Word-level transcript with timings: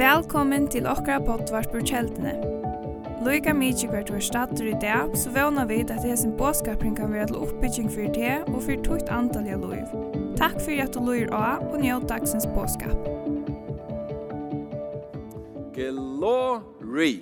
Velkommen 0.00 0.64
til 0.72 0.86
okra 0.88 1.18
potvart 1.20 1.68
på 1.72 1.82
kjeldene. 1.84 2.38
Loika 3.20 3.52
mykje 3.52 3.90
hvert 3.92 4.08
var 4.08 4.22
stater 4.24 4.70
i 4.70 4.76
dag, 4.80 5.12
så 5.12 5.28
vana 5.34 5.66
vid 5.68 5.90
at 5.92 6.06
hesen 6.08 6.32
båskapring 6.38 6.94
kan 6.96 7.12
være 7.12 7.26
til 7.28 7.42
oppbygging 7.42 7.90
fyrir 7.92 8.14
det 8.14 8.36
og 8.48 8.62
fyrir 8.64 8.80
tukt 8.86 9.12
antalliga 9.12 9.58
loiv. 9.60 9.92
Takk 10.40 10.56
fyrir 10.64 10.86
at 10.86 10.96
du 10.96 11.02
loir 11.04 11.28
av 11.36 11.66
og 11.68 11.82
njød 11.82 12.06
dagsens 12.08 12.48
båskap. 12.54 12.96
Glory! 15.76 17.20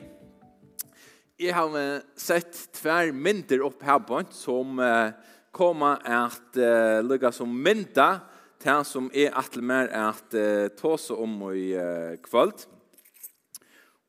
Jeg 1.39 1.55
har 1.55 1.75
sett 2.15 2.63
tver 2.79 3.11
mynder 3.11 3.67
opp 3.67 3.83
her 3.83 4.31
som 4.31 4.79
uh, 4.79 5.11
kommer 5.51 5.99
at 6.07 6.55
uh, 6.63 7.03
lukka 7.03 7.35
som 7.35 7.51
mynda 7.51 8.21
det 8.59 8.79
som 8.87 9.11
er 9.15 9.37
atle 9.39 9.63
mer 9.63 9.91
at 9.95 10.35
uh, 10.35 10.67
ta 10.75 10.97
seg 10.99 11.21
om 11.23 11.39
i 11.53 11.71
uh, 11.79 12.19
kvöld. 12.25 12.67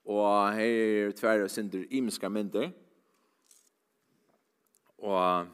Og 0.09 0.25
her 0.57 0.65
er 0.65 1.13
tverre 1.13 1.45
og 1.45 1.53
synder 1.53 1.85
imiska 1.93 2.31
mynder. 2.33 2.71
Og 4.99 5.47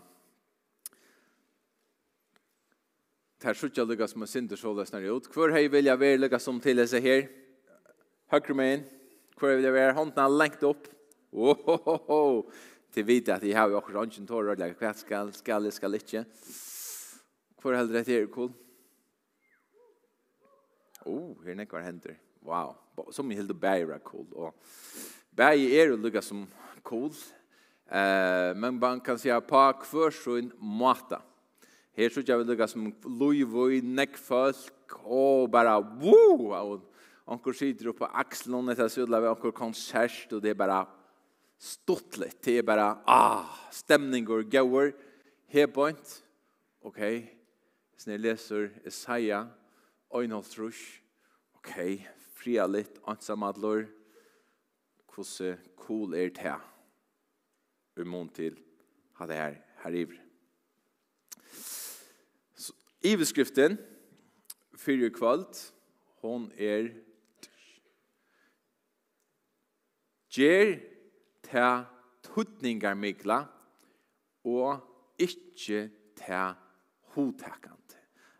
det 3.41 3.52
er 3.52 3.59
sjukkja 3.59 3.84
lukka 3.86 4.08
som 4.09 4.23
er 4.23 4.31
synder 4.31 4.58
så 4.58 4.72
løsner 4.73 5.12
ut. 5.12 5.27
Hvor 5.34 5.52
hei 5.53 5.67
vil 5.67 5.91
jeg 5.91 6.00
være 6.00 6.23
lukka 6.23 6.39
som 6.39 6.64
til 6.64 6.80
seg 6.88 7.03
her? 7.03 7.27
Høyre 8.31 8.55
meg 8.58 8.73
inn. 8.77 8.89
Hvor 9.36 9.58
vil 9.58 9.67
jeg 9.67 9.75
være? 9.75 9.94
Håndene 10.00 10.23
er 10.23 10.39
lengt 10.39 10.64
opp. 10.64 10.88
Ohohoho! 11.36 12.48
Til 12.95 13.03
vite 13.03 13.36
at 13.36 13.44
jeg 13.44 13.58
har 13.59 13.67
jo 13.67 13.75
akkurat 13.75 14.08
ikke 14.08 14.22
en 14.23 14.30
tårer, 14.30 14.70
hva 14.80 14.94
skal, 14.95 15.34
skal, 15.36 15.67
skal 15.75 15.98
ikke. 16.00 16.23
Hvor 17.59 17.75
er 17.75 17.89
det 17.91 18.08
her 18.08 18.30
cool? 18.31 18.53
oh, 21.05 21.36
her 21.45 21.55
nekvar 21.55 21.84
hender. 21.86 22.16
Wow. 22.45 22.76
Som 23.12 23.32
i 23.32 23.36
hilde 23.36 23.54
bæg 23.54 23.90
er 23.90 24.00
cool. 24.05 24.27
Og 24.34 24.54
bæg 25.36 25.66
er 25.73 25.92
jo 25.92 25.95
lukka 25.95 26.22
som 26.22 26.45
cool. 26.84 27.11
Eh, 27.92 28.56
men 28.58 28.80
man 28.80 29.02
kan 29.02 29.20
säga 29.20 29.42
på 29.42 29.73
kvar 29.81 30.11
så 30.11 30.38
en 30.38 30.52
mata. 30.59 31.22
Her 31.98 32.09
så 32.09 32.22
jag 32.28 32.38
vil 32.38 32.48
lukka 32.48 32.67
som 32.67 32.94
loivoi, 33.06 33.81
nekfolk, 33.81 35.00
og 35.03 35.52
bara 35.52 35.80
woo! 35.80 36.52
Og 36.52 36.81
onkur 37.26 37.53
sitter 37.53 37.92
på 37.92 38.06
axlån 38.06 38.70
etter 38.70 38.88
sudla 38.88 39.22
vi 39.22 39.28
onkur 39.28 39.52
konsert, 39.52 40.33
og 40.33 40.42
det 40.42 40.50
er 40.50 40.59
bara 40.59 40.86
stortligt. 41.59 42.44
Det 42.44 42.58
er 42.58 42.64
bara, 42.64 42.98
ah, 43.08 43.45
stemninger, 43.72 44.44
gauer, 44.52 44.92
hebont. 45.48 46.23
Okej. 46.81 47.17
Okay. 47.17 47.36
Så 47.98 48.09
när 48.09 48.38
jag 48.52 48.70
Isaiah 48.86 49.45
ein 50.14 50.31
og 50.36 50.45
trus, 50.45 50.80
ok, 51.58 52.03
fria 52.38 52.67
litt, 52.67 53.00
ansamadlor, 53.08 53.88
hvordan 55.16 55.58
cool 55.80 56.14
er 56.14 56.30
det 56.30 56.44
her? 56.44 56.61
Ur 57.95 58.06
mån 58.06 58.30
til 58.30 58.58
ha 59.16 59.26
det 59.26 59.36
her, 59.36 59.56
her 59.83 59.92
ivre. 59.95 60.22
Iveskriften, 63.06 63.78
fyrir 64.76 65.14
kvalt, 65.14 65.73
hon 66.22 66.52
er 66.58 66.89
Gjer 70.36 70.73
ta 71.48 71.86
tutningar 72.26 72.98
mikla 73.00 73.38
og 74.44 74.81
ikkje 75.22 75.86
ta 76.20 76.50
hotakant 77.16 77.95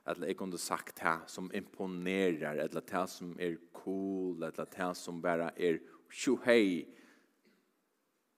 eller 0.08 0.28
jeg 0.28 0.38
kunne 0.38 0.58
sagt 0.61 1.00
det 1.02 1.16
som 1.31 1.50
imponerar, 1.53 2.59
eller 2.61 2.81
det 2.81 3.06
som 3.09 3.36
er 3.39 3.58
cool, 3.73 4.44
eller 4.44 4.66
det 4.66 4.92
som 4.98 5.22
bara 5.22 5.52
er 5.58 5.80
tjohei. 6.11 6.86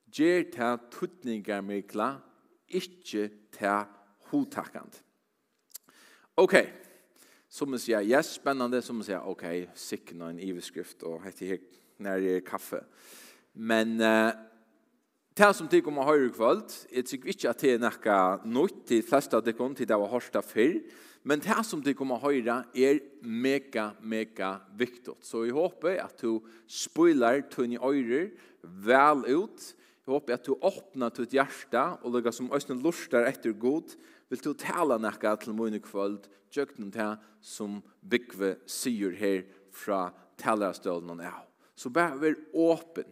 Gjer 0.08 0.48
det 0.54 0.74
tuttningar 0.92 1.62
mykla, 1.62 2.14
ikkje 2.68 3.30
det 3.60 3.80
hotakkant. 4.32 5.02
Ok, 6.38 6.56
som 7.50 7.70
man 7.72 7.82
sier, 7.82 8.06
yes, 8.06 8.38
spennende, 8.38 8.82
som 8.82 9.00
man 9.00 9.08
sier, 9.08 9.24
ok, 9.26 9.44
sikkert 9.76 10.22
en 10.22 10.40
iveskrift, 10.40 11.04
og 11.04 11.24
hette 11.26 11.46
her, 11.46 11.60
när 11.98 12.20
det 12.20 12.36
är 12.36 12.40
kaffe. 12.40 12.84
Men 13.54 14.02
uh, 14.02 14.32
det 15.34 15.54
som 15.54 15.68
tycker 15.68 15.88
om 15.88 15.98
att 15.98 16.06
höra 16.06 16.30
kvöld, 16.30 16.72
jeg 16.92 17.06
tykker 17.06 17.30
ikke 17.30 17.50
at 17.50 17.62
det 17.62 17.74
er 17.78 18.46
noe 18.46 18.68
nytt, 18.68 18.86
til 18.90 19.04
fleste 19.06 19.38
av 19.38 19.46
det 19.46 19.58
kom 19.58 19.76
till 19.76 19.88
det 19.88 19.98
var 19.98 20.10
hørt 20.10 20.36
av 20.36 20.46
før, 20.46 20.80
Men 21.28 21.42
det 21.44 21.58
som 21.68 21.82
du 21.84 21.90
kommer 21.98 22.22
høre 22.24 22.62
er 22.72 23.02
mega, 23.20 23.90
mega 24.00 24.54
viktig. 24.80 25.18
Så 25.20 25.44
jeg 25.44 25.56
håper 25.58 26.00
at 26.00 26.22
du 26.22 26.40
spoiler 26.72 27.42
tunne 27.52 27.82
øyre 27.84 28.30
vel 28.64 29.26
ut. 29.28 29.66
Jeg 30.06 30.14
håper 30.14 30.38
at 30.38 30.48
du 30.48 30.56
åpner 30.56 31.12
ditt 31.18 31.36
hjerte 31.36 31.84
og 32.00 32.14
lukker 32.16 32.32
som 32.32 32.48
øyne 32.48 32.80
luster 32.80 33.28
etter 33.28 33.52
god. 33.60 33.98
Vil 34.32 34.44
du 34.44 34.54
tale 34.56 34.96
noe 35.04 35.34
til 35.44 35.58
mine 35.58 35.84
gjør 35.84 36.72
noe 36.80 36.96
til 36.96 37.20
som 37.44 37.82
Bygve 38.08 38.56
sier 38.64 39.12
her 39.12 39.44
fra 39.76 40.08
talerstølen 40.40 41.20
av. 41.28 41.44
Så 41.76 41.92
bare 41.92 42.16
vær 42.22 42.40
åpen. 42.56 43.12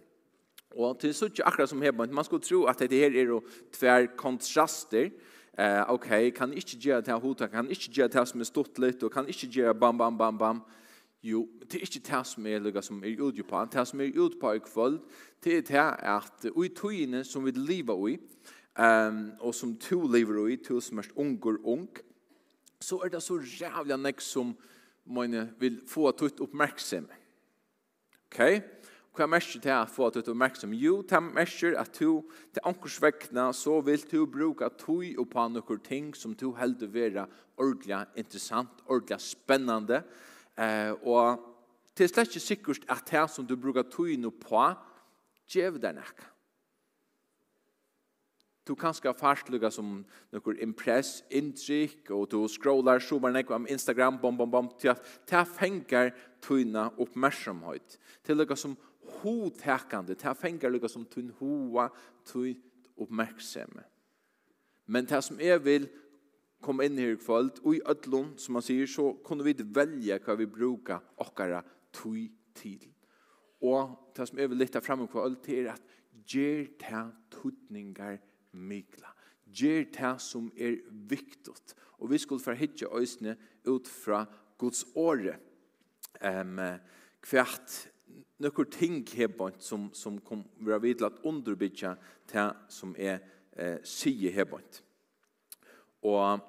Og 0.75 0.95
til 0.99 1.11
sånn 1.15 1.35
akkurat 1.43 1.71
som 1.71 1.83
her, 1.83 1.91
man 1.95 2.23
skulle 2.23 2.43
tro 2.43 2.63
at 2.67 2.79
dette 2.79 2.95
her 2.99 3.11
er 3.15 3.31
tvær 3.75 4.07
kontraster, 4.19 5.11
eh 5.57 5.89
okay, 5.89 6.31
kan 6.31 6.53
ikkje 6.53 6.79
gjera 6.79 7.01
det 7.01 7.21
hotak, 7.21 7.51
kan 7.51 7.69
ikkje 7.69 7.93
gjera 7.93 8.07
det 8.07 8.27
som 8.27 8.39
er 8.39 8.45
stort 8.45 8.79
litt 8.79 9.03
og 9.03 9.11
kan 9.11 9.27
ikkje 9.27 9.51
gjera 9.51 9.73
bam 9.73 9.97
bam 9.97 10.17
bam 10.17 10.37
bam. 10.37 10.63
Jo, 11.23 11.47
det 11.61 11.79
er 11.79 11.85
ikkje 11.87 12.01
det 12.05 12.25
som 12.27 12.45
er 12.45 12.59
lukka 12.59 12.81
som 12.81 13.03
er 13.03 13.21
ute 13.21 13.43
på, 13.43 13.65
det 13.73 13.87
som 13.87 14.01
er 14.01 14.11
ute 14.13 14.37
på 14.39 14.51
i 14.53 14.59
kvöld, 14.59 14.99
det 15.43 15.57
er 15.57 15.61
det 15.61 15.85
at 16.05 16.45
i 16.45 16.67
tøyene 16.69 17.23
som 17.23 17.45
vi 17.45 17.51
lever 17.51 18.07
i, 18.09 18.17
um, 18.77 19.31
og 19.39 19.55
som 19.55 19.75
to 19.77 20.03
lever 20.07 20.47
i, 20.47 20.55
to 20.57 20.79
som 20.81 20.97
er 20.97 21.09
unger 21.15 21.57
ung, 21.63 21.89
så 22.81 22.99
er 23.01 23.09
det 23.09 23.23
så 23.23 23.39
jævla 23.39 23.97
nek 23.97 24.21
som 24.21 24.53
man 25.05 25.49
vil 25.59 25.81
få 25.87 26.11
tutt 26.11 26.39
oppmerksom. 26.39 27.07
Okay? 28.27 28.61
Hva 29.15 29.29
merker 29.31 29.61
til 29.63 29.71
å 29.71 29.87
få 29.87 30.09
at 30.09 30.17
du 30.17 30.19
er 30.19 30.33
oppmerksom? 30.33 30.73
Jo, 30.75 30.97
det 31.07 31.21
merker 31.23 31.77
at 31.79 31.93
du 31.95 32.19
til 32.51 32.65
ankers 32.67 32.97
vekkene 32.99 33.45
så 33.55 33.77
vil 33.87 34.03
du 34.11 34.25
bruke 34.27 34.67
tog 34.75 35.05
og 35.07 35.29
på 35.31 35.45
noen 35.53 35.83
ting 35.85 36.09
som 36.19 36.33
du 36.35 36.49
heldur 36.57 36.91
være 36.91 37.23
ordentlig 37.55 38.01
interessant, 38.19 38.83
ordentlig 38.89 39.21
spennende. 39.23 40.01
Eh, 40.59 40.91
og 41.07 41.39
det 41.95 42.09
er 42.09 42.11
slett 42.11 42.35
ikke 42.35 42.43
sikkert 42.43 42.87
at 42.91 43.07
det 43.07 43.23
som 43.31 43.47
du 43.47 43.55
bruker 43.55 43.87
tog 43.87 44.11
og 44.11 44.39
på, 44.43 44.65
gjør 45.47 45.79
det 45.79 45.95
nok 45.95 46.25
du 48.67 48.75
kan 48.75 48.93
ska 48.93 49.13
fast 49.13 49.49
lukka 49.49 49.71
som 49.71 50.05
nokkur 50.33 50.57
impress, 50.63 51.23
inntrykk, 51.29 52.09
og 52.11 52.31
du 52.31 52.39
scrollar, 52.49 52.99
sjobar 52.99 53.33
nekva 53.33 53.59
om 53.59 53.67
Instagram, 53.69 54.17
bom, 54.21 54.37
bom, 54.37 54.51
bom, 54.51 54.69
til 54.79 54.95
at 54.95 55.05
det 55.29 55.43
fengar 55.53 56.09
tøyna 56.41 56.87
oppmerksomhet. 56.97 57.99
Til 58.25 58.41
lukka 58.41 58.57
som 58.57 58.73
hotekande, 59.21 60.17
det 60.17 60.37
fengar 60.37 60.73
lukka 60.73 60.89
som 60.89 61.05
tøyn 61.05 61.29
hoa, 61.39 61.91
tøyn 62.25 62.57
oppmerksomme. 62.97 63.85
Men 64.87 65.05
det 65.05 65.23
som 65.23 65.39
jeg 65.41 65.61
vil 65.65 65.87
komme 66.65 66.87
inn 66.87 66.97
her 66.97 67.13
i 67.13 67.21
kvöld, 67.21 67.61
og 67.61 67.75
i 67.75 67.85
ödlun, 67.85 68.33
som 68.37 68.57
man 68.57 68.65
sier, 68.65 68.89
så 68.89 69.11
kunne 69.25 69.45
vi 69.45 69.53
velja 69.61 70.17
hva 70.25 70.37
vi 70.39 70.49
bruka 70.49 71.03
okkara 71.21 71.61
tøy 71.93 72.31
til. 72.57 72.81
Og 73.61 74.13
det 74.17 74.25
som 74.29 74.39
jeg 74.39 74.49
vil 74.49 74.57
lytta 74.57 74.81
fram 74.81 75.05
i 75.05 75.11
kvöld, 75.11 75.37
det 75.45 75.59
er 75.59 75.75
at 75.75 75.91
gjer 76.25 76.65
ta 76.81 77.11
tutningar 77.29 78.17
til 78.17 78.31
mykla. 78.55 79.11
Gjer 79.45 79.85
det 79.93 80.15
som 80.23 80.49
er 80.57 80.79
viktigt. 81.09 81.75
Og 81.99 82.11
vi 82.11 82.17
skulle 82.17 82.43
forhittje 82.43 82.89
øysene 82.91 83.37
ut 83.67 83.87
fra 83.87 84.25
Guds 84.57 84.85
åre. 84.95 85.37
Um, 86.23 86.59
kvært 87.21 87.89
nokkur 88.39 88.67
ting 88.71 89.03
hebant 89.15 89.63
som, 89.63 89.89
som 89.95 90.17
kom 90.23 90.43
vera 90.63 90.79
vidla 90.83 91.09
at 91.11 91.21
underbytja 91.27 91.95
det 92.31 92.49
som 92.71 92.95
er 92.97 93.19
eh, 93.55 93.79
sige 93.83 94.31
hebant. 94.35 94.81
Og 96.05 96.43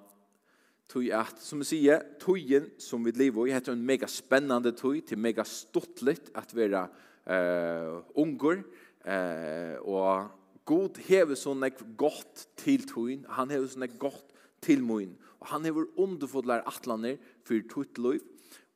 tog 0.91 1.07
at, 1.15 1.39
som 1.43 1.63
vi 1.63 1.69
sier, 1.71 2.03
togen 2.23 2.69
som 2.83 3.05
vi 3.07 3.15
lever 3.17 3.49
i 3.49 3.55
heter 3.55 3.75
en 3.75 3.87
mega 3.87 4.09
spennande 4.11 4.75
tog 4.77 4.99
til 5.07 5.19
mega 5.19 5.45
stortligt 5.47 6.31
at 6.39 6.55
vera 6.55 6.87
eh, 7.27 7.97
unger 8.19 8.63
eh, 9.07 9.77
og 9.83 10.29
God 10.67 10.99
hever 11.07 11.39
sånn 11.39 11.63
ek 11.67 11.79
godt 11.99 12.49
til 12.59 12.87
tøyen, 12.91 13.27
han 13.31 13.53
hever 13.55 13.69
sånn 13.71 13.87
ek 13.87 13.99
godt 14.03 14.33
til 14.65 14.83
møyen, 14.83 15.15
og 15.39 15.51
han 15.53 15.67
hever 15.69 15.87
underfodler 16.03 16.65
atlaner 16.67 17.21
for 17.47 17.63
tøyt 17.71 18.01
løyv, 18.03 18.25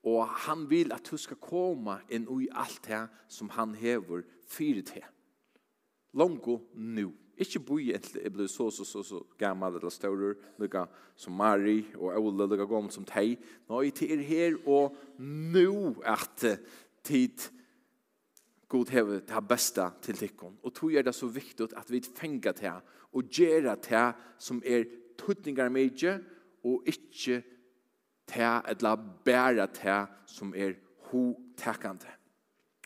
og 0.06 0.37
han 0.46 0.64
vil 0.70 0.94
at 0.94 1.10
du 1.10 1.19
skal 1.20 1.40
komme 1.42 1.98
inn 2.08 2.28
i 2.40 2.46
alt 2.56 2.87
det 2.87 3.02
som 3.28 3.50
han 3.56 3.75
hever 3.76 4.22
fyrir 4.48 4.87
til. 4.87 5.04
Longo 6.16 6.60
nu. 6.75 7.10
Ikke 7.40 7.60
boi 7.64 7.87
egentlig, 7.88 8.22
jeg 8.22 8.32
ble 8.34 8.46
så, 8.52 8.66
så, 8.72 8.84
så, 8.84 9.02
så 9.06 9.20
gammal 9.40 9.78
eller 9.78 9.92
større, 9.92 10.34
lukka 10.60 10.84
som 11.16 11.37
Mari 11.37 11.78
og 11.96 12.12
Ole, 12.20 12.46
lukka 12.48 12.66
gammel 12.69 12.92
som 12.92 13.06
Tei. 13.08 13.38
Nå, 13.69 13.81
er 13.81 14.02
er 14.04 14.25
her 14.28 14.58
og 14.69 14.96
nu 15.19 15.96
at 16.04 16.44
tid 17.04 17.48
God 18.70 18.90
hever 18.94 19.25
det 19.26 19.43
besta 19.49 19.88
til 20.02 20.19
tikkun. 20.19 20.58
Og 20.62 20.75
tog 20.75 20.94
er 20.94 21.02
det 21.02 21.14
så 21.14 21.26
viktig 21.26 21.72
at 21.76 21.90
vi 21.90 22.00
fengar 22.00 22.55
til 22.58 22.78
og 23.12 23.32
gjør 23.34 23.75
det 23.75 24.05
som 24.38 24.62
er 24.64 24.87
tutningar 25.19 25.72
mykje 25.75 26.20
og 26.64 26.87
ikke 26.87 27.43
det 28.31 28.52
eller 28.70 28.96
bæra 29.25 29.67
til 29.67 30.06
som 30.26 30.55
er 30.55 30.76
hotekande. 31.11 32.06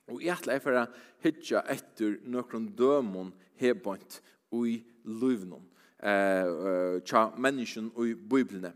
Og 0.09 0.23
jeg 0.25 0.37
ætla 0.37 0.59
for 0.61 0.77
å 0.77 0.87
hitja 1.25 1.63
etter 1.73 2.19
nokron 2.29 2.67
dømon 2.77 3.33
hebont 3.61 4.21
i 4.55 4.77
løvnum, 5.05 5.65
eh, 6.01 7.01
tja 7.05 7.31
menneskjen 7.37 7.91
i 8.05 8.15
biblene. 8.15 8.73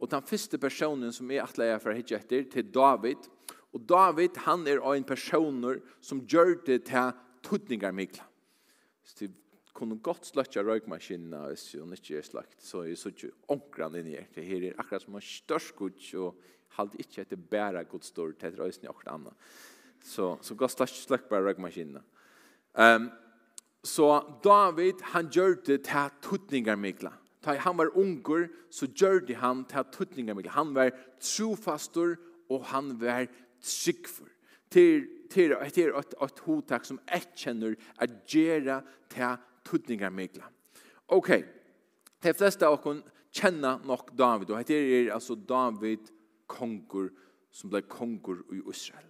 Og 0.00 0.10
den 0.10 0.22
første 0.22 0.58
personen 0.58 1.12
som 1.12 1.30
jeg 1.30 1.44
ætla 1.44 1.76
for 1.78 1.92
å 1.92 1.96
hitja 1.96 2.18
etter, 2.18 2.44
til 2.50 2.72
David, 2.72 3.28
Og 3.72 3.84
David, 3.88 4.36
han 4.46 4.66
er 4.66 4.82
en 4.82 5.06
person 5.06 5.60
som 6.02 6.24
gjør 6.26 6.56
det 6.66 6.82
til 6.90 7.12
tuttningar 7.46 7.94
mikla. 7.94 8.24
Så 9.04 9.14
det 9.20 9.30
kunne 9.74 9.98
godt 10.02 10.26
sløtja 10.26 10.62
røykmaskina 10.66 11.46
hvis 11.48 11.70
hun 11.78 11.94
ikke 11.94 12.18
er 12.18 12.26
slagt, 12.26 12.58
så 12.62 12.82
er 12.82 12.90
det 12.90 13.12
ikke 13.14 13.30
omkran 13.48 13.96
inn 14.00 14.10
i 14.10 14.16
her. 14.18 14.26
Det 14.34 14.44
her 14.44 14.66
er 14.68 14.80
akkurat 14.80 15.06
som 15.06 15.16
en 15.16 15.24
størst 15.24 15.76
gods, 15.78 16.10
og 16.14 16.36
halde 16.76 17.00
ikke 17.02 17.24
etter 17.24 17.40
bæra 17.50 17.84
god 17.88 18.04
stor 18.06 18.34
til 18.34 18.50
etter 18.50 18.66
øyne 18.66 18.90
akkurat 18.90 19.14
anna. 19.14 19.32
Så, 20.02 20.36
så 20.42 20.54
godt 20.54 20.74
sløtja 20.74 21.00
sløtja 21.04 21.30
bare 21.30 21.46
røykmaskina. 21.48 22.02
Um, 22.74 23.10
så 23.84 24.20
David, 24.44 25.00
han 25.14 25.30
gjør 25.32 25.56
det 25.66 25.82
til 25.88 26.16
tuttningar 26.22 26.76
mikla. 26.76 27.12
Da 27.44 27.54
han 27.56 27.78
var 27.78 27.94
unger, 27.96 28.48
så 28.70 28.86
gjør 28.86 29.22
det 29.24 29.38
han 29.40 29.64
til 29.64 29.86
tuttningar 29.92 30.36
mikla. 30.36 30.52
Han 30.58 30.74
var 30.74 30.90
trofastor, 31.20 32.18
og 32.50 32.66
han 32.68 32.92
var 33.00 33.30
tryggfur. 33.62 34.28
Til 34.70 35.08
til 35.30 35.54
at 35.60 35.78
at 35.78 36.14
at 36.22 36.38
hotak 36.38 36.84
som 36.84 37.00
ett 37.14 37.28
kjenner 37.36 37.74
at 37.98 38.10
gjera 38.26 38.82
ta 39.08 39.36
tudningar 39.64 40.10
megla. 40.10 40.44
Okay. 41.08 41.42
De 42.22 42.34
flesta 42.34 42.66
av 42.66 42.82
kon 42.82 43.02
kjenna 43.32 43.78
nok 43.84 44.10
David 44.18 44.50
og 44.50 44.68
det 44.68 44.76
er 44.76 45.12
altså 45.14 45.34
David 45.34 46.10
konkur 46.46 47.08
som 47.50 47.70
blev 47.70 47.82
konkur 47.82 48.42
i 48.52 48.60
Israel. 48.70 49.06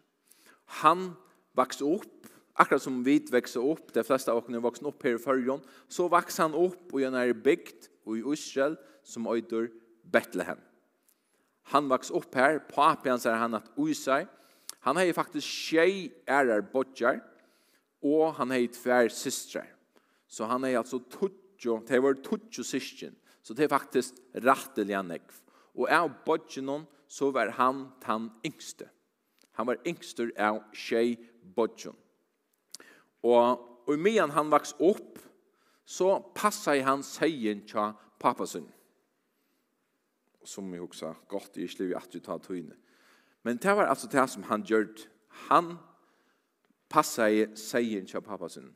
Han 0.65 1.17
vaks 1.55 1.83
opp 1.83 2.29
akkurat 2.61 2.83
som 2.83 3.05
vi 3.05 3.19
växer 3.31 3.61
upp, 3.61 3.93
de 3.93 4.05
flesta 4.05 4.33
av 4.33 4.39
oss 4.39 4.49
är 4.49 4.61
vuxna 4.61 4.89
upp 4.89 5.03
här 5.03 5.15
i 5.15 5.19
Førjon, 5.19 5.61
så 5.89 6.09
vaks 6.09 6.39
han 6.39 6.55
upp 6.55 6.93
og 6.93 7.01
han 7.01 7.15
er 7.15 7.33
bygd 7.33 7.89
i 8.07 8.21
Israel 8.33 8.77
som 9.03 9.27
öjder 9.27 9.71
Betlehem. 10.05 10.59
Han 11.63 11.89
vaks 11.89 12.11
upp 12.11 12.35
här, 12.35 12.59
papi 12.59 13.09
han 13.09 13.21
säger 13.21 13.37
han 13.37 13.55
att 13.55 13.71
Usai, 13.77 14.27
Han 14.87 14.97
hei 14.97 15.13
faktisk 15.13 15.47
tjei 15.47 16.09
ærar 16.29 16.65
bodjar, 16.73 17.21
og 18.01 18.35
han 18.39 18.55
hei 18.55 18.67
tver 18.73 19.13
systrar. 19.13 19.69
Så 20.31 20.49
han 20.49 20.65
hei 20.65 20.77
altså 20.79 21.03
tuttjo, 21.13 21.81
det 21.89 22.01
var 22.01 22.17
tuttjo 22.25 22.65
systjen, 22.65 23.17
så 23.43 23.57
det 23.57 23.67
er 23.67 23.73
faktisk 23.75 24.17
ratteliga 24.41 25.03
nekv. 25.05 25.37
Og 25.77 25.91
av 25.93 26.09
bodjanon, 26.27 26.87
så 27.11 27.33
var 27.35 27.51
han 27.59 27.89
tan 28.03 28.29
yngste. 28.47 28.87
Han 29.59 29.67
var 29.67 29.81
yngster 29.87 30.31
av 30.39 30.61
tjei 30.73 31.17
bodjon. 31.43 31.97
Og, 33.27 33.67
og 33.85 33.99
medan 33.99 34.31
han 34.33 34.53
vaks 34.53 34.77
opp, 34.79 35.19
så 35.85 36.21
passa 36.37 36.77
i 36.79 36.85
han 36.87 37.03
seien 37.03 37.65
tja 37.67 37.91
pappasun. 38.23 38.69
Som 40.47 40.71
vi 40.73 40.79
hoksa, 40.81 41.13
godt 41.29 41.59
i 41.59 41.67
slivet 41.69 41.99
at 41.99 42.15
du 42.15 42.23
tar 42.23 42.39
tøyne. 42.45 42.77
Men 43.43 43.57
det 43.57 43.77
var 43.77 43.87
altså 43.87 44.09
det 44.13 44.27
som 44.31 44.43
han 44.43 44.63
gjør. 44.63 44.89
Han 45.49 45.75
passa 46.91 47.31
i 47.31 47.47
seien 47.57 48.07
til 48.07 48.21
pappa 48.21 48.49
sin. 48.49 48.75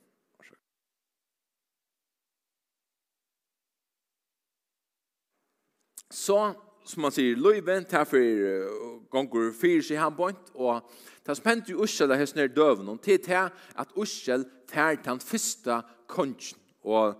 Så, 6.10 6.54
som 6.86 7.02
man 7.02 7.12
sier, 7.12 7.36
Løyven, 7.36 7.84
det 7.90 7.98
er 7.98 8.06
for 8.06 9.08
gonger 9.10 9.50
fyr 9.56 9.82
seg 9.82 9.98
han 9.98 10.14
point, 10.14 10.52
og 10.54 10.84
det 11.26 11.34
som 11.36 11.48
hendte 11.50 11.72
i 11.72 11.78
Ussel 11.80 12.12
er 12.12 12.20
høstner 12.20 12.52
døven, 12.54 12.88
og 12.92 13.00
til 13.02 13.18
det 13.24 13.40
at 13.50 13.96
Ursel 13.98 14.46
tar 14.70 15.00
den 15.02 15.20
første 15.20 15.80
kongen, 16.06 16.60
og 16.84 17.18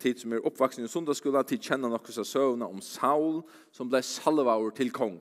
tid 0.00 0.18
som 0.18 0.32
er 0.32 0.46
oppvaksen 0.46 0.86
i 0.86 0.90
sundagsskolen, 0.90 1.44
tid 1.44 1.60
kjenner 1.62 1.92
noen 1.92 2.00
av 2.00 2.26
søvnene 2.26 2.70
om 2.70 2.80
Saul, 2.82 3.42
som 3.74 3.90
ble 3.90 4.00
salva 4.06 4.56
over 4.56 4.72
til 4.74 4.90
kongen. 4.94 5.20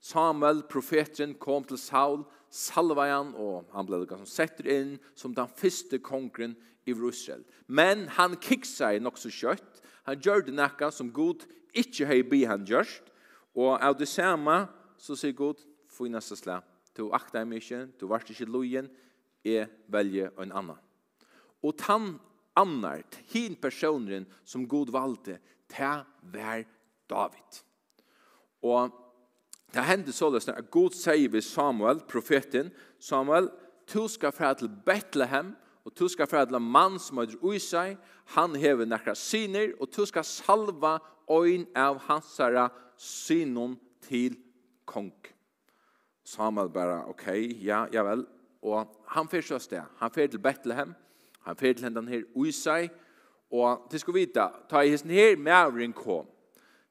Samuel, 0.00 0.62
profeten, 0.64 1.34
kom 1.36 1.64
til 1.68 1.78
Saul, 1.78 2.24
salva 2.50 3.06
han, 3.10 3.34
og 3.36 3.68
han 3.74 3.86
ble 3.86 4.00
liksom 4.02 4.24
som 4.24 4.32
setter 4.32 4.68
inn 4.72 4.94
som 5.14 5.34
den 5.36 5.50
første 5.60 6.00
kongren 6.02 6.56
i 6.88 6.94
Israel. 6.94 7.44
Men 7.66 8.08
han 8.16 8.38
kikk 8.40 8.64
seg 8.66 9.02
nok 9.04 9.20
så 9.20 9.30
kjøtt. 9.30 9.82
Han 10.08 10.20
gjør 10.20 10.46
det 10.46 10.56
nekka 10.56 10.90
som 10.90 11.12
god 11.12 11.44
ikke 11.76 12.08
høy 12.08 12.22
bi 12.26 12.44
han 12.48 12.64
gjørst. 12.66 13.12
Og 13.54 13.76
av 13.76 13.98
det 13.98 14.08
samme 14.08 14.64
så 15.00 15.16
sier 15.18 15.36
god, 15.36 15.60
få 15.90 16.08
i 16.08 16.12
neste 16.14 16.38
slag. 16.38 16.64
Du 16.96 17.10
akta 17.14 17.44
meg 17.44 17.62
ikke, 17.62 17.86
du 18.00 18.08
varst 18.10 18.30
ikke 18.32 18.48
lojen, 18.50 18.88
jeg 19.44 19.68
velger 19.88 20.32
en 20.40 20.52
annan. 20.52 20.80
Og 21.62 21.76
tann 21.78 22.14
annart, 22.58 23.20
hin 23.32 23.56
personen 23.60 24.26
som 24.44 24.66
god 24.68 24.90
valgte, 24.92 25.38
ta 25.70 26.02
vær 26.32 26.64
David. 27.10 27.62
Og 28.66 28.90
Det 29.74 29.84
hendte 29.86 30.12
så 30.12 30.30
løsne 30.30 30.56
at 30.58 30.70
Gud 30.70 30.94
sier 30.98 31.30
ved 31.30 31.44
Samuel, 31.46 32.00
profeten, 32.08 32.72
Samuel, 32.98 33.50
du 33.94 34.08
skal 34.08 34.32
fra 34.32 34.54
til 34.54 34.70
Bethlehem, 34.86 35.54
og 35.84 35.92
du 35.98 36.08
skal 36.08 36.26
fra 36.26 36.44
til 36.44 36.58
en 36.58 36.70
mann 36.72 36.98
som 36.98 37.22
er 37.22 37.36
ui 37.42 37.58
seg, 37.62 37.96
han 38.34 38.54
hever 38.58 38.88
nekra 38.90 39.14
syner, 39.14 39.72
og 39.80 39.90
du 39.96 40.04
skal 40.06 40.26
salva 40.26 40.98
øyn 41.30 41.68
av 41.78 42.00
hans 42.08 42.32
herre 42.38 42.68
synon 42.98 43.78
til 44.06 44.36
kong. 44.86 45.14
Samuel 46.24 46.70
bare, 46.70 47.04
ok, 47.10 47.26
ja, 47.62 47.86
ja 47.92 48.02
vel, 48.06 48.26
og 48.62 48.90
han 49.14 49.28
fyrir 49.30 49.46
så 49.46 49.58
sted, 49.58 49.82
han 49.98 50.10
fyrir 50.14 50.34
til 50.34 50.42
Bethlehem, 50.42 50.94
han 51.46 51.56
fyrir 51.56 51.78
til 51.78 51.88
hendan 51.88 52.08
her 52.08 52.26
ui 52.34 52.52
og 53.50 53.86
til 53.90 54.00
sko 54.00 54.12
vita, 54.14 54.50
ta 54.70 54.84
i 54.84 54.92
hesten 54.92 55.10
her, 55.10 55.36
mævren 55.36 55.92
kom. 55.92 56.28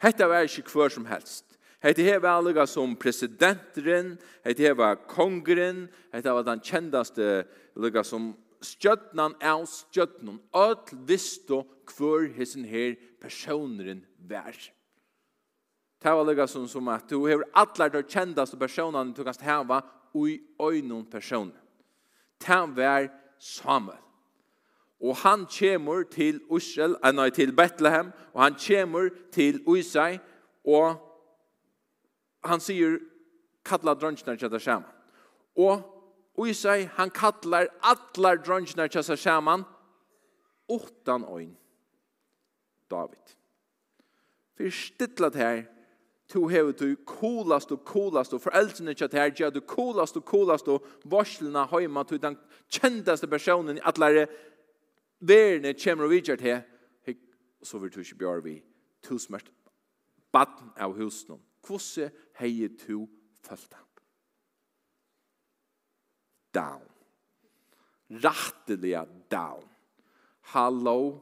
Hetta 0.02 0.28
var 0.28 0.48
ikke 0.48 0.72
hver 0.72 0.90
som 0.92 1.06
helst. 1.06 1.49
Hetta 1.80 2.04
her 2.04 2.20
var 2.20 2.42
allega 2.42 2.66
som 2.68 2.96
presidenteren, 3.00 4.18
her 4.44 4.74
var 4.76 5.00
kongren, 5.08 5.88
hetta 6.12 6.34
var 6.36 6.44
den 6.44 6.60
kjendaste 6.60 7.46
allega 7.78 8.04
som 8.04 8.34
stjørnan 8.62 9.38
av 9.40 9.64
stjørnan. 9.72 10.42
Öll 10.52 11.06
visto 11.08 11.64
hver 11.96 12.28
hesin 12.36 12.68
her 12.68 12.98
personeren 13.22 14.04
vær. 14.28 14.58
Det 16.00 16.12
var 16.12 16.20
allega 16.20 16.48
som, 16.48 16.68
som 16.68 16.88
at 16.92 17.10
du 17.10 17.26
hever 17.28 17.48
allar 17.56 17.92
der 17.92 18.04
kjendaste 18.04 18.60
personene 18.60 19.16
du 19.16 19.24
kanst 19.24 19.44
hava 19.44 19.82
ui 20.16 20.40
oinon 20.60 21.06
person. 21.06 21.52
Det 22.40 22.62
var 22.76 23.10
Samuel. 23.40 24.04
Og 25.00 25.16
han 25.24 25.46
kjemur 25.48 26.04
til 26.12 26.42
Israel, 26.52 26.98
nei, 27.16 27.30
til 27.32 27.54
Bethlehem, 27.56 28.12
og 28.34 28.42
han 28.44 28.56
kjemur 28.60 29.08
til 29.32 29.62
Isai, 29.78 30.20
og 30.68 31.00
han 32.44 32.62
sier 32.64 33.00
kalla 33.66 33.96
drøngjene 33.96 34.38
til 34.38 34.52
seg 34.52 34.62
sammen. 34.62 34.88
Og 35.60 36.48
i 36.48 36.54
han 36.96 37.12
kallar 37.12 37.68
allar 37.84 38.40
drøngjene 38.40 38.88
til 38.88 39.04
seg 39.04 39.20
sammen 39.20 39.66
åttan 40.70 41.26
øyn 41.26 41.58
David. 42.90 43.36
For 44.58 44.70
stittlet 44.70 45.36
her, 45.36 45.64
to 46.30 46.48
hever 46.48 46.72
du 46.72 46.96
coolast 47.06 47.72
og 47.72 47.84
coolast 47.86 48.34
og 48.34 48.42
foreldrene 48.42 48.94
til 48.94 49.10
her, 49.14 49.32
gjør 49.32 49.50
du 49.50 49.60
coolast 49.60 50.18
og 50.18 50.24
coolast 50.24 50.68
og 50.68 50.86
varslene 51.06 51.66
høyma 51.66 52.04
til 52.04 52.22
den 52.22 52.38
kjentaste 52.70 53.28
personen 53.28 53.78
i 53.78 53.84
allar 53.84 54.26
verene 55.20 55.74
kommer 55.74 56.06
og 56.06 56.12
vidgjør 56.12 56.36
til, 56.36 56.62
så 57.64 57.78
vil 57.78 57.92
du 57.92 58.00
ikke 58.00 58.16
bjør 58.16 58.42
vi, 58.42 58.62
to 59.04 59.18
smert 59.18 59.52
baden 60.32 60.72
av 60.78 60.94
husen 60.96 61.40
Hvordan 61.68 62.12
heier 62.40 62.70
du 62.88 63.08
følt 63.44 63.70
det? 63.70 63.86
Down. 66.56 66.86
Rattelig 68.10 69.08
down. 69.32 69.70
Hallo, 70.42 71.20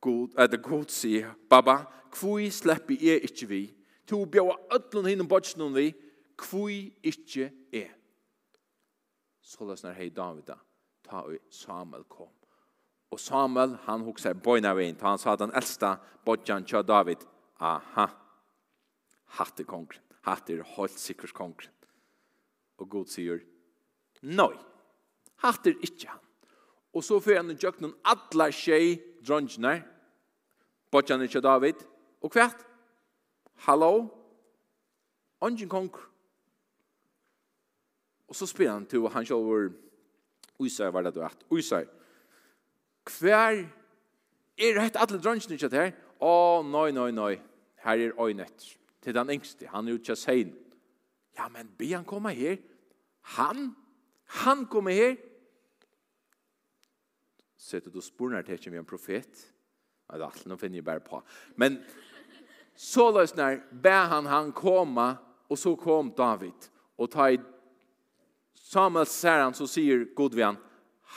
god, 0.00 0.28
er 0.38 0.46
det 0.46 0.62
god 0.62 0.88
sier, 0.88 1.34
Baba, 1.50 1.82
kvui 2.10 2.50
slipper 2.50 2.96
jeg 3.00 3.20
ikke 3.28 3.48
vi. 3.48 3.62
To 4.08 4.24
bjør 4.24 4.54
ødlen 4.74 5.10
hinn 5.10 5.20
og 5.20 5.28
bøtjen 5.28 5.74
vi, 5.74 5.90
kvui 6.38 6.94
ikke 7.02 7.50
jeg. 7.72 7.90
Så 9.42 9.66
løsner 9.66 9.92
hei 9.92 10.08
David 10.10 10.48
da, 10.48 10.56
ta 11.04 11.26
og 11.26 11.36
Samuel 11.50 12.04
kom. 12.08 12.32
Og 13.10 13.20
Samuel, 13.20 13.76
han 13.86 14.02
hokser 14.02 14.34
bøyna 14.34 14.72
veien, 14.74 14.96
ta 14.96 15.12
han 15.12 15.20
sa 15.22 15.36
den 15.36 15.52
eldste 15.54 15.96
bøtjen 16.26 16.64
til 16.66 16.82
David, 16.86 17.22
aha, 17.60 18.08
hatt 19.38 19.60
er 19.60 19.68
kongren. 19.68 20.02
Hatt 20.26 20.50
er 20.50 20.62
holdt 20.76 20.98
sikkert 20.98 21.34
kongren. 21.34 21.72
Og 22.78 22.88
Gud 22.92 23.10
sier, 23.10 23.40
nei, 24.22 24.52
hatt 25.44 25.66
er 25.66 25.76
ikke 25.84 26.10
han. 26.10 26.22
Og 26.96 27.04
så 27.04 27.18
får 27.20 27.40
han 27.40 27.56
gjøk 27.56 27.80
noen 27.82 27.96
atler 28.08 28.54
tjej 28.56 28.96
dronjene, 29.24 29.78
bortjan 30.92 31.24
ikke 31.24 31.42
David, 31.44 31.82
og 32.24 32.32
hvert, 32.32 32.62
hallo, 33.66 34.06
ongen 35.44 35.68
kong. 35.68 35.90
Og 38.26 38.36
så 38.36 38.48
spyr 38.48 38.72
han 38.72 38.86
til 38.88 39.04
han 39.12 39.26
selv 39.26 39.48
var, 39.48 39.68
Usai 40.58 40.88
var 40.92 41.04
det 41.04 41.14
du 41.14 41.20
hatt, 41.20 41.44
Uysar, 41.52 41.84
hver 43.06 43.66
er 44.56 44.72
det 44.74 44.82
hett 44.82 44.96
alle 44.98 45.20
drøngjene 45.20 45.58
ikke 45.58 45.70
her? 45.74 45.92
Å, 46.16 46.30
oh, 46.32 46.64
nei, 46.64 46.88
nei, 46.96 47.10
nei, 47.12 47.34
her 47.84 48.00
er 48.06 48.16
øynet 48.16 48.70
til 49.06 49.14
den 49.14 49.30
yngste. 49.36 49.68
Han 49.70 49.86
er 49.86 49.94
jo 49.94 50.00
ikke 50.00 50.16
sein. 50.18 50.50
Ja, 51.38 51.46
men 51.52 51.70
be 51.78 51.92
han 51.92 52.04
komme 52.04 52.32
her. 52.34 52.56
Han? 53.38 53.68
Han 54.42 54.66
kommer 54.66 54.96
her? 54.96 55.14
Sette 57.56 57.90
du 57.90 58.00
sporene 58.02 58.42
til 58.42 58.58
ikke 58.58 58.72
vi 58.74 58.80
en 58.80 58.88
profet. 58.88 59.44
Nei, 60.06 60.18
det 60.18 60.24
er 60.24 60.26
alt, 60.26 60.44
nå 60.46 60.58
finner 60.58 60.80
jeg 60.80 60.86
bare 60.86 61.02
på. 61.06 61.20
Men 61.58 61.78
så 62.76 63.08
løsner, 63.14 63.62
be 63.70 63.94
han 64.10 64.26
han 64.26 64.52
komme, 64.54 65.06
og 65.46 65.58
så 65.58 65.76
kom 65.78 66.10
David. 66.14 66.68
Og 66.98 67.10
ta 67.10 67.30
i 67.30 67.40
Samuel 68.66 69.06
ser 69.06 69.44
han, 69.44 69.54
så 69.54 69.68
sier 69.70 70.08
god 70.18 70.34
vi 70.34 70.42
han, 70.42 70.58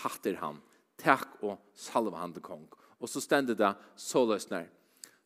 hatter 0.04 0.38
han, 0.38 0.62
takk 1.02 1.40
og 1.42 1.58
salve 1.74 2.18
han 2.22 2.34
til 2.36 2.46
kong. 2.46 2.68
Og 3.02 3.10
så 3.10 3.22
stender 3.24 3.58
det, 3.58 3.74
så 3.98 4.22
løsner, 4.30 4.70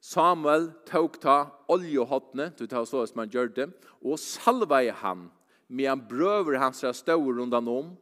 Samuel 0.03 0.67
tok 0.89 1.15
ta 1.23 1.37
oljehottene, 1.71 2.49
du 2.57 2.65
tar 2.67 2.83
så 2.83 3.05
som 3.07 3.21
han 3.23 3.31
gjør 3.31 3.53
det, 3.55 3.69
og 4.03 4.19
salvei 4.19 4.89
han, 4.99 5.29
med 5.71 5.87
han 5.87 6.03
brøver 6.09 6.59
hans 6.59 6.83
støv 6.83 7.29
rundan 7.37 7.69
om, 7.71 7.93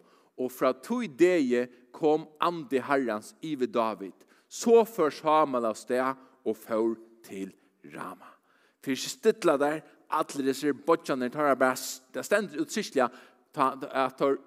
og 0.42 0.50
fra 0.50 0.72
tog 0.74 1.06
det 1.20 1.68
kom 1.94 2.26
ande 2.42 2.82
herrens 2.82 3.36
ive 3.46 3.70
David. 3.70 4.16
Så 4.50 4.82
før 4.90 5.14
Samuel 5.14 5.70
av 5.70 5.78
sted, 5.78 6.18
og 6.42 6.58
før 6.58 6.96
til 7.24 7.52
Rama. 7.94 8.34
For 8.82 8.96
ikke 8.96 9.14
stytla 9.14 9.58
der, 9.62 9.84
alle 10.10 10.48
disse 10.48 10.74
bodjene 10.74 11.30
tar 11.30 11.54
bare, 11.56 11.78
det 12.14 12.26
stender 12.26 12.66
utsiktelig 12.66 13.06
at 13.06 14.18
tar 14.18 14.38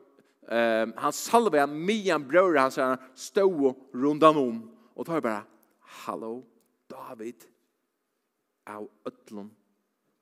eh 0.50 0.87
han 0.96 1.54
en 1.54 1.87
mian 1.87 2.28
bror 2.28 2.56
han 2.56 2.70
säger 2.70 2.99
stå 3.14 3.75
rundan 3.92 4.37
om 4.37 4.70
och 4.94 5.06
tar 5.06 5.20
bara 5.20 5.42
hallå 5.80 6.42
David 6.94 7.44
av 8.66 8.90
ötlun 9.04 9.50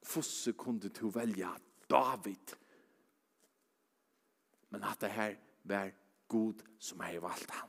fosse 0.02 0.52
kunde 0.52 0.88
to 0.88 1.08
välja 1.08 1.50
David? 1.86 2.52
Men 4.68 4.82
att 4.82 5.00
det 5.00 5.08
här 5.08 5.38
var 5.62 5.94
god 6.26 6.62
som 6.78 7.00
har 7.00 7.18
valt 7.18 7.50
han 7.50 7.68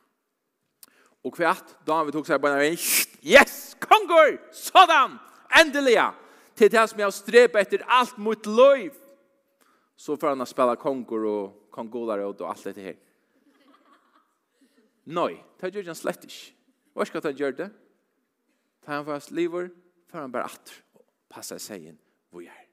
och 1.22 1.36
kvärt 1.36 1.86
David 1.86 2.14
tog 2.14 2.28
sig 2.28 2.40
på 2.40 2.48
en 2.48 2.78
yes 3.22 3.78
kongur 3.80 4.52
sådan 4.52 5.20
ändliga 5.62 6.16
till 6.56 6.72
det 6.72 6.88
som 6.88 7.00
jag 7.00 7.14
strep 7.14 7.56
efter 7.56 7.84
allt 7.88 8.18
mot 8.18 8.46
löv 8.46 8.94
så 9.96 10.18
får 10.18 10.28
han 10.28 10.42
att 10.42 10.50
spela 10.50 10.76
kongur 10.76 11.26
och 11.26 11.72
kongolare 11.72 12.26
och 12.26 12.50
allt 12.50 12.64
det 12.64 12.82
här 12.82 12.96
nej 15.04 15.46
det 15.60 15.76
gör 15.76 15.84
han 15.84 15.96
slett 15.96 16.24
inte 16.24 16.36
vad 16.94 17.08
ska 17.08 17.22
han 17.24 17.36
göra 17.36 17.52
det 17.52 17.70
Ta 18.84 18.98
han 19.00 19.06
fast 19.08 19.32
liver, 19.32 19.70
for 20.10 20.20
han 20.20 20.32
bare 20.32 20.50
atter, 20.52 20.76
og 20.98 21.06
passa 21.32 21.60
seg 21.62 21.90
inn 21.92 22.00
hvor 22.34 22.44
jeg 22.44 22.52
er. 22.52 22.70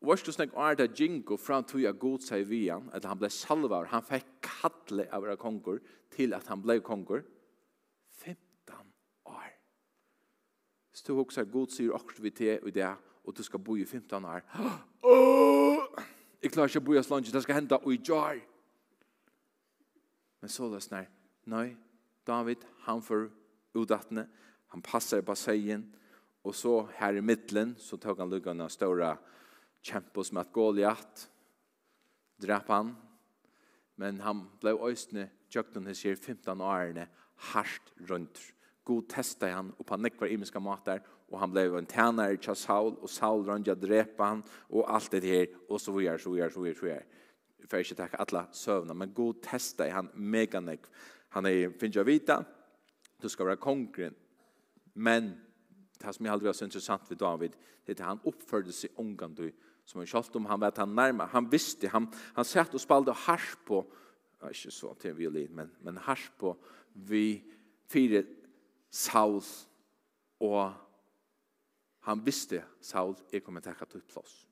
Og 0.00 0.08
vars 0.08 0.22
du 0.24 0.30
snakk 0.32 0.54
er 0.56 0.78
det 0.78 0.94
Jingo 0.96 1.36
fram 1.36 1.64
tog 1.68 1.82
jeg 1.82 1.98
god 2.00 2.24
seg 2.24 2.46
vian, 2.48 2.88
at 2.96 3.04
han 3.04 3.18
ble 3.20 3.28
salvar, 3.32 3.90
han 3.92 4.04
fikk 4.06 4.30
kattle 4.46 5.04
av 5.12 5.24
våre 5.24 5.36
konger, 5.40 5.80
til 6.14 6.32
at 6.36 6.48
han 6.48 6.62
ble 6.62 6.78
konger, 6.84 7.24
15 8.22 8.94
år. 9.28 9.50
Hvis 10.90 11.04
du 11.04 11.12
også 11.18 11.44
god 11.44 11.74
sier 11.74 11.96
akkurat 11.96 12.22
vi 12.24 12.30
til 12.30 12.68
i 12.68 12.74
det, 12.74 12.88
og 13.24 13.36
du 13.36 13.42
skal 13.44 13.60
bo 13.60 13.76
i 13.76 13.84
15 13.84 14.24
år, 14.24 14.46
Åh! 15.04 16.06
Jeg 16.40 16.52
klarer 16.54 16.72
ikke 16.72 16.80
å 16.80 16.84
bo 16.86 16.94
i 16.96 16.98
Aslange, 17.00 17.32
det 17.32 17.42
skal 17.44 17.58
hende 17.58 17.76
i 17.92 17.98
jar. 18.00 18.38
Men 20.40 20.48
så 20.48 20.68
løsner, 20.72 21.10
nei, 21.52 21.74
David, 22.26 22.64
han 22.86 23.02
får 23.04 23.26
udattende, 23.76 24.24
han 24.70 24.82
passer 24.82 25.22
på 25.22 25.34
sägen 25.34 25.92
och 26.42 26.54
så 26.54 26.88
här 26.94 27.14
i 27.14 27.20
mitten 27.20 27.74
så 27.78 27.96
tog 27.96 28.18
han 28.18 28.30
luggarna 28.30 28.68
stora 28.68 29.18
kämpos 29.82 30.32
med 30.32 30.46
Goliat 30.52 31.30
drap 32.36 32.68
han. 32.68 32.96
Men 33.94 34.20
han 34.20 34.48
blev 34.60 34.76
ösne 34.76 35.28
jökten 35.48 35.86
his 35.86 36.04
er 36.06 36.16
15 36.16 36.60
årene 36.60 37.08
hardt 37.36 37.92
runt 37.96 38.38
god 38.84 39.08
testa 39.08 39.50
han 39.50 39.72
och 39.78 39.86
på 39.86 39.96
nekvar 39.96 40.28
imiska 40.28 40.60
matar 40.60 41.02
och 41.28 41.38
han 41.38 41.50
blev 41.50 41.76
en 41.76 41.86
tjänare 41.86 42.36
till 42.36 42.54
Saul 42.54 42.94
och 42.94 43.10
Saul 43.10 43.44
rönja 43.44 43.74
drepa 43.74 44.24
han 44.24 44.42
och 44.70 44.94
allt 44.94 45.10
det 45.10 45.20
här 45.20 45.46
och 45.68 45.80
så 45.80 45.92
vidare 45.92 46.18
så 46.18 46.30
vidare 46.30 46.50
så 46.50 46.60
vidare 46.60 46.78
så 46.78 46.86
vidare 46.86 47.04
för 47.68 47.80
att 47.80 47.96
tacka 47.96 48.16
alla 48.16 48.46
sövna 48.52 48.94
men 48.94 49.14
god 49.14 49.42
testa 49.42 49.90
han 49.90 50.08
mega 50.14 50.60
nek 50.60 50.80
han 51.28 51.46
är 51.46 51.70
finns 51.70 51.96
jag 51.96 52.04
vita 52.04 52.44
du 53.20 53.28
ska 53.28 53.44
vara 53.44 53.56
konkret 53.56 54.14
Men 54.92 55.40
det 55.98 56.12
som 56.12 56.26
jag 56.26 56.32
aldrig 56.32 56.46
var 56.46 56.52
så 56.52 56.64
intressant 56.64 57.10
vid 57.10 57.18
David 57.18 57.56
det 57.84 57.92
är 57.92 58.04
att 58.04 58.08
han 58.08 58.20
uppförde 58.24 58.72
sig 58.72 58.90
du, 59.36 59.52
som 59.84 59.98
han 59.98 60.06
kjallt 60.06 60.36
om 60.36 60.46
han 60.46 60.60
vet 60.60 60.76
han 60.76 60.94
närmar. 60.94 61.26
Han 61.26 61.48
visste, 61.48 61.88
han, 61.88 62.12
han 62.34 62.44
satt 62.44 62.74
och 62.74 62.80
spalde 62.80 63.12
hasch 63.12 63.56
på 63.64 63.92
ja, 64.40 64.48
inte 64.48 64.70
så 64.70 64.94
till 64.94 65.14
violin, 65.14 65.54
men, 65.54 65.70
men 65.80 65.96
hasch 65.96 66.30
på 66.38 66.56
vi 66.92 67.44
fyra 67.88 68.22
Saul 68.90 69.42
og 70.40 70.72
han 72.00 72.24
visste 72.24 72.64
Saul 72.80 73.14
är 73.32 73.40
kommer 73.40 73.60
til 73.60 73.72
å 73.72 73.86
ta 73.86 74.00
plass. 74.00 74.46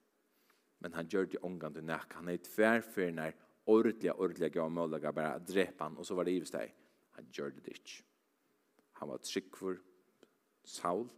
Men 0.78 0.92
han 0.94 1.08
gjør 1.08 1.26
det 1.26 1.42
omgående 1.42 1.82
näck. 1.82 2.12
Han 2.14 2.28
er 2.28 2.36
tvärför 2.36 3.10
när 3.10 3.34
ordentlig, 3.64 4.12
ordentliga 4.12 4.48
gav 4.48 4.70
möjliga 4.70 5.12
bara 5.12 5.38
dräpa 5.38 5.84
han 5.84 5.96
og 5.96 6.06
så 6.06 6.14
var 6.14 6.24
det 6.24 6.32
i 6.32 6.44
sig. 6.44 6.74
Han 7.10 7.26
gjør 7.32 7.50
det 7.50 7.68
ikke. 7.68 8.04
Han 8.92 9.08
var 9.08 9.18
tryggvur, 9.18 9.78
Saul, 10.68 11.08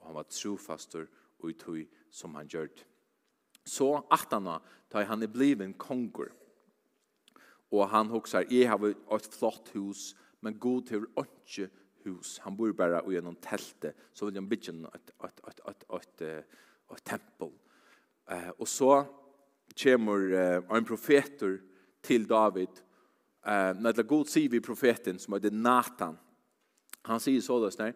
og 0.00 0.06
han 0.06 0.16
var 0.16 0.28
trofastor 0.30 1.06
og 1.40 1.58
tog 1.58 1.82
som 2.10 2.34
han 2.34 2.48
gjørt. 2.48 2.84
Så 3.66 3.92
atana, 4.10 4.58
da 4.92 5.04
han 5.06 5.22
er 5.22 5.32
bliven 5.32 5.74
konger, 5.78 6.32
og 7.70 7.86
han 7.92 8.10
hoksar, 8.10 8.48
jeg 8.50 8.68
har 8.68 8.82
et 8.88 9.28
flott 9.30 9.70
hus, 9.74 10.14
men 10.40 10.58
god 10.58 10.82
til 10.88 11.06
ikke 11.20 11.68
hus. 12.04 12.38
Han 12.44 12.56
bor 12.56 12.72
bare 12.72 13.02
i 13.06 13.14
gjennom 13.14 13.36
teltet, 13.42 13.94
så 14.12 14.26
vil 14.26 14.40
han 14.40 14.48
bygge 14.48 14.74
et, 14.94 15.12
et, 15.24 15.42
et, 15.48 15.60
et, 15.68 15.84
et, 15.94 16.22
et, 16.90 17.04
tempel. 17.04 17.52
Eh, 18.30 18.50
og 18.58 18.68
så 18.68 19.04
kommer 19.82 20.32
eh, 20.34 20.76
en 20.76 20.84
profeter 20.84 21.58
til 22.02 22.26
David, 22.28 22.82
eh, 23.46 23.72
når 23.76 23.92
det 23.92 24.04
er 24.04 24.12
god 24.16 24.26
sier 24.26 24.50
vi 24.50 24.60
profeten, 24.60 25.18
som 25.18 25.36
heter 25.36 25.54
Nathan. 25.54 26.18
Han 27.06 27.20
sier 27.22 27.40
så 27.44 27.60
det 27.62 27.74
sånn, 27.76 27.94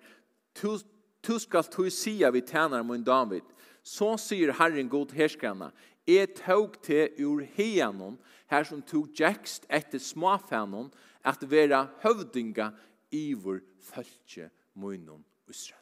Tu 1.25 1.39
skal 1.41 1.65
tu 1.65 1.89
sia 1.91 2.31
vi 2.31 2.43
tjänar 2.43 2.85
mun 2.85 3.05
David. 3.05 3.43
Så 3.83 4.17
syr 4.17 4.53
Herren 4.53 4.89
god 4.89 5.13
härskarna. 5.13 5.73
Et 6.07 6.37
tog 6.37 6.83
te 6.83 7.09
ur 7.19 7.41
heanon, 7.57 8.19
her 8.47 8.65
som 8.65 8.83
tog 8.83 9.09
djekst 9.17 9.65
etter 9.73 9.99
smafanon, 9.99 10.91
at 11.25 11.41
vera 11.49 11.87
høvdinga 12.03 12.75
ivor 13.11 13.63
fölkje 13.81 14.51
munnen 14.77 15.25
Israel. 15.49 15.81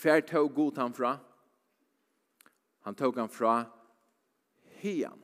Hver 0.00 0.20
tog 0.20 0.54
god 0.54 0.80
han 0.80 0.94
fra? 0.94 1.18
Han 2.80 2.94
tog 2.94 3.16
han 3.20 3.28
fra 3.28 3.66
hean. 4.80 5.20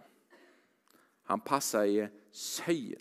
Han 1.23 1.41
passa 1.41 1.87
i 1.87 2.05
seien. 2.31 3.01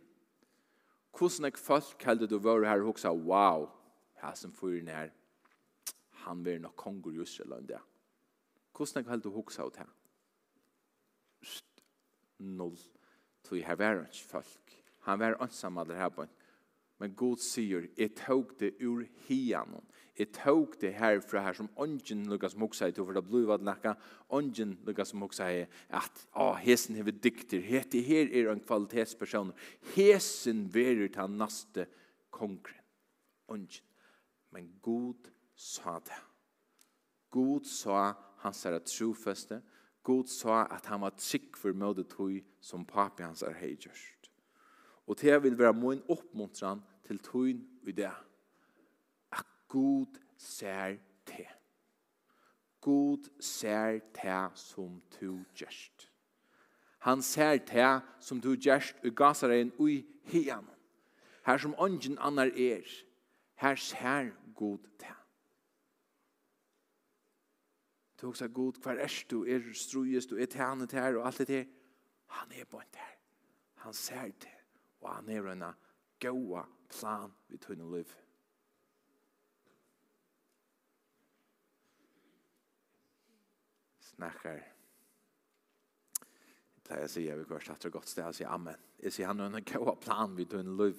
Hvordan 1.17 1.49
ek 1.49 1.59
folk 1.59 1.97
kallte 1.99 2.29
du 2.29 2.37
var 2.39 2.63
her 2.63 2.79
og 2.79 2.93
hoksa, 2.93 3.11
wow, 3.11 3.67
her 4.21 4.35
som 4.37 4.53
fyrir 4.53 4.83
nær 4.85 5.16
han 6.27 6.43
vil 6.45 6.61
nok 6.61 6.75
konger 6.79 7.15
i 7.15 7.21
Israel 7.23 7.57
enn 7.57 7.69
det. 7.69 7.79
Hvordan 8.75 9.05
kan 9.07 9.21
du 9.23 9.29
huske 9.33 9.63
av 9.63 9.71
det? 9.73 9.87
Null. 12.43 12.77
Tog 13.47 13.63
her 13.63 13.79
var 13.79 14.03
ikke 14.05 14.31
folk. 14.33 14.75
Han 15.07 15.19
var 15.19 15.39
ansam 15.41 15.79
av 15.79 15.87
det 15.87 15.97
her 15.97 16.09
på 16.09 16.27
Men 16.99 17.13
Gud 17.13 17.37
sier, 17.37 17.87
jeg 17.97 18.15
tog 18.17 18.55
det 18.59 18.73
ur 18.81 19.03
hianen. 19.27 19.85
Jeg 20.17 20.31
tog 20.33 20.73
det 20.81 20.95
her 20.97 21.19
fra 21.21 21.43
her 21.45 21.53
som 21.53 21.69
ånden 21.77 22.23
lukkas 22.25 22.55
moksa 22.57 22.87
i, 22.89 22.95
for 22.97 23.13
det 23.13 23.21
blir 23.27 23.45
vad 23.45 23.61
nekka, 23.61 23.93
ånden 24.33 24.79
lukkas 24.85 25.13
moksa 25.13 25.51
i, 25.53 25.67
at 25.93 26.23
å, 26.33 26.55
hesen 26.57 26.97
hever 26.97 27.13
dikter, 27.13 27.61
hete 27.61 28.01
her 28.01 28.33
er 28.33 28.49
en 28.49 28.63
kvalitetsperson, 28.65 29.53
hesen 29.93 30.65
verer 30.73 31.05
til 31.05 31.21
han 31.21 31.37
naste 31.37 31.85
kongren, 32.33 32.81
ånden. 33.45 33.85
Men 34.49 34.71
Gud 34.81 35.29
sa 35.57 35.99
det. 35.99 36.21
God 37.29 37.65
sa 37.65 38.13
hans 38.37 38.65
er 38.65 38.79
trofeste. 38.79 39.61
God 40.03 40.29
sa 40.31 40.63
at 40.71 40.85
han 40.85 41.01
var 41.01 41.17
trygg 41.17 41.57
for 41.57 41.75
møte 41.75 42.05
tog 42.07 42.37
som 42.61 42.85
papi 42.85 43.25
hans 43.25 43.43
er 43.43 43.57
heigjørst. 43.57 44.29
Og 45.07 45.19
det 45.19 45.43
vil 45.43 45.57
være 45.59 45.73
min 45.73 46.03
oppmuntran 46.09 46.83
til 47.07 47.19
togn 47.19 47.65
i 47.83 47.91
det. 47.91 48.11
At 49.31 49.45
God 49.67 50.19
ser 50.37 50.97
til. 51.25 51.47
God 52.81 53.27
ser 53.39 53.99
til 54.15 54.55
som 54.55 55.01
to 55.19 55.33
gjerst. 55.55 56.11
Han 56.99 57.21
ser 57.21 57.57
til 57.57 57.99
som 58.19 58.41
to 58.41 58.55
gjerst 58.55 58.95
og 59.03 59.15
gasar 59.15 59.51
en 59.51 59.73
ui 59.79 60.05
hian. 60.23 60.67
Her 61.45 61.57
som 61.57 61.75
ånden 61.77 62.17
annar 62.19 62.51
er. 62.55 62.87
Her 63.55 63.75
ser 63.75 64.31
God 64.55 64.79
til. 64.99 65.16
Du 68.21 68.25
hugsa 68.25 68.47
god, 68.47 68.81
hver 68.81 68.97
er 69.03 69.23
du, 69.29 69.43
er 69.45 69.73
strujest, 69.73 70.29
du 70.29 70.37
er 70.37 70.49
tjene 70.49 70.87
til 70.87 70.99
her 70.99 71.17
og 71.19 71.27
alt 71.27 71.37
det 71.37 71.55
her. 71.55 71.65
Han 72.27 72.51
er 72.51 72.65
på 72.65 72.79
en 72.79 72.93
der. 72.93 73.11
Han 73.75 73.93
ser 73.93 74.25
det. 74.25 74.55
Og 75.01 75.15
han 75.15 75.29
er 75.29 75.51
en 75.51 75.63
gåa 76.19 76.63
plan 76.89 77.31
vid 77.47 77.59
tunne 77.59 77.97
liv. 77.97 78.15
Snakkar. 84.01 84.63
Jeg 86.73 86.83
pleier 86.87 87.05
å 87.05 87.11
si, 87.11 87.27
jeg 87.27 87.37
vil 87.37 87.45
kvar 87.45 87.69
etter 87.69 87.93
godt 87.93 88.09
sted, 88.09 88.23
jeg 88.25 88.39
sier 88.39 88.49
amen. 88.49 88.81
Jeg 89.03 89.13
sier 89.13 89.29
han 89.29 89.43
er 89.43 89.53
en 89.53 89.67
gåa 89.67 89.93
plan 90.01 90.33
vid 90.37 90.49
tunne 90.55 90.73
liv. 90.79 90.97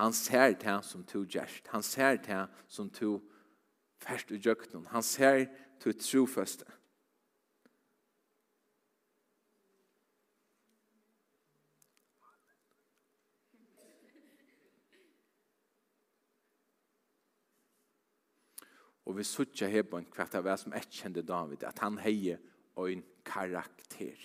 Han 0.00 0.12
ser 0.12 0.56
det 0.58 0.78
som 0.86 1.04
to 1.06 1.22
gjerst. 1.22 1.68
Han 1.70 1.82
ser 1.82 2.18
det 2.24 2.42
som 2.66 2.90
to 2.90 3.20
først 4.02 4.30
i 4.34 4.40
jøkken. 4.42 4.86
Han 4.90 5.02
ser 5.02 5.44
det 5.44 5.69
til 5.80 5.96
trofeste. 5.98 6.66
Og 19.10 19.16
vi 19.18 19.24
suttja 19.26 19.66
her 19.66 19.82
på 19.82 19.98
en 19.98 20.06
kvart 20.06 20.36
av 20.38 20.44
hva 20.46 20.54
som 20.60 20.74
et 20.76 20.92
kjente 20.94 21.24
David, 21.26 21.64
at 21.66 21.80
han 21.82 21.96
heier 21.98 22.38
en 22.86 23.02
karakter. 23.26 24.20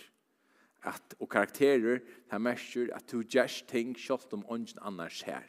At, 0.85 1.15
og 1.19 1.29
karakterer, 1.31 2.03
det 2.31 2.41
merker 2.41 2.91
at 2.93 3.09
du 3.09 3.23
gjør 3.23 3.49
ting 3.67 3.95
selv 3.97 4.29
om 4.37 4.45
ånden 4.45 4.79
annars 4.85 5.23
her. 5.25 5.47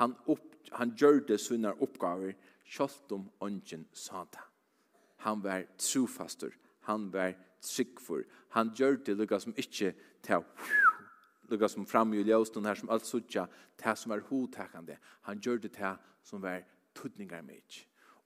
Han, 0.00 0.16
opp, 0.26 0.48
han 0.72 0.94
gjør 0.96 1.20
det 1.28 1.38
sånne 1.42 1.74
oppgaver 1.84 2.32
selv 2.64 3.12
om 3.12 3.28
ånden 3.44 3.84
sa 3.92 4.24
det 4.32 4.51
han 5.22 5.42
var 5.42 5.66
trofastur, 5.78 6.54
han 6.88 7.10
var 7.12 7.34
tryggfur, 7.62 8.24
han 8.50 8.72
gjør 8.74 8.98
det 9.06 9.16
lukka 9.16 9.38
som 9.40 9.54
ikkje 9.56 9.92
til 10.22 10.44
lukka 11.50 11.68
som 11.68 11.86
framgjul 11.86 12.28
i 12.30 12.34
åstånd 12.34 12.66
her 12.66 12.78
som 12.80 12.90
alt 12.90 13.06
suttja, 13.06 13.46
til 13.78 13.96
som 13.96 14.14
var 14.14 14.24
hotakande, 14.30 14.98
han 15.28 15.40
gjør 15.40 15.62
det 15.62 15.72
til 15.76 15.98
som 16.22 16.42
var 16.42 16.64
tudningar 16.94 17.42
mig. 17.42 17.62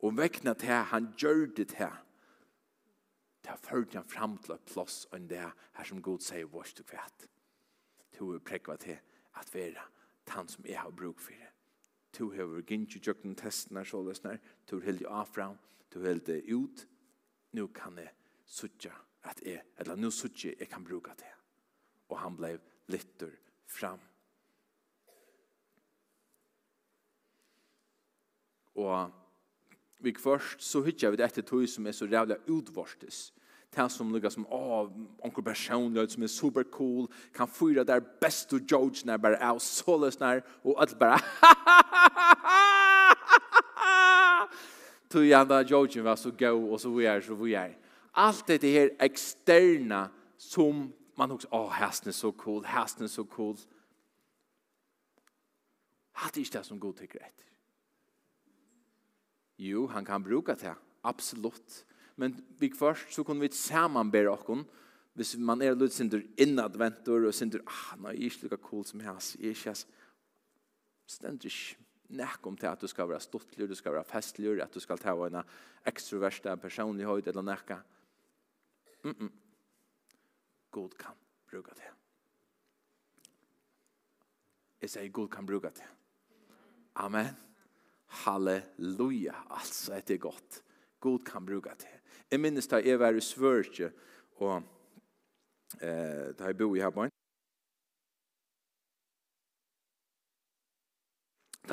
Og 0.03 0.17
vekna 0.17 0.55
til 0.55 0.85
han 0.93 1.13
gjør 1.19 1.47
det 1.57 1.69
til 1.75 2.03
til 3.47 3.63
førte 3.63 3.99
han 4.01 4.09
fram 4.11 4.39
til 4.43 4.57
et 4.57 4.71
plåss 4.73 5.05
enn 5.15 5.29
det 5.31 5.43
her 5.77 5.87
som 5.87 6.03
god 6.03 6.25
sier 6.25 6.49
vårt 6.51 6.81
og 6.83 6.89
kvett. 6.91 7.29
Til 8.17 8.35
å 8.35 8.41
prekva 8.43 8.75
til 8.83 8.99
at 9.39 9.53
vera 9.55 9.87
han 10.35 10.49
som 10.51 10.67
jeg 10.67 10.81
har 10.81 10.91
bruk 10.91 11.21
for 11.23 11.37
det 11.39 11.56
to 12.17 12.31
hever 12.33 12.65
gynnt 12.65 12.97
i 12.97 13.01
testen 13.01 13.37
testene, 13.37 13.85
så 13.85 14.01
løsner, 14.03 14.39
to 14.67 14.81
er 14.81 14.89
heldig 14.89 15.07
avfra, 15.13 15.51
to 15.93 16.01
er 16.01 16.15
heldig 16.15 16.41
ut, 16.57 16.87
nu 17.53 17.67
kan 17.75 17.99
jeg 18.01 18.13
suttje 18.47 18.93
at 19.27 19.43
jeg, 19.45 19.63
eller 19.79 19.97
nu 19.97 20.11
suttje 20.11 20.55
jeg 20.59 20.69
kan 20.71 20.85
bruka 20.85 21.15
det. 21.19 21.33
Og 22.09 22.19
han 22.21 22.37
blev 22.37 22.61
litter 22.89 23.33
fram. 23.67 24.01
Og 28.77 29.11
vi 29.99 30.13
først 30.21 30.63
så 30.63 30.83
hyttja 30.85 31.11
vi 31.11 31.17
det 31.17 31.27
etter 31.27 31.43
tog 31.43 31.65
som 31.69 31.87
er 31.87 31.97
så 31.97 32.07
rævla 32.07 32.37
utvorstes, 32.53 33.31
og 33.33 33.46
det 33.77 33.93
som 33.93 34.13
lukkar 34.13 34.31
som, 34.31 34.47
åh, 34.51 34.91
onker 35.25 35.43
personlighet 35.43 36.13
som 36.13 36.23
er 36.23 36.27
super 36.27 36.63
cool, 36.63 37.09
kan 37.35 37.49
fyra 37.49 37.85
der 37.85 38.01
best 38.21 38.53
og 38.53 38.61
George 38.71 39.05
när 39.05 39.19
bare 39.19 39.37
är 39.37 39.59
så 39.59 39.97
lösnar, 39.97 40.43
og 40.65 40.81
alt 40.81 40.99
bara, 40.99 41.19
tog 45.09 45.31
han 45.33 45.49
där 45.49 45.65
George 45.65 46.03
var 46.03 46.17
så 46.17 46.31
go 46.31 46.73
och 46.73 46.81
så 46.81 46.91
vi 46.91 47.07
är 47.07 47.21
så 47.21 47.35
vi 47.35 47.55
är. 47.55 47.77
Allt 48.13 48.47
det 48.47 48.63
här 48.63 48.91
externa 48.99 50.09
som 50.37 50.93
man 51.15 51.31
också, 51.31 51.49
åh, 51.51 51.71
hästen 51.71 52.09
är 52.09 52.13
så 52.13 52.33
cool, 52.33 52.65
hästen 52.65 53.05
är 53.05 53.09
så 53.09 53.25
cool. 53.25 53.57
Hatt 56.13 56.37
är 56.37 56.41
inte 56.41 56.59
det 56.59 56.65
som 56.65 56.81
god 56.81 56.97
tycker 56.97 57.19
rätt. 57.19 57.45
Jo, 59.57 59.87
han 59.87 60.05
kan 60.05 60.23
bruka 60.23 60.55
det, 60.55 60.75
absolut 61.03 61.87
men 62.17 62.37
vi 62.61 62.71
først 62.73 63.13
så 63.13 63.25
kunne 63.25 63.45
vi 63.45 63.53
samanbære 63.53 64.33
okken, 64.33 64.65
hvis 65.17 65.37
man 65.41 65.63
er 65.65 65.77
litt 65.77 65.95
sinter 65.97 66.25
innadventur 66.41 67.25
og 67.29 67.35
sinter, 67.35 67.63
ah, 67.65 67.97
nå 67.97 68.11
er 68.11 68.21
ikke 68.27 68.47
lika 68.47 68.59
cool 68.61 68.85
som 68.85 69.01
jeg, 69.01 69.23
jeg 69.41 69.53
er 69.53 69.57
ikke, 69.57 69.75
stendur 71.09 71.49
ikke 71.51 72.51
om 72.51 72.57
til 72.57 72.69
at 72.71 72.81
du 72.81 72.87
skal 72.87 73.09
være 73.09 73.25
stuttlig, 73.25 73.69
du 73.69 73.75
skal 73.75 73.97
være 73.97 74.05
festlig, 74.05 74.61
at 74.63 74.75
du 74.75 74.81
skal 74.81 75.01
ta 75.01 75.15
en 75.27 75.41
ekstroverste 75.87 76.57
personlighet 76.61 77.27
eller 77.27 77.43
nekka. 77.43 77.81
Mm 79.05 79.15
-mm. 79.19 79.31
God 80.71 80.91
kan 80.99 81.15
bruka 81.51 81.73
det. 81.75 81.91
Jeg 84.81 84.91
sier 84.91 85.09
God 85.09 85.29
kan 85.29 85.47
bruka 85.47 85.69
det. 85.69 85.89
Amen. 86.95 87.37
Halleluja. 88.07 89.35
Altså, 89.51 90.03
det 90.07 90.15
er 90.15 90.19
godt 90.19 90.63
god 91.07 91.25
kan 91.25 91.47
bruka 91.47 91.75
det. 91.79 91.93
Jeg 92.31 92.41
minnes 92.43 92.67
da 92.67 92.81
jeg 92.83 92.99
var 92.99 93.15
i 93.15 93.23
Svørtje, 93.23 93.93
og 94.43 94.57
eh, 95.81 96.33
da 96.39 96.51
jeg 96.51 96.59
bor 96.59 96.75
i 96.75 96.83
Herborn, 96.83 97.13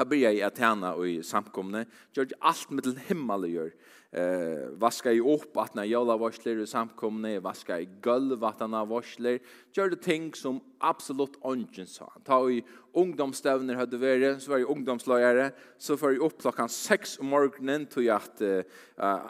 Da 0.04 0.08
började 0.08 0.36
jag 0.36 0.54
og 0.98 1.06
i 1.08 1.24
samkomne. 1.24 1.86
Gjorde 2.12 2.36
allt 2.42 2.72
med 2.72 2.84
till 2.84 2.98
himmeligjör. 3.08 3.72
Eh, 4.12 4.68
vaska 4.76 5.12
i 5.12 5.20
upp 5.20 5.58
att 5.58 5.76
när 5.76 5.84
jag 5.84 6.20
varsler 6.20 6.60
i 6.60 6.68
samkomne. 6.68 7.39
Vaska 7.39 7.80
i 7.80 7.88
gulv 8.02 8.44
att 8.44 8.60
han 8.60 8.89
varsler. 8.89 9.39
det 9.76 9.96
ting 9.96 10.34
som 10.34 10.60
absolut 10.80 11.38
ången 11.42 11.88
sa. 11.88 12.12
Ta 12.26 12.50
i 12.50 12.63
ungdomsstövner 12.94 13.76
hade 13.76 13.98
varit. 13.98 14.42
Så 14.42 14.52
var 14.52 14.58
jag 14.58 14.70
ungdomslöjare. 14.70 15.52
Så 15.78 15.96
var 15.96 16.12
i 16.12 16.18
upp 16.18 16.42
klockan 16.42 16.70
6 16.70 17.20
om 17.20 17.28
morgonen. 17.28 17.86
Tog 17.86 18.04
jag 18.04 18.16
att 18.16 18.42
uh, 18.42 18.62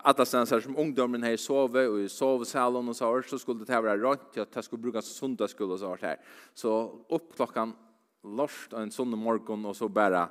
alla 0.03 0.25
ständelser 0.25 0.59
som 0.59 0.77
ungdomen 0.77 1.23
här 1.23 1.38
sove. 1.38 1.88
Och 1.88 1.99
i 1.99 2.09
sovsalen 2.09 2.89
och 2.89 2.95
så. 2.95 3.21
Så 3.27 3.39
skulle 3.39 3.65
det 3.65 3.73
här 3.73 3.81
vara 3.81 4.12
rätt. 4.12 4.47
Jag 4.53 4.63
skulle 4.63 4.81
brukas 4.81 5.05
sundagskull 5.05 5.71
och 5.71 5.79
så 5.79 5.97
här. 6.01 6.17
Så 6.53 6.99
upp 7.09 7.36
klockan 7.36 7.73
lorst 8.23 8.73
en 8.73 8.91
sånn 8.91 9.17
morgon 9.17 9.65
och 9.65 9.75
så 9.75 9.89
bara 9.89 10.29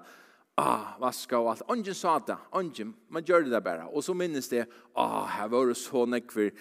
ah, 0.60 0.94
vaska 1.00 1.40
og 1.40 1.50
alt. 1.52 1.64
Ongen 1.72 1.96
sa 1.96 2.18
det, 2.26 2.36
ongen, 2.52 2.94
man 3.08 3.24
gjør 3.24 3.48
det 3.48 3.64
bare. 3.64 3.88
Og 3.88 4.04
så 4.04 4.14
minnes 4.14 4.48
det, 4.48 4.66
ah, 4.94 5.26
her 5.38 5.48
var 5.52 5.70
det 5.70 5.78
så 5.80 6.04
nekver 6.06 6.52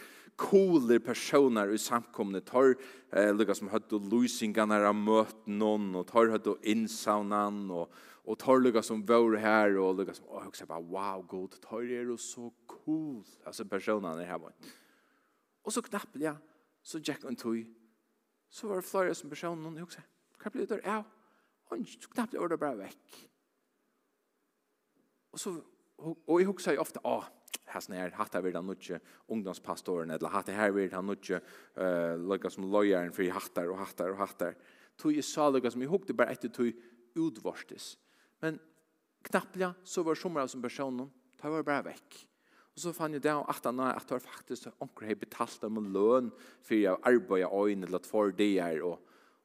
cooler 0.41 0.99
personer 1.04 1.69
i 1.73 1.80
samkomne 1.80 2.41
tar 2.45 2.73
eh, 3.13 3.30
lukka 3.36 3.56
som 3.58 3.69
høtt 3.69 3.91
lusingene 3.91 4.10
lusingarna 4.10 4.80
har 4.82 4.95
møtt 4.97 5.43
noen 5.45 5.91
og 5.99 6.08
tar 6.10 6.32
høtt 6.32 6.47
og 6.47 6.63
og, 6.63 7.91
og 8.25 8.39
tar 8.39 8.62
lukka 8.62 8.82
som 8.82 9.04
var 9.06 9.38
her 9.38 9.77
og 9.77 9.99
lukka 9.99 10.15
som, 10.15 10.25
åh, 10.30 10.47
jeg 10.47 10.67
bare, 10.67 10.82
wow, 10.82 11.21
god, 11.27 11.60
tar 11.62 11.84
er 11.84 12.10
jo 12.10 12.17
så 12.17 12.51
cool, 12.67 13.23
altså 13.45 13.65
personene 13.65 14.25
her 14.25 14.39
var. 14.39 14.54
Og 15.63 15.73
så 15.73 15.82
knapp, 15.82 16.15
ja, 16.17 16.36
så 16.82 16.99
Jack 16.99 17.23
og 17.23 17.38
tog, 17.38 17.65
så 18.49 18.67
var 18.67 18.82
det 18.82 18.86
flere 18.86 19.13
som 19.15 19.30
personer, 19.30 19.67
og 19.67 19.77
jeg 19.77 19.88
bare, 19.88 20.08
hva 20.41 20.49
blir 20.49 20.65
det 20.65 20.69
der? 20.69 20.88
Ja, 20.88 21.04
han 21.69 21.86
knapp, 21.86 22.32
det 22.32 22.39
var 22.39 22.49
det 22.49 22.60
bare 22.60 22.82
vekk. 22.88 23.31
Og, 25.32 25.39
så, 25.39 25.56
og 25.98 26.39
jeg 26.39 26.48
husker 26.48 26.80
ofte, 26.80 27.00
ah, 27.04 27.28
här 27.72 28.10
hatt 28.10 28.13
hatta 28.13 28.41
vil 28.41 28.56
han 28.56 28.65
nutje 28.65 29.00
ungdomspastoren 29.28 30.12
eller 30.12 30.30
hatt 30.30 30.48
här 30.48 30.72
vid 30.72 30.94
han 30.94 31.06
nutje 31.06 31.41
eh 31.76 32.17
lika 32.17 32.50
som 32.50 32.72
lojaren 32.72 33.10
og 33.10 33.34
hattar 33.34 33.70
och 33.70 33.78
hattar 33.78 34.13
hatt 34.13 34.30
hattar 34.30 34.56
tog 34.98 35.12
ju 35.13 35.22
saliga 35.22 35.72
som 35.72 35.82
jeg 35.82 35.89
hukte 35.89 36.13
bare 36.13 36.32
etter 36.32 36.50
tog 36.50 36.74
utvarstes 37.15 37.98
men 38.41 38.60
knapplega 39.24 39.74
så 39.84 40.04
var 40.04 40.15
somrar 40.15 40.48
som 40.48 40.62
personen 40.62 41.12
ta 41.38 41.50
var 41.50 41.63
bare 41.63 41.84
vekk. 41.84 42.28
Og 42.76 42.80
så 42.80 42.94
fann 42.94 43.13
jeg 43.13 43.24
det 43.24 43.32
at 43.32 43.65
han 43.65 43.80
att 43.80 44.08
det 44.08 44.12
var 44.12 44.20
faktisk 44.20 44.67
onkel 44.80 45.08
har 45.08 45.15
betalt 45.15 45.62
dem 45.62 45.78
en 45.78 46.32
for 46.62 46.76
jeg 46.76 46.98
att 47.04 47.52
og 47.52 47.67
øyne 47.67 47.86
eller 47.86 48.00
for 48.00 48.32
det 48.32 48.60
er. 48.60 48.84
Og, 48.84 49.00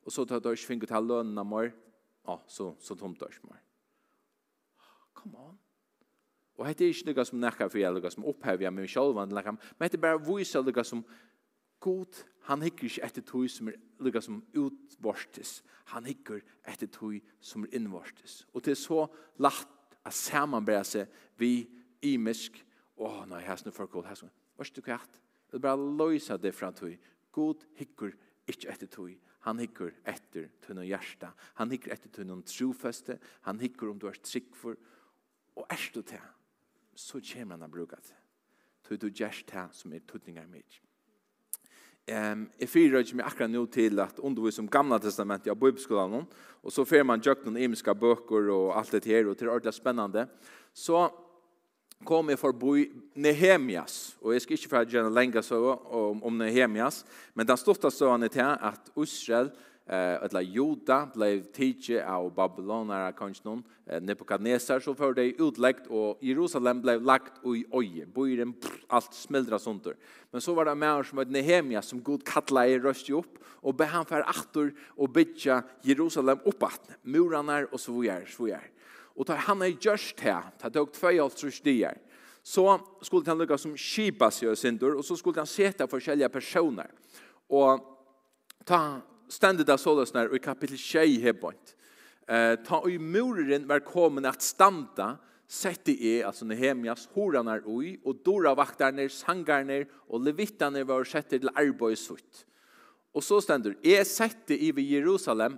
og 0.05 0.13
så 0.13 0.25
tar 0.25 0.37
ikke 0.37 0.67
finne 0.67 0.87
til 0.87 1.07
lønene 1.07 1.45
mer 1.45 1.73
ja 2.29 2.39
så 2.47 2.75
så 2.81 2.95
tomt 2.95 3.21
dörs 3.21 3.41
mer 3.45 3.63
come 5.15 5.37
on 5.39 5.66
Og 6.57 6.65
hette 6.67 6.87
er 6.87 6.93
ikke 6.95 7.13
noe 7.13 7.25
som 7.29 7.41
nekker 7.41 7.71
for 7.71 7.81
jeg, 7.81 7.93
noe 7.93 8.13
som 8.13 8.27
opphever 8.29 8.65
jeg 8.65 8.73
med 8.73 8.87
meg 8.87 8.93
selv, 8.93 9.17
men 9.17 9.85
hette 9.85 9.99
er 9.99 10.05
bare 10.05 10.23
viser 10.25 10.65
noe 10.65 10.85
som 10.89 11.03
god, 11.85 12.21
han 12.49 12.63
hikker 12.65 12.89
ikke 12.89 13.05
etter 13.05 13.25
tog 13.27 13.49
som 13.53 13.69
er 13.71 13.77
noe 14.03 14.23
som 14.25 14.39
utvortes, 14.57 15.59
han 15.93 16.09
hikker 16.09 16.41
etter 16.67 16.89
tog 16.93 17.19
som 17.45 17.67
er 17.67 17.77
innvortes. 17.77 18.45
Og 18.55 18.65
det 18.65 18.73
er 18.75 18.81
så 18.81 19.05
lagt 19.43 19.99
at 20.07 20.17
sammenbære 20.17 20.87
seg 20.89 21.21
vi 21.41 21.67
imisk, 22.07 22.63
åh 22.97 23.21
oh, 23.21 23.23
nei, 23.29 23.43
her 23.45 23.59
er 23.59 23.69
noe 23.69 23.77
for 23.77 23.91
god, 23.93 24.09
her 24.09 24.17
er 24.17 24.29
noe, 24.29 24.37
hva 24.57 24.65
er 24.65 24.75
det 24.79 24.87
kvart? 24.87 25.21
Det 25.47 25.59
er 25.59 25.67
bare 25.67 25.91
løysa 26.01 26.39
det 26.41 26.55
fra 26.57 26.73
tog. 26.75 26.97
God 27.37 27.67
hikker 27.77 28.17
ikke 28.49 28.71
etter 28.73 28.91
tog, 28.91 29.13
Han 29.47 29.61
hikker 29.63 29.93
etter 30.11 30.49
tunn 30.65 30.81
noen 30.81 30.89
hjärsta. 30.89 31.29
Han 31.61 31.71
hikker 31.71 31.93
etter 31.95 32.11
tunn 32.11 32.27
noen 32.33 32.43
trofeste. 32.43 33.15
Han 33.47 33.61
hikker 33.63 33.93
om 33.93 34.01
du 34.03 34.09
er 34.11 34.19
trygg 34.19 34.49
for. 34.59 34.75
Og 35.55 35.69
er 35.71 35.85
du 35.95 36.01
til 36.03 36.19
så 36.97 37.21
kommer 37.21 37.57
han 37.57 37.69
å 37.69 37.73
bruke 37.73 37.97
det. 37.97 38.17
Så 38.89 38.97
du 38.97 39.09
gjør 39.11 39.43
det 39.51 39.69
som 39.73 39.93
er 39.93 40.05
tøtninger 40.09 40.47
mitt. 40.51 40.81
Ehm 42.07 42.33
um, 42.33 42.51
i 42.59 42.67
fyra 42.67 43.05
som 43.05 43.19
jag 43.19 43.27
akkurat 43.27 43.51
nu 43.51 43.67
till 43.67 44.01
att 44.01 44.19
undervisa 44.19 44.63
om 44.63 44.69
gamla 44.69 44.99
testamentet 44.99 45.51
av 45.51 45.57
bibelskolan 45.57 46.27
och 46.63 46.73
så 46.73 46.85
får 46.85 47.05
man 47.05 47.21
jökt 47.21 47.45
någon 47.45 47.57
emiska 47.57 47.95
böcker 47.95 48.51
och 48.51 48.77
allt 48.79 48.91
det 48.91 49.07
här 49.07 49.27
och 49.27 49.37
det 49.37 49.45
är 49.45 49.49
ordentligt 49.49 49.75
spännande. 49.75 50.29
Så 50.73 51.11
kom 52.05 52.29
jag 52.29 52.39
förbi 52.39 52.93
Nehemias 53.15 54.17
och 54.21 54.35
jag 54.35 54.43
ska 54.43 54.55
inte 54.55 54.69
för 54.69 54.83
att 54.83 54.93
göra 54.93 55.09
längre 55.09 55.43
så 55.43 55.75
om, 55.75 56.23
om 56.23 56.39
Nehemias 56.39 57.05
men 57.35 57.47
den 57.47 57.57
största 57.57 57.91
stövan 57.91 58.23
är 58.23 58.29
till 58.29 58.43
att 58.43 58.91
Israel 58.97 59.51
eh 59.87 60.23
alla 60.23 60.43
Juda 60.43 61.09
blev 61.15 61.43
tidje 61.43 62.09
av 62.09 62.35
Babylonara 62.35 63.13
konstnon 63.13 63.63
Nebukadnesar 64.01 64.81
så 64.81 64.95
för 64.95 65.15
det 65.15 65.25
utläggt 65.25 65.87
och 65.87 66.19
Jerusalem 66.21 66.83
blev 66.83 67.03
lagt 67.03 67.33
och 67.43 67.57
i 67.57 67.65
oje. 67.71 68.07
Bojen 68.07 68.55
allt 68.87 69.15
smäldra 69.15 69.59
sönder. 69.59 69.97
Men 70.31 70.41
så 70.41 70.55
var 70.55 70.65
det 70.65 70.75
med 70.75 71.07
som 71.07 71.19
ett 71.19 71.31
Nehemia 71.31 71.83
som 71.83 72.03
god 72.03 72.25
kalla 72.27 72.67
i 72.67 72.79
röst 72.79 73.11
upp 73.11 73.39
och 73.45 73.75
be 73.75 73.85
han 73.85 74.05
för 74.05 74.21
åter 74.21 74.75
och 74.87 75.09
bitcha 75.09 75.63
Jerusalem 75.83 76.39
uppåt 76.45 76.81
murarna 77.03 77.67
och 77.73 77.81
så 77.81 78.01
vidare 78.01 78.27
så 78.27 78.45
vidare. 78.45 78.65
Och 79.17 79.27
tar 79.27 79.37
han 79.37 79.63
är 79.63 79.77
just 79.81 80.21
här 80.21 80.43
tar 80.59 80.71
det 80.71 80.81
också 80.81 81.01
för 81.01 81.29
trus 81.29 81.63
så 82.43 82.81
så 82.99 83.05
skulle 83.05 83.25
han 83.27 83.39
lukka 83.39 83.59
som 83.59 83.77
skipas 83.77 84.43
ju 84.43 84.57
synder 84.57 84.95
och 84.95 85.05
så 85.05 85.17
skulle 85.17 85.41
han 85.41 85.47
sätta 85.47 85.89
olika 85.93 86.29
personer. 86.29 86.91
Och 87.49 87.81
ta 88.65 89.01
stendet 89.29 89.71
av 89.73 89.81
sålesnar 89.81 90.35
i 90.35 90.41
kapittel 90.43 90.79
6 90.79 91.23
hebont. 91.23 91.75
Eh, 92.29 92.57
ta 92.67 92.83
i 92.89 92.99
muren 92.99 93.69
var 93.69 93.85
kommet 93.87 94.27
at 94.27 94.43
standa, 94.43 95.17
sette 95.47 95.95
i, 95.95 96.19
altså 96.27 96.47
Nehemias, 96.49 97.07
horanar 97.15 97.63
ui, 97.71 97.95
og 98.03 98.19
dora 98.27 98.51
vaktarne, 98.59 99.07
sangarne 99.13 99.85
og 100.11 100.25
levittane 100.27 100.83
var 100.87 101.07
sette 101.07 101.39
til 101.39 101.53
arbeidsut. 101.55 102.43
Og 103.15 103.25
så 103.25 103.39
stendur, 103.41 103.77
jeg 103.85 104.05
sette 104.11 104.59
i 104.59 104.73
ved 104.75 104.91
Jerusalem 104.91 105.57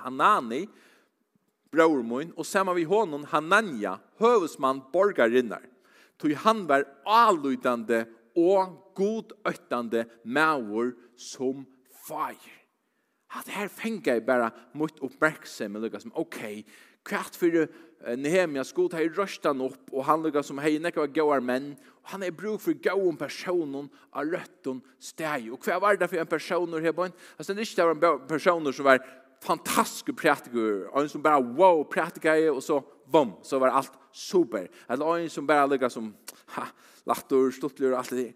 Hanani, 0.00 0.64
brormun, 1.70 2.32
og 2.36 2.48
saman 2.48 2.78
vi 2.78 2.86
honom 2.88 3.26
Hanania, 3.30 3.98
høvesmann 4.18 4.80
borgarinnar. 4.92 5.64
Tog 6.16 6.32
han 6.46 6.64
var 6.68 6.86
alludande 7.04 8.06
og 8.36 8.94
godøttande 8.96 10.06
maur 10.24 10.94
som 11.16 11.66
fire. 12.06 12.65
Hatt 13.34 13.48
her 13.50 13.68
fengar 13.72 14.20
jeg 14.20 14.26
bare 14.26 14.52
mot 14.78 15.00
oppmerksom, 15.02 15.76
og 15.76 15.86
lukka 15.86 16.00
som, 16.02 16.14
ok, 16.14 16.40
kvart 17.06 17.38
fyrir 17.38 17.66
Nehemia 18.14 18.62
skot 18.66 18.94
her 18.94 19.08
røstan 19.16 19.62
opp, 19.64 19.88
og 19.90 20.04
han 20.06 20.22
lukka 20.22 20.42
som 20.44 20.60
hei 20.62 20.76
nekka 20.82 21.02
var 21.02 21.12
gauar 21.14 21.42
menn, 21.42 21.72
og 22.04 22.12
han 22.12 22.22
er 22.22 22.34
bruk 22.34 22.60
for 22.62 22.78
gauan 22.82 23.18
personen 23.18 23.88
av 24.14 24.28
røtton 24.30 24.82
steg. 25.02 25.48
Og 25.50 25.58
hva 25.64 25.80
var 25.82 25.98
det 25.98 26.10
for 26.12 26.22
en 26.22 26.30
personer 26.30 26.84
her 26.84 26.94
bøyn? 26.94 27.14
Altså, 27.34 27.54
det 27.54 27.64
er 27.64 27.70
ikke 27.70 27.80
det 27.80 27.86
var 27.88 28.12
en 28.12 28.28
personer 28.30 28.76
som 28.76 28.86
var 28.86 29.00
fantastisk 29.42 30.12
prætiker, 30.16 30.86
og 30.92 31.00
en 31.02 31.10
som 31.10 31.24
bare, 31.24 31.42
wow, 31.42 31.82
praktiker, 31.90 32.50
og 32.52 32.62
så, 32.62 32.78
bom, 33.10 33.34
så 33.42 33.58
var 33.62 33.74
alt 33.80 33.96
super. 34.14 34.68
Eller 34.90 35.24
en 35.24 35.32
som 35.32 35.48
bare 35.48 35.66
lukka 35.72 35.90
som, 35.90 36.12
ha, 36.54 36.68
latter, 37.08 37.50
stuttler 37.54 37.96
og 37.96 38.04
alt 38.04 38.14
det. 38.14 38.30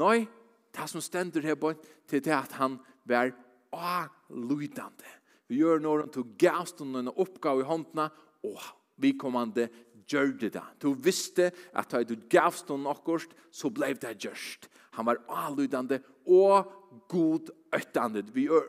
Nei, 0.00 0.26
det 0.74 0.90
som 0.90 1.02
stender 1.04 1.46
her 1.46 1.56
bøyn, 1.56 1.80
til 2.10 2.20
det 2.20 2.34
at 2.34 2.58
han 2.58 2.76
var 3.08 3.32
avlydande. 3.74 5.10
Vi 5.50 5.60
gjør 5.60 5.82
når 5.82 6.06
han 6.06 6.14
tog 6.14 6.30
gasten 6.40 6.94
og 6.94 7.02
en 7.02 7.12
oppgave 7.12 7.64
i 7.64 7.68
håndene, 7.68 8.08
og 8.44 8.62
vi 9.00 9.12
kommande 9.18 9.68
gjør 10.08 10.32
det 10.40 10.52
da. 10.56 10.64
Du 10.80 10.92
visste 10.94 11.50
at 11.74 11.92
da 11.92 12.02
du 12.06 12.16
gavst 12.30 12.68
noen 12.70 12.88
akkurat, 12.90 13.30
så 13.52 13.70
ble 13.72 13.92
det 14.00 14.16
gjørst. 14.24 14.68
Han 14.98 15.08
var 15.08 15.22
avlydande 15.28 16.00
og 16.30 16.70
god 17.10 17.50
øttande. 17.74 18.24
Vi 18.34 18.46
gjør, 18.48 18.68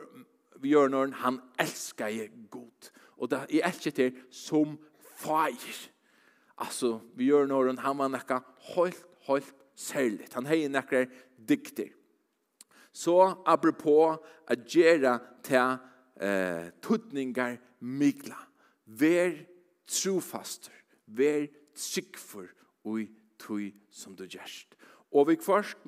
vi 0.60 0.72
gjør 0.74 0.92
når 0.92 1.12
han 1.22 1.40
elsker 1.62 2.12
jeg 2.12 2.32
god. 2.50 2.90
Og 3.16 3.30
da 3.32 3.44
jeg 3.50 3.64
elsker 3.64 3.94
til 3.94 4.16
som 4.34 4.76
feir. 5.16 5.84
Altså, 6.56 6.96
vi 7.16 7.28
gjør 7.30 7.48
når 7.50 7.76
han 7.84 7.98
var 8.00 8.10
nekka 8.12 8.40
helt, 8.72 9.04
helt 9.28 9.54
særligt. 9.76 10.34
Han 10.34 10.48
heier 10.48 10.72
nekka 10.72 11.04
dikter. 11.36 11.92
Så 12.96 13.34
apropos 13.44 14.16
at 14.48 14.64
gjøre 14.64 15.18
til 15.44 15.76
eh, 16.22 16.70
tuttningar 16.80 17.58
mykla. 17.84 18.38
Vær 18.86 19.34
trofaster, 19.90 20.72
vær 21.06 21.44
tryggfor 21.76 22.48
og 22.88 23.02
tui 23.38 23.74
som 23.92 24.16
du 24.16 24.24
gjerst. 24.24 24.72
Og 25.12 25.28
vi 25.28 25.36
først 25.36 25.84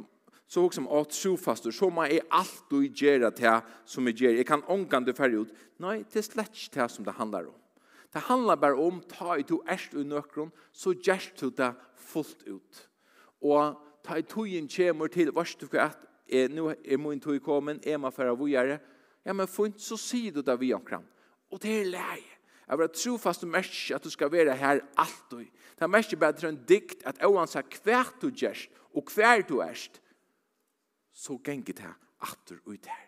så 0.48 0.64
hugsa 0.64 0.80
om 0.80 0.90
at 0.96 1.12
trofastur, 1.12 1.72
så 1.72 1.88
må 1.92 2.04
jeg 2.08 2.24
alt 2.32 2.60
du 2.70 2.82
gjør 2.84 3.28
ta 3.36 3.58
som 3.88 4.06
jeg 4.08 4.16
ger. 4.20 4.36
Eg 4.40 4.46
kan 4.48 4.64
ångan 4.68 5.04
du 5.04 5.12
ferdig 5.16 5.44
ut. 5.44 5.56
Nei, 5.80 6.02
det 6.08 6.22
er 6.22 6.28
slett 6.28 6.56
ikke 6.56 6.76
det 6.76 6.90
som 6.92 7.04
det 7.04 7.16
handlar 7.16 7.48
om. 7.48 7.56
Det 8.12 8.24
handlar 8.24 8.56
ber 8.56 8.76
om, 8.80 9.02
ta 9.04 9.36
i 9.36 9.44
to 9.44 9.60
erst 9.68 9.92
ur 9.92 10.04
nøkron, 10.08 10.52
så 10.72 10.94
gjerst 10.96 11.40
du 11.40 11.50
det 11.52 11.74
fullt 11.96 12.46
ut. 12.48 12.84
Og 13.44 13.76
ta 14.04 14.16
i 14.16 14.24
togen 14.24 14.68
kommer 14.72 15.12
til, 15.12 15.32
varst 15.36 15.60
du 15.60 15.68
hva 15.68 15.90
eh, 16.28 16.50
nu 16.50 16.76
är 16.84 16.98
min 16.98 17.20
tog 17.20 17.42
kommen, 17.42 17.80
är 17.82 17.98
man 17.98 18.12
förra 18.12 18.34
vågare. 18.34 18.78
Ja, 19.22 19.32
men 19.32 19.46
få 19.46 19.66
inte 19.66 19.80
så 19.80 19.96
si 19.96 20.30
du 20.30 20.42
där 20.42 20.56
vi 20.56 20.74
omkring. 20.74 21.06
Och 21.48 21.58
det 21.58 21.80
är 21.80 21.84
läge. 21.84 22.22
Jag 22.66 22.76
vill 22.76 22.88
tro 22.88 23.18
fast 23.18 23.40
du 23.40 23.46
märker 23.46 23.96
att 23.96 24.02
du 24.02 24.10
ska 24.10 24.28
vara 24.28 24.52
här 24.52 24.84
alltid. 24.94 25.48
Det 25.78 25.88
märker 25.88 26.16
bara 26.16 26.32
till 26.32 26.48
en 26.48 26.64
dikt 26.66 27.06
att 27.06 27.24
oavsett 27.24 27.68
kvärt 27.68 28.20
du 28.20 28.30
görs 28.34 28.70
och 28.74 29.08
kvärt 29.08 29.48
du 29.48 29.60
är 29.60 29.78
så 31.12 31.40
gänger 31.44 31.64
det 31.64 31.82
här 31.82 31.94
attor 32.18 32.60
ut 32.66 32.86
her. 32.86 33.04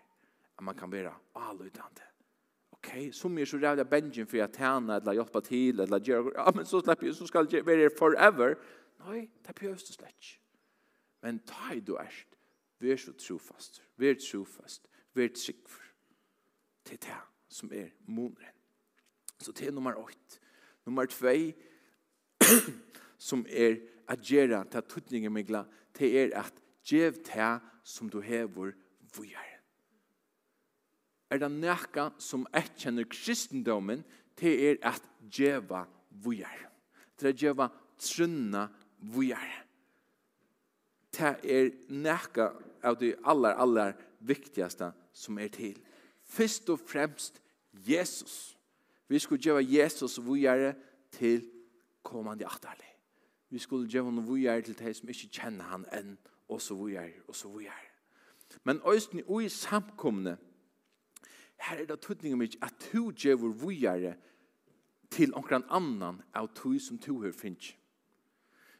At 0.57 0.65
man 0.65 0.75
kan 0.75 0.91
være 0.91 1.13
allutande. 1.33 2.03
Ok, 2.71 3.13
så 3.13 3.29
mye 3.29 3.47
så 3.47 3.59
rævlig 3.59 3.87
bengen 3.87 4.27
for 4.27 4.41
att 4.41 4.57
tjäna 4.57 4.97
eller 4.97 5.13
hjälpa 5.13 5.41
til, 5.41 5.81
eller 5.81 6.01
göra. 6.01 6.33
Ja, 6.35 6.53
men 6.55 6.67
så 6.67 6.81
slipper 6.81 7.07
jeg, 7.07 7.15
så 7.15 7.27
ska 7.27 7.47
jag 7.51 7.65
vara 7.65 7.91
forever. 7.99 8.57
Nei, 9.07 9.31
det 9.47 9.55
behövs 9.55 9.85
det 9.85 9.93
slett. 9.93 10.39
Men 11.23 11.39
ta 11.39 11.75
i 11.75 11.81
du 11.81 11.97
erst 11.97 12.30
Vær 12.81 12.97
så 12.97 13.12
trofast. 13.12 13.83
Vær 13.97 14.14
trofast. 14.14 14.88
Vær 15.14 15.29
tryggfor. 15.29 15.85
Det 16.87 16.93
er 16.93 17.07
det 17.07 17.21
som 17.49 17.73
er 17.73 17.90
måneren. 18.07 18.57
Så 19.38 19.53
det 19.53 19.69
er 19.69 19.73
nummer 19.73 19.95
8. 19.95 20.40
Nummer 20.87 21.07
2 21.07 21.53
som 23.19 23.47
er 23.49 23.77
at 24.09 24.19
gjøre 24.21 24.64
til 24.71 24.83
tøtningen 24.83 25.33
med 25.33 25.45
glad, 25.45 25.64
det 25.99 26.11
er 26.23 26.38
at 26.40 26.55
gjev 26.85 27.12
til 27.25 27.61
som 27.85 28.09
du 28.11 28.21
hever 28.21 28.73
vujer. 29.16 29.51
Er 31.31 31.38
det 31.38 31.51
nekka 31.51 32.09
som 32.19 32.47
erkjenner 32.53 33.07
kristendommen, 33.11 34.03
det 34.40 34.55
er 34.71 34.81
at 34.83 35.03
gjeva 35.31 35.85
vujer. 36.11 36.66
Det 37.21 37.29
er 37.29 37.37
gjeva 37.38 37.69
trunna 37.99 38.66
vujer. 38.99 39.53
Det 41.14 41.37
er 41.45 41.71
nekka 41.90 42.51
av 42.83 42.99
de 42.99 43.16
aller, 43.23 43.55
aller 43.55 43.97
viktigaste 44.19 44.93
som 45.12 45.38
är 45.38 45.49
till. 45.49 45.79
Först 46.23 46.69
och 46.69 46.81
främst 46.81 47.43
Jesus. 47.71 48.57
Vi 49.07 49.21
skulle 49.21 49.40
göra 49.40 49.61
Jesus 49.61 50.19
vujare 50.19 50.75
till 51.11 51.51
kommande 52.03 52.47
aktarlig. 52.47 52.97
Vi 53.49 53.59
skulle 53.59 53.88
göra 53.88 54.05
honom 54.05 54.27
vujare 54.27 54.62
till 54.62 54.75
de 54.75 54.95
som 54.95 55.09
ikke 55.09 55.29
kjenner 55.29 55.64
han 55.64 55.85
än 55.85 56.16
och 56.47 56.62
så 56.62 56.75
vujare 56.75 57.12
och 57.27 57.37
så 57.37 57.49
vujare. 57.49 57.90
Men 58.62 58.81
östen 58.85 59.23
och 59.27 59.43
i 59.43 59.49
samkomne 59.49 60.37
här 61.57 61.79
er 61.79 61.87
det 61.87 61.97
tydning 61.97 62.35
om 62.35 62.49
att 62.61 62.90
du 62.93 63.12
gör 63.16 63.37
vujare 63.37 64.14
till 65.09 65.31
någon 65.31 65.64
annan 65.69 66.23
av 66.33 66.49
du 66.62 66.79
som 66.79 66.99
tog 66.99 67.25
her 67.25 67.33
finnes. 67.33 67.75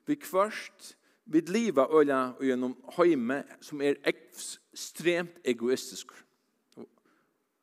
Vi 0.07 0.15
kvørst, 0.15 0.97
vi 1.31 1.41
liva 1.47 1.87
og 1.87 2.09
gjennom 2.43 2.75
heime 2.97 3.45
som 3.63 3.83
er 3.83 4.01
ekstremt 4.09 5.39
egoistisk. 5.47 6.11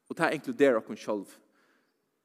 Og 0.08 0.16
det 0.16 0.34
inkluderer 0.38 0.80
oss 0.80 1.04
selv. 1.04 1.28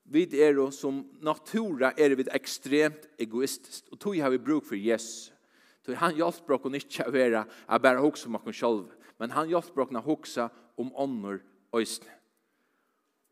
Vi 0.05 0.23
er 0.39 0.59
som 0.71 1.03
natura 1.23 1.93
er 1.99 2.15
vi 2.15 2.27
ekstremt 2.35 3.09
egoistisk. 3.19 3.85
Og 3.91 3.99
tog 3.99 4.17
har 4.17 4.31
vi 4.31 4.39
bruk 4.39 4.67
for 4.67 4.79
Jesus. 4.79 5.33
Tog 5.83 5.97
han 5.99 6.15
hjelper 6.15 6.55
oss 6.55 6.79
ikke 6.79 7.09
å 7.09 7.15
være 7.15 7.45
å 7.67 7.79
bare 7.83 8.03
hokse 8.03 8.29
om 8.29 8.39
oss 8.39 8.59
selv. 8.59 8.93
Men 9.19 9.35
han 9.35 9.49
hjelper 9.51 9.83
oss 9.83 9.97
å 9.99 10.05
hokse 10.07 10.49
om 10.79 10.93
ånder 10.95 11.41
øyne. 11.75 12.19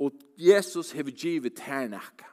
Og 0.00 0.18
Jesus 0.36 0.92
har 0.92 1.04
givet 1.04 1.60
hernak. 1.60 2.24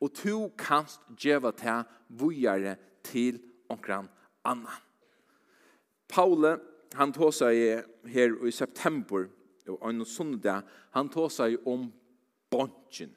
Og 0.00 0.10
to 0.14 0.48
kanst 0.58 1.00
djeva 1.20 1.52
til 1.52 1.84
vujare 2.08 2.76
til 3.04 3.38
omkran 3.70 4.08
annan. 4.44 4.82
Paule, 6.14 6.58
han 6.94 7.12
tog 7.12 7.32
seg 7.34 7.82
her 8.06 8.34
i 8.46 8.52
september, 8.54 9.26
og 9.66 9.80
en 9.88 10.04
sundag, 10.06 10.62
han 10.94 11.10
tog 11.10 11.32
seg 11.34 11.56
om 11.66 11.88
bonchen. 12.52 13.10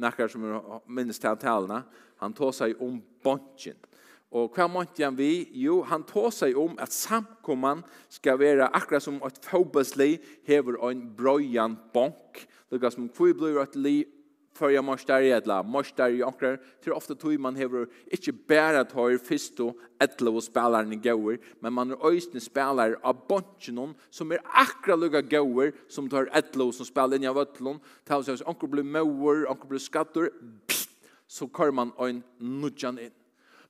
Nakkar 0.00 0.30
som 0.32 0.46
minnes 0.88 1.20
til 1.20 1.36
talene, 1.36 1.82
han 2.22 2.32
tog 2.32 2.54
seg 2.56 2.78
om 2.80 2.96
bonchen. 3.24 3.76
Og 4.32 4.54
hva 4.56 4.64
måtte 4.64 5.04
han 5.04 5.18
vi? 5.18 5.44
Jo, 5.60 5.82
han 5.84 6.06
tog 6.08 6.30
seg 6.32 6.56
om 6.56 6.78
at 6.80 6.94
samkomman 6.94 7.82
skal 8.08 8.40
være 8.40 8.70
akkurat 8.72 9.04
som 9.04 9.20
et 9.28 9.36
fotbollslig 9.44 10.14
hever 10.48 10.78
en 10.88 11.04
brøyan 11.18 11.76
bonk, 11.92 12.46
lukka 12.72 12.94
som 12.94 13.10
kvibler 13.12 13.60
et 13.60 13.76
liv 13.76 14.21
før 14.56 14.72
jeg 14.74 14.84
morsdar 14.84 15.24
i 15.24 15.32
etla, 15.32 15.62
morsdar 15.62 16.12
i 16.12 16.22
okker, 16.22 16.58
till 16.82 16.92
ofta 16.92 17.14
tog 17.14 17.38
man 17.40 17.56
hever 17.56 17.86
ikke 18.12 18.34
tar 18.48 18.84
tøyer 18.84 19.18
først 19.18 19.60
og 19.60 19.78
etla 20.00 20.40
spelar 20.40 20.84
ni 20.84 20.96
gauer, 20.96 21.38
men 21.60 21.72
man 21.72 21.90
är 21.92 22.06
øyne 22.06 22.40
spillere 22.40 22.96
av 23.02 23.26
bunchen 23.28 23.94
som 24.10 24.32
är 24.32 24.40
akra 24.44 24.96
lugga 24.96 25.20
gauer 25.20 25.72
som 25.88 26.08
tar 26.08 26.28
etla 26.32 26.64
og 26.64 26.74
som 26.74 26.86
spelar 26.86 27.16
inn 27.16 27.28
av 27.28 27.38
etlon, 27.38 27.80
til 28.04 28.16
å 28.16 28.22
si 28.22 28.66
blir 28.68 28.84
mauer, 28.84 29.46
okker 29.48 29.68
blir 29.68 29.78
skattor, 29.78 30.30
så 31.26 31.48
kör 31.48 31.72
man 31.72 31.92
en 31.98 32.22
nudjan 32.38 32.98
inn. 32.98 33.12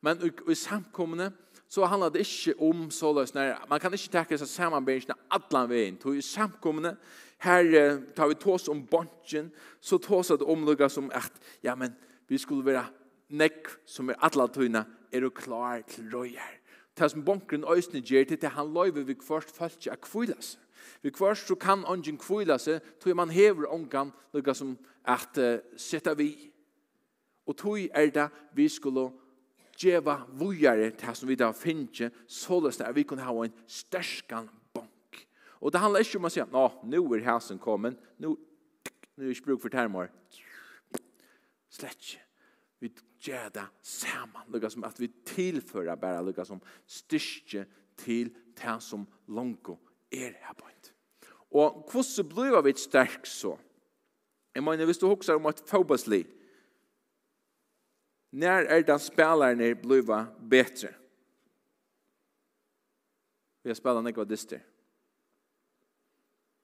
Men 0.00 0.18
i 0.48 0.54
samkommende, 0.54 1.32
så 1.72 1.84
handlar 1.84 2.10
det 2.10 2.18
inte 2.18 2.54
om 2.58 2.90
så 2.90 3.12
lösningar. 3.12 3.64
Man 3.68 3.80
kan 3.80 3.92
inte 3.92 4.08
tacka 4.08 4.38
sig 4.38 4.46
sammanbindningarna 4.46 5.20
alla 5.28 5.66
vägen. 5.66 5.98
Då 6.02 6.16
är 6.16 6.20
samkommande, 6.20 6.96
här 7.38 7.64
tar 8.14 8.28
vi 8.28 8.34
tås 8.34 8.68
om 8.68 8.84
bunchen, 8.84 9.50
så 9.80 9.98
tås 9.98 10.28
det 10.28 10.34
omlugga 10.34 10.88
som 10.88 11.10
att, 11.10 11.32
ja 11.60 11.76
men, 11.76 11.92
vi 12.26 12.38
skulle 12.38 12.62
vara 12.62 12.84
nek 13.28 13.66
som 13.84 14.08
är 14.08 14.16
alla 14.18 14.48
tøyna, 14.48 14.84
är 15.10 15.20
du 15.20 15.30
klar 15.30 15.82
till 15.82 16.10
röjar. 16.10 16.60
Det 16.94 17.08
som 17.08 17.24
bunkren 17.24 17.64
ösne 17.64 17.98
ger 18.04 18.24
till 18.24 18.48
han 18.48 18.74
löjver 18.74 19.02
vi 19.02 19.14
först 19.14 19.56
följt 19.56 19.88
att 19.88 20.00
kvillas. 20.00 20.58
Vi 21.00 21.10
först 21.10 21.46
så 21.46 21.56
kan 21.56 21.84
ungen 21.84 22.16
kvila 22.16 22.58
sig, 22.58 22.80
tog 23.00 23.16
man 23.16 23.30
hever 23.30 23.72
ångan, 23.72 24.12
lukka 24.32 24.54
som 24.54 24.76
att 25.02 25.38
uh, 25.38 25.56
sätta 25.76 26.14
vi. 26.14 26.52
Och 27.44 27.56
tog 27.56 27.78
är 27.78 28.06
det 28.06 28.28
vi 28.52 28.68
skulle 28.68 29.10
djeva 29.82 30.20
vujare 30.38 30.90
til 30.98 31.16
som 31.18 31.28
vi 31.28 31.36
da 31.38 31.50
finner, 31.56 32.12
såles 32.30 32.78
det 32.78 32.86
at 32.86 32.96
vi 32.96 33.04
kunne 33.08 33.26
ha 33.26 33.34
en 33.44 33.54
sterskan 33.66 34.48
bank. 34.74 35.22
Og 35.60 35.72
det 35.72 35.82
handler 35.82 36.04
ikke 36.04 36.20
om 36.20 36.28
å 36.28 36.32
si, 36.32 36.42
nå, 36.52 36.64
nå 36.90 37.04
er 37.16 37.24
hæsen 37.26 37.60
kommet, 37.62 37.98
nå, 38.22 38.34
nå 39.16 39.24
er 39.24 39.34
ikke 39.34 39.52
bruk 39.52 39.64
for 39.64 39.74
termer. 39.74 40.10
Slett 41.72 41.98
ikke. 41.98 42.22
Vi 42.82 42.90
gjør 43.22 43.50
det 43.54 43.68
sammen, 43.86 44.48
lukka 44.50 44.70
som 44.72 44.84
at 44.84 44.98
vi 44.98 45.08
tilfører 45.26 45.98
bare, 46.00 46.24
lukka 46.26 46.44
som 46.46 46.62
styrke 46.86 47.66
til 48.02 48.32
det 48.58 48.76
som 48.82 49.06
langt 49.30 49.70
er 50.10 50.34
her 50.42 50.56
på 50.58 50.66
en. 50.66 50.72
Og 51.52 51.84
hvordan 51.90 52.28
blir 52.28 52.62
vi 52.64 52.72
sterk 52.80 53.26
så? 53.28 53.56
Jeg 54.54 54.64
mener, 54.64 54.84
hvis 54.84 54.98
du 54.98 55.06
hokser 55.06 55.34
om 55.34 55.46
et 55.46 55.62
fotballsliv, 55.66 56.24
När 58.34 58.64
är 58.64 58.82
det 58.82 58.98
spelarna 58.98 59.74
bliva 59.74 60.26
bättre? 60.40 60.94
Vi 63.62 63.70
har 63.70 63.74
spelat 63.74 64.04
några 64.04 64.24
dyster. 64.24 64.62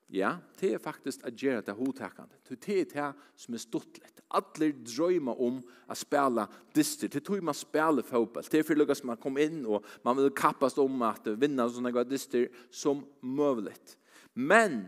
Ja, 0.06 0.38
det 0.60 0.70
er 0.72 0.80
faktisk 0.80 1.26
at 1.28 1.36
gjøre 1.36 1.60
det 1.66 1.74
hodtakende. 1.76 2.38
Det 2.48 2.64
er 2.72 2.86
det 2.88 3.08
som 3.36 3.54
er 3.54 3.60
stortlet. 3.60 4.22
Alle 4.32 4.70
drømmer 4.80 5.36
om 5.36 5.58
å 5.60 5.96
spille 5.96 6.46
dyster. 6.72 7.12
Det 7.12 7.20
tror 7.26 7.44
man 7.44 7.56
spiller 7.56 8.06
fotball. 8.08 8.48
Det 8.48 8.62
er 8.62 8.64
for 8.64 8.80
lykkes 8.80 9.04
man 9.04 9.20
kom 9.20 9.36
inn 9.36 9.60
og 9.68 9.84
man 10.08 10.16
vil 10.16 10.32
kappast 10.32 10.80
om 10.80 11.04
at 11.04 11.28
vinna 11.36 11.68
sånne 11.68 11.92
gode 11.92 12.08
dyster 12.14 12.48
som 12.72 13.04
möjligt. 13.20 13.98
Men 14.32 14.86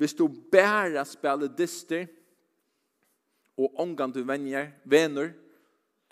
hvis 0.00 0.16
du 0.16 0.24
bare 0.32 1.04
spiller 1.04 1.52
dyster 1.52 2.08
og 3.60 3.76
omgang 3.84 4.16
til 4.16 4.24
venner, 4.24 4.72
venner, 4.88 5.34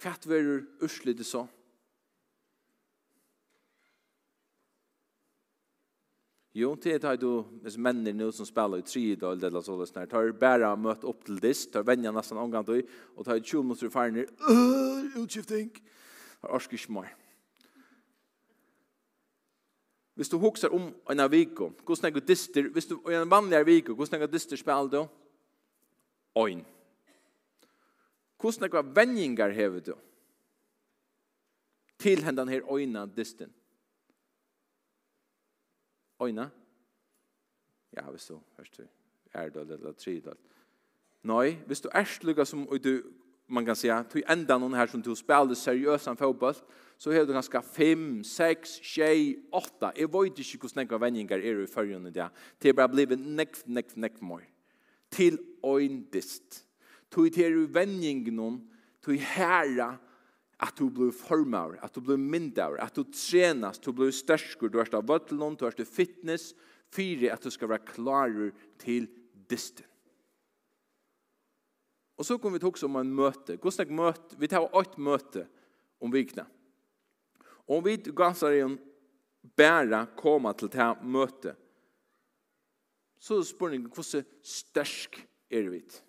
Hva 0.03 0.17
er 0.17 0.47
det 0.49 0.63
urslitið 0.83 1.27
så? 1.27 1.45
Jo, 6.55 6.75
det 6.75 6.99
er 7.05 7.17
du, 7.17 7.45
hvis 7.63 7.79
mennene 7.81 8.13
nå 8.13 8.27
som 8.35 8.45
spiller 8.45 8.83
i 8.83 8.85
tridal, 8.85 9.39
eller 9.41 9.63
så, 9.65 9.79
sånn, 9.89 10.09
tar 10.11 10.35
bare 10.37 10.75
møte 10.77 11.09
opp 11.09 11.23
til 11.25 11.39
dist, 11.41 11.71
tar 11.73 11.87
venja 11.89 12.13
nesten 12.13 12.41
omgang 12.43 12.67
til, 12.67 12.83
og 13.17 13.25
tar 13.25 13.41
20 13.41 13.63
minutter 13.65 13.89
i 13.89 13.95
ferdene, 13.95 14.27
øh, 14.51 15.23
utskifting, 15.23 15.71
har 16.43 16.59
orsker 16.59 16.77
ikke 16.77 16.93
mer. 16.99 17.15
Hvis 20.19 20.29
du 20.29 20.37
huksar 20.43 20.75
om 20.77 20.91
en 21.11 21.25
av 21.25 21.33
viko, 21.33 21.71
hvordan 21.87 22.11
er 22.11 22.19
det 22.19 22.29
dister, 22.29 22.69
hvis 22.69 22.91
du, 22.91 22.99
er 23.09 23.23
en 23.23 23.33
vanlig 23.33 23.57
av 23.57 23.67
viko, 23.71 23.97
hvordan 23.97 24.21
er 24.21 24.27
det 24.27 24.35
dister 24.35 24.61
spiller 24.61 24.93
du? 24.93 25.01
Oin. 26.35 26.61
Oin. 26.61 26.65
Hvordan 28.43 28.67
er 28.67 28.83
det 28.83 28.97
venninger 28.97 29.55
hever 29.55 29.81
du? 29.81 29.95
Til 31.99 32.25
hendene 32.27 32.51
her 32.51 32.67
øyna 32.67 33.07
dysten. 33.07 33.53
Øyna? 36.23 36.49
Ja, 37.97 38.11
hvis 38.11 38.27
du, 38.27 38.41
hørst 38.57 38.79
du, 38.79 38.83
er 39.33 39.49
det 39.49 39.71
eller 39.71 39.93
tre 39.93 40.15
det. 40.21 40.37
Nei, 41.23 41.53
hvis 41.67 41.81
du 41.81 41.89
er 41.95 42.05
slugga 42.05 42.45
som 42.45 42.67
du, 42.85 43.03
man 43.47 43.65
kan 43.65 43.77
säga, 43.77 44.03
du 44.03 44.19
enda 44.27 44.57
noen 44.59 44.75
her 44.75 44.91
som 44.91 45.03
du 45.03 45.15
spiller 45.15 45.55
seriøs 45.55 46.09
en 46.11 46.19
fotball, 46.19 46.57
så 46.99 47.13
har 47.13 47.25
du 47.25 47.33
ganske 47.33 47.63
5, 47.63 48.25
6, 48.25 48.81
6, 48.83 49.37
8. 49.53 49.93
Jeg 49.97 50.13
vet 50.13 50.39
ikke 50.39 50.59
hvordan 50.59 50.83
nekva 50.83 50.99
vendinger 50.99 51.39
er 51.39 51.63
i 51.63 51.71
førjen 51.71 52.11
det. 52.11 52.29
Det 52.63 52.69
er 52.69 52.79
bare 52.79 52.89
blivet 52.89 53.19
nekv, 53.21 53.63
nekv, 53.67 53.95
nekv, 53.97 54.25
mer. 54.25 54.49
til 55.11 55.39
øyndist 55.65 56.67
tog 57.13 57.29
til 57.35 57.59
i 57.61 57.69
vendingen, 57.75 58.63
tog 59.05 59.21
herra, 59.35 59.93
at 60.63 60.79
du 60.79 60.87
blir 60.95 61.11
formar, 61.15 61.75
at 61.83 61.95
du 61.95 62.03
blir 62.05 62.21
myndaur, 62.21 62.79
at 62.79 62.95
du 62.95 63.03
trenas, 63.11 63.81
du 63.83 63.91
blir 63.93 64.13
størskur, 64.15 64.71
du 64.71 64.79
er 64.79 64.91
av 64.95 65.09
vøtlund, 65.09 65.59
du 65.59 65.67
er 65.67 65.75
av 65.75 65.89
fitness, 65.89 66.53
fyre 66.93 67.33
at 67.35 67.43
du 67.43 67.51
skal 67.51 67.73
være 67.73 67.89
klarer 67.89 68.53
til 68.79 69.09
disten. 69.51 69.89
Og 72.21 72.29
så 72.29 72.37
kom 72.39 72.55
vi 72.55 72.61
til 72.63 72.71
også 72.71 72.87
om 72.87 73.01
en 73.01 73.11
møte. 73.17 73.57
Hvordan 73.59 73.89
er 73.89 73.99
møte? 73.99 74.37
Vi 74.39 74.47
tar 74.47 74.69
et 74.79 74.99
møte 75.03 75.47
om 75.99 76.13
vikna. 76.13 76.45
Og 77.67 77.81
om 77.81 77.85
vi 77.87 77.97
gassar 78.15 78.55
igjen 78.55 78.77
bæra 79.59 80.05
koma 80.15 80.53
til 80.55 80.71
det 80.71 80.89
møte, 81.03 81.57
så 83.19 83.41
spør 83.47 83.75
jeg 83.75 83.89
hvordan 83.89 84.31
størsk 84.47 85.19
er 85.51 85.71
vi 85.73 85.83
til. 85.83 86.07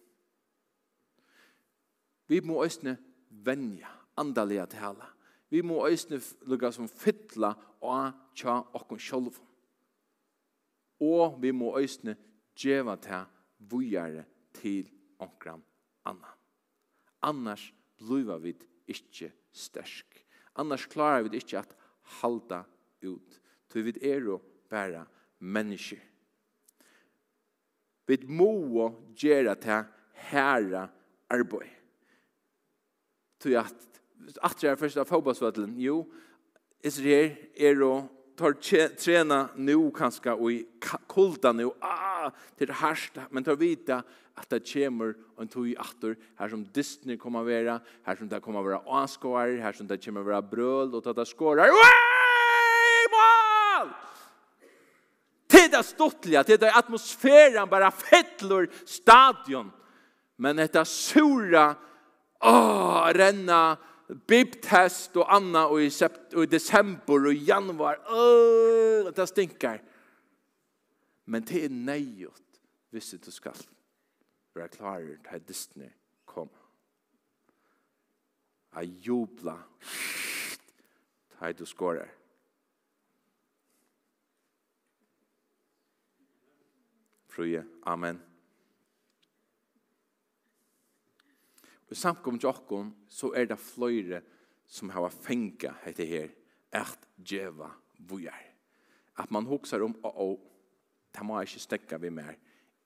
Vi 2.27 2.39
må 2.41 2.63
øsne 2.65 2.97
venja, 3.29 3.89
andalega 4.17 4.65
tala. 4.65 5.09
Vi 5.49 5.61
må 5.61 5.83
øsne 5.87 6.19
lukka 6.49 6.71
som 6.73 6.87
fytla 6.89 7.53
og 7.83 8.13
tja 8.37 8.61
okkon 8.73 9.01
sjolv. 9.01 9.35
Og 11.03 11.37
vi 11.41 11.51
må 11.51 11.73
øsne 11.79 12.15
djeva 12.57 12.95
ta 12.97 13.25
vujare 13.69 14.25
til 14.55 14.89
onkran 15.21 15.61
anna. 16.05 16.31
Annars 17.23 17.67
bluva 17.99 18.37
vi 18.41 18.55
ikkje 18.89 19.31
stersk. 19.53 20.19
Annars 20.59 20.87
klarar 20.87 21.27
vi 21.27 21.37
ikkje 21.37 21.61
at 21.61 21.75
halda 22.21 22.63
ut. 23.03 23.39
Tog 23.69 23.85
vi 23.85 23.93
er 24.01 24.25
jo 24.25 24.39
bæra 24.69 25.05
mennesker. 25.39 26.01
Vi 28.07 28.17
må 28.27 28.89
gjera 29.15 29.55
ta 29.55 29.83
herra 30.29 30.87
arbeid. 31.29 31.82
Tog 33.43 33.53
at, 33.59 33.73
at 34.43 34.63
jeg 34.63 34.79
først 34.79 34.97
av 35.01 35.09
fotballsvøtlen, 35.09 35.75
jo, 35.83 36.05
Israel 36.83 37.33
er 37.55 37.81
å 37.83 37.93
tar 38.37 38.55
träna 38.97 39.49
nu 39.55 39.91
kanske 39.91 40.31
och 40.31 40.51
i 40.51 40.65
kulda 41.07 41.51
nu 41.51 41.69
ah 41.79 42.31
är 42.57 42.67
härst 42.67 43.11
men 43.29 43.43
tar 43.43 43.55
vita 43.55 44.03
att 44.35 44.49
det 44.49 44.73
kommer 44.73 45.15
en 45.39 45.47
tog 45.47 45.67
i 45.69 45.75
åter 45.75 46.15
här 46.35 46.49
som 46.49 46.65
Disney 46.73 47.17
kommer 47.17 47.43
vara 47.43 47.79
här 48.03 48.15
som 48.15 48.29
det 48.29 48.39
kommer 48.39 48.61
vara 48.61 48.79
Oscar 48.79 49.57
här 49.57 49.73
som 49.73 49.87
det 49.87 50.05
kommer 50.05 50.21
vara 50.21 50.41
bröl 50.41 50.95
och 50.95 51.03
tata 51.03 51.25
skårar 51.25 51.67
mål 53.11 53.89
till 55.47 55.71
det 55.71 55.83
stottliga 55.83 56.43
till 56.43 56.59
det 56.59 56.73
atmosfären 56.73 57.69
bara 57.69 57.91
fettlor 57.91 58.69
stadion. 58.85 59.71
Men 60.35 60.55
detta 60.55 60.85
sura 60.85 61.75
åh, 62.43 63.09
renna 63.15 63.75
bibtest 64.27 65.15
og 65.17 65.29
anna 65.35 65.65
og 65.71 65.83
i, 65.83 65.89
sept, 65.89 66.33
og 66.33 66.43
i 66.43 66.51
december 66.51 67.27
og 67.27 67.33
i 67.33 67.45
januar. 67.47 68.01
Åh, 68.09 69.11
det 69.15 69.27
stinker. 69.29 69.79
Men 71.25 71.45
det 71.47 71.65
er 71.65 71.69
nøyot 71.69 72.59
hvis 72.93 73.15
du 73.25 73.31
skal 73.31 73.57
være 74.55 74.67
klar 74.67 74.99
til 75.29 75.47
Disney 75.47 75.89
kom. 76.25 76.49
Jeg 78.75 78.91
jubla 79.07 79.55
til 81.39 81.57
du 81.59 81.65
skårer. 81.65 82.11
Fruje, 87.33 87.65
amen. 87.85 88.21
i 91.93 91.97
samkom 91.97 92.39
jokkom 92.41 92.89
så 93.07 93.29
er 93.37 93.45
det 93.49 93.61
fløyre 93.61 94.23
som 94.65 94.89
har 94.89 95.13
fengt 95.13 95.67
heter 95.83 96.09
her 96.09 96.31
at 96.73 97.07
djeva 97.17 97.69
vujar. 98.09 98.49
At 99.17 99.31
man 99.31 99.45
hoksar 99.45 99.83
om 99.85 99.93
å 100.01 100.09
å 100.09 100.27
ta 101.13 101.21
må 101.21 101.37
ikke 101.43 101.61
stekka 101.61 101.99
vi 102.01 102.09
mer. 102.09 102.39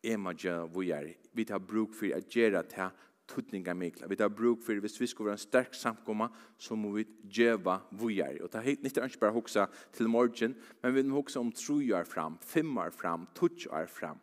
Ema 0.04 0.34
djeva 0.36 0.66
vujar. 0.68 1.08
Vi 1.32 1.46
tar 1.48 1.64
bruk 1.64 1.96
for 1.96 2.12
at 2.12 2.28
djera 2.28 2.64
ta 2.68 2.90
tutninga 3.28 3.74
mikla. 3.76 4.08
Vi 4.08 4.20
tar 4.20 4.30
bruk 4.32 4.62
for 4.64 4.80
hvis 4.84 5.00
vi 5.00 5.08
skal 5.08 5.30
være 5.30 5.38
en 5.40 5.44
sterk 5.46 5.76
samkomma 5.76 6.28
så 6.60 6.76
må 6.76 6.92
vi 6.98 7.06
djeva 7.24 7.80
vujar. 7.92 8.42
Og 8.44 8.52
ta 8.52 8.60
heit 8.64 8.84
nytt 8.84 9.00
er 9.00 9.08
ikke 9.08 9.24
bare 9.24 9.36
hoksa 9.36 9.68
til 9.96 10.12
morgen 10.12 10.56
men 10.84 10.96
vi 10.96 11.06
må 11.08 11.22
hoksa 11.22 11.40
om 11.40 11.52
trojar 11.56 12.08
fram, 12.08 12.36
fimmar 12.44 12.92
fram, 12.92 13.28
tutsjar 13.36 13.88
fram. 13.88 14.20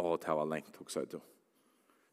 Å, 0.00 0.16
det 0.16 0.36
var 0.40 0.48
lengt 0.48 0.80
hoksa 0.80 1.04
du. 1.04 1.20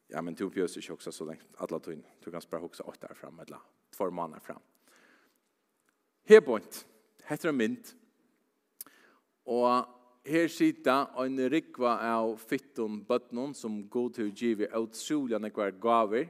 Ja, 0.08 0.22
men 0.22 0.36
du 0.36 0.50
björs 0.50 0.78
ikke 0.78 0.94
också 0.94 1.12
så 1.12 1.26
lenge, 1.26 1.42
alle 1.58 1.80
tog, 1.80 2.04
Du 2.26 2.32
kan 2.32 2.42
spara 2.42 2.62
åtte 2.62 2.84
åtta 2.84 3.14
frem, 3.14 3.40
eller 3.40 3.60
två 3.92 4.12
måneder 4.12 4.40
fram. 4.40 4.62
Här 6.26 6.42
point. 6.42 6.86
Heter 7.24 7.52
mynd 7.52 7.94
Och 9.44 9.86
her 10.26 10.48
sitter 10.48 11.24
en 11.24 11.50
rikva 11.50 11.94
av 12.14 12.34
fittum 12.38 13.00
bøtnon 13.08 13.54
som 13.56 13.86
god 13.90 14.18
til 14.18 14.34
givi 14.36 14.68
utsjulian 14.76 15.48
ekvar 15.48 15.72
gaver. 15.72 16.28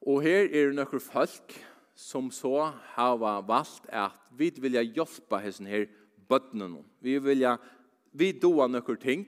Og 0.00 0.22
her 0.24 0.48
er 0.48 0.72
nokkur 0.72 1.02
folk 1.04 1.52
som 1.94 2.30
så 2.32 2.70
har 2.94 3.18
valgt 3.20 3.90
at 3.92 4.16
vi 4.32 4.48
vil 4.56 4.80
hjelpe 4.80 5.42
hessen 5.44 5.68
her 5.68 5.84
bøtnon. 6.28 6.80
Vi 7.00 7.18
vil 7.18 7.44
vi 8.12 8.32
doa 8.32 8.66
noen 8.72 8.96
ting, 8.96 9.26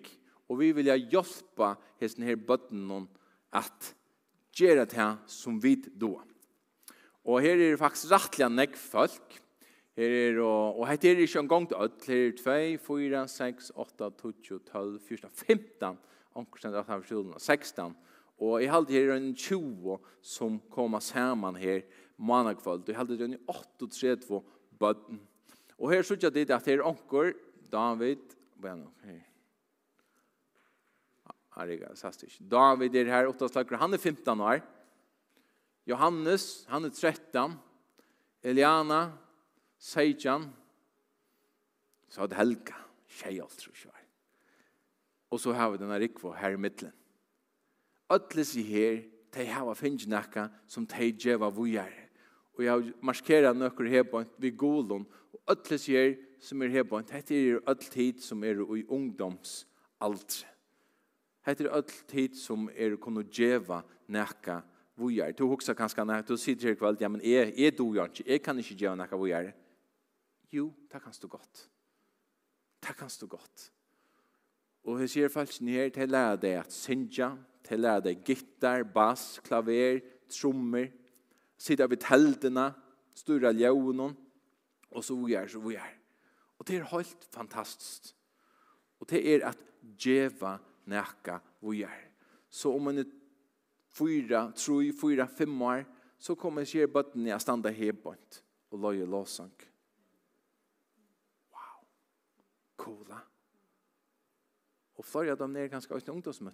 Og 0.53 0.59
vi 0.61 0.69
vilja 0.77 0.99
hjelpa 1.01 1.73
hesten 2.03 2.27
her 2.29 2.37
bøtten 2.37 3.09
at 3.57 3.95
gjøre 4.53 4.85
det 4.85 4.99
her 4.99 5.17
som 5.27 5.57
vi 5.63 5.79
då. 5.97 6.21
Og 7.25 7.41
her 7.41 7.55
er 7.55 7.73
det 7.73 7.81
faktisk 7.81 8.11
rettelig 8.13 8.51
nekk 8.53 8.77
folk. 8.77 9.39
Her 9.97 10.13
er, 10.13 10.41
og, 10.43 10.81
og 10.81 10.87
her 10.89 10.99
er 10.99 11.17
det 11.17 11.25
ikke 11.25 11.41
en 11.41 11.49
gang 11.49 11.69
til 11.69 11.81
ødel. 11.81 12.37
Her 12.45 12.67
er 12.67 12.77
2, 12.77 12.85
4, 12.85 13.29
6, 13.29 13.73
8, 13.77 14.11
2, 14.21 14.33
12, 14.73 15.01
14, 15.09 15.31
15, 15.33 15.99
omkring 16.35 16.75
18, 16.75 17.03
14, 17.03 17.35
16. 17.39 17.97
Og 18.43 18.63
jeg 18.63 18.73
halte 18.73 18.93
her 18.93 19.15
en 19.15 19.35
20 19.35 19.99
som 20.21 20.61
kommer 20.71 21.01
sammen 21.01 21.57
her 21.57 21.81
mannagkvöld. 22.19 22.85
Jeg 22.89 22.97
halte 22.97 23.17
her 23.17 23.25
en 23.25 23.39
38 23.49 24.43
bøtten. 24.81 25.21
Og 25.79 25.93
her 25.93 26.03
sier 26.03 26.19
jeg 26.21 26.51
at 26.51 26.67
her 26.67 26.81
er 26.81 26.89
onker, 26.89 27.33
David, 27.73 28.35
hva 28.61 28.75
nå? 28.77 28.91
Her. 29.07 29.32
Han 31.57 31.69
er 31.69 31.87
fantastisk. 31.87 32.41
David 32.51 32.95
er 32.97 33.11
her, 33.13 33.29
opptattslakker. 33.29 33.77
Han 33.77 33.93
er 33.93 34.01
15 34.01 34.41
år. 34.41 34.63
Johannes, 35.87 36.65
han 36.69 36.85
er 36.85 36.91
13. 36.91 37.59
Eliana, 38.43 39.13
16. 39.79 40.49
Så 42.09 42.21
hadde 42.21 42.39
Helga, 42.39 42.79
tjej 43.09 43.41
alt, 43.43 43.59
tror 43.59 43.77
jeg. 43.85 44.07
Og 45.33 45.41
så 45.41 45.53
har 45.57 45.73
vi 45.73 45.81
denne 45.81 45.99
Rikvo 46.01 46.33
her 46.37 46.57
i 46.57 46.61
midtelen. 46.61 46.95
Alle 48.13 48.45
i 48.57 48.63
her, 48.63 49.03
de 49.33 49.47
har 49.49 49.75
finnet 49.75 50.05
noe 50.13 50.49
som 50.69 50.87
de 50.87 51.09
gjør 51.17 51.49
vujer. 51.57 51.93
Og 52.59 52.65
jeg 52.67 52.93
markerer 53.01 53.57
noen 53.57 53.89
her 53.89 54.05
på 54.05 54.21
ved 54.37 54.57
golen. 54.61 55.07
Og 55.33 55.55
ötlis 55.55 55.89
i 55.89 55.97
her 55.97 56.17
som 56.43 56.63
er 56.63 56.75
her 56.75 56.85
på 56.85 56.99
en, 56.99 57.09
dette 57.09 57.35
er 57.35 57.63
alle 57.67 58.21
som 58.21 58.45
er 58.45 58.61
i 58.77 58.85
ungdomsaltre. 58.85 60.52
Hetta 61.43 61.65
er 61.65 61.75
öll 61.75 61.91
tid 62.09 62.37
som 62.39 62.69
er 62.71 62.97
kunnu 62.97 63.25
geva 63.27 63.83
nekka 64.09 64.61
vujar. 64.97 65.33
Du 65.35 65.47
hugsa 65.51 65.75
kanska 65.75 66.05
nakka, 66.05 66.29
du 66.29 66.37
sitter 66.37 66.69
her 66.69 66.79
kvöld, 66.79 67.01
ja, 67.01 67.09
men 67.09 67.21
er 67.21 67.53
er 67.57 67.71
du 67.71 67.95
jo 67.95 68.05
ikke, 68.05 68.25
jeg 68.27 68.43
kan 68.43 68.59
ikke 68.59 68.77
geva 68.79 68.95
nekka 68.95 69.17
vujar. 69.17 69.53
Jo, 70.53 70.73
det 70.93 71.03
kanst 71.03 71.23
du 71.23 71.29
godt. 71.29 71.69
Det 72.83 72.97
kanst 72.97 73.21
du 73.21 73.27
godt. 73.27 73.71
Og 74.85 75.01
jeg 75.01 75.11
sier 75.11 75.29
faktisk 75.29 75.63
nær 75.63 75.89
til 75.89 76.09
læra 76.09 76.35
lære 76.35 76.41
deg 76.43 76.59
at 76.59 76.73
synja, 76.73 77.37
til 77.65 77.81
læra 77.81 78.01
lære 78.01 78.05
deg 78.05 78.25
gitar, 78.25 78.83
bass, 78.83 79.41
klaver, 79.45 80.01
trommer, 80.29 80.89
sitte 81.59 81.91
ved 81.91 81.97
teltene, 82.03 82.73
stóra 83.15 83.53
ljøvnen, 83.53 84.17
og 84.91 85.05
så 85.05 85.15
vujar, 85.15 85.47
så 85.47 85.59
vujar. 85.59 85.93
Og 86.59 86.69
det 86.69 86.77
er 86.77 86.91
helt 86.97 87.25
fantastisk. 87.31 88.15
Og 89.01 89.11
det 89.11 89.35
er 89.35 89.49
at 89.49 89.59
geva 89.99 90.59
näka 90.85 91.41
vujar. 91.61 92.11
Så 92.49 92.75
om 92.75 92.85
man 92.85 92.99
är 92.99 93.07
fyra, 93.89 94.53
tre, 94.57 94.93
fyra, 94.93 95.27
fem 95.27 95.63
år 95.63 95.85
så 96.19 96.37
kommer 96.39 96.65
kjerbøttene 96.69 97.33
jeg 97.33 97.43
standa 97.43 97.71
hebånd 97.75 98.41
og 98.73 98.81
løye 98.85 99.07
låsang. 99.09 99.53
Wow. 101.53 101.83
Coola. 102.77 103.19
Og 105.01 105.07
flere 105.07 105.35
de 105.35 105.41
dem 105.41 105.57
er 105.57 105.73
ganske 105.73 105.95
også 105.95 106.13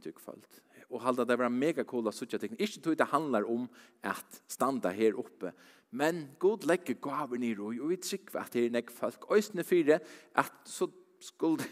i 0.09 0.13
kvalt. 0.17 0.63
Og 0.89 1.03
halda 1.03 1.25
det 1.25 1.37
var 1.39 1.53
mega 1.53 1.85
coola 1.85 2.13
suttja 2.13 2.39
ting. 2.39 2.55
Ikke 2.59 2.81
tog 2.81 2.97
det 2.97 3.11
handlar 3.11 3.45
om 3.45 3.69
at 4.03 4.43
standa 4.49 4.89
her 4.89 5.19
oppe. 5.19 5.53
Men 5.91 6.31
god 6.39 6.65
legge 6.65 6.95
gaver 6.95 7.39
nir 7.39 7.61
og 7.61 7.91
vi 7.91 7.97
trykker 7.97 8.41
at 8.41 8.55
her 8.55 8.71
nek 8.71 8.91
folk. 8.91 9.27
Øysene 9.31 9.65
fire 9.65 10.01
at 10.35 10.53
så 10.65 10.89
skulle 11.21 11.65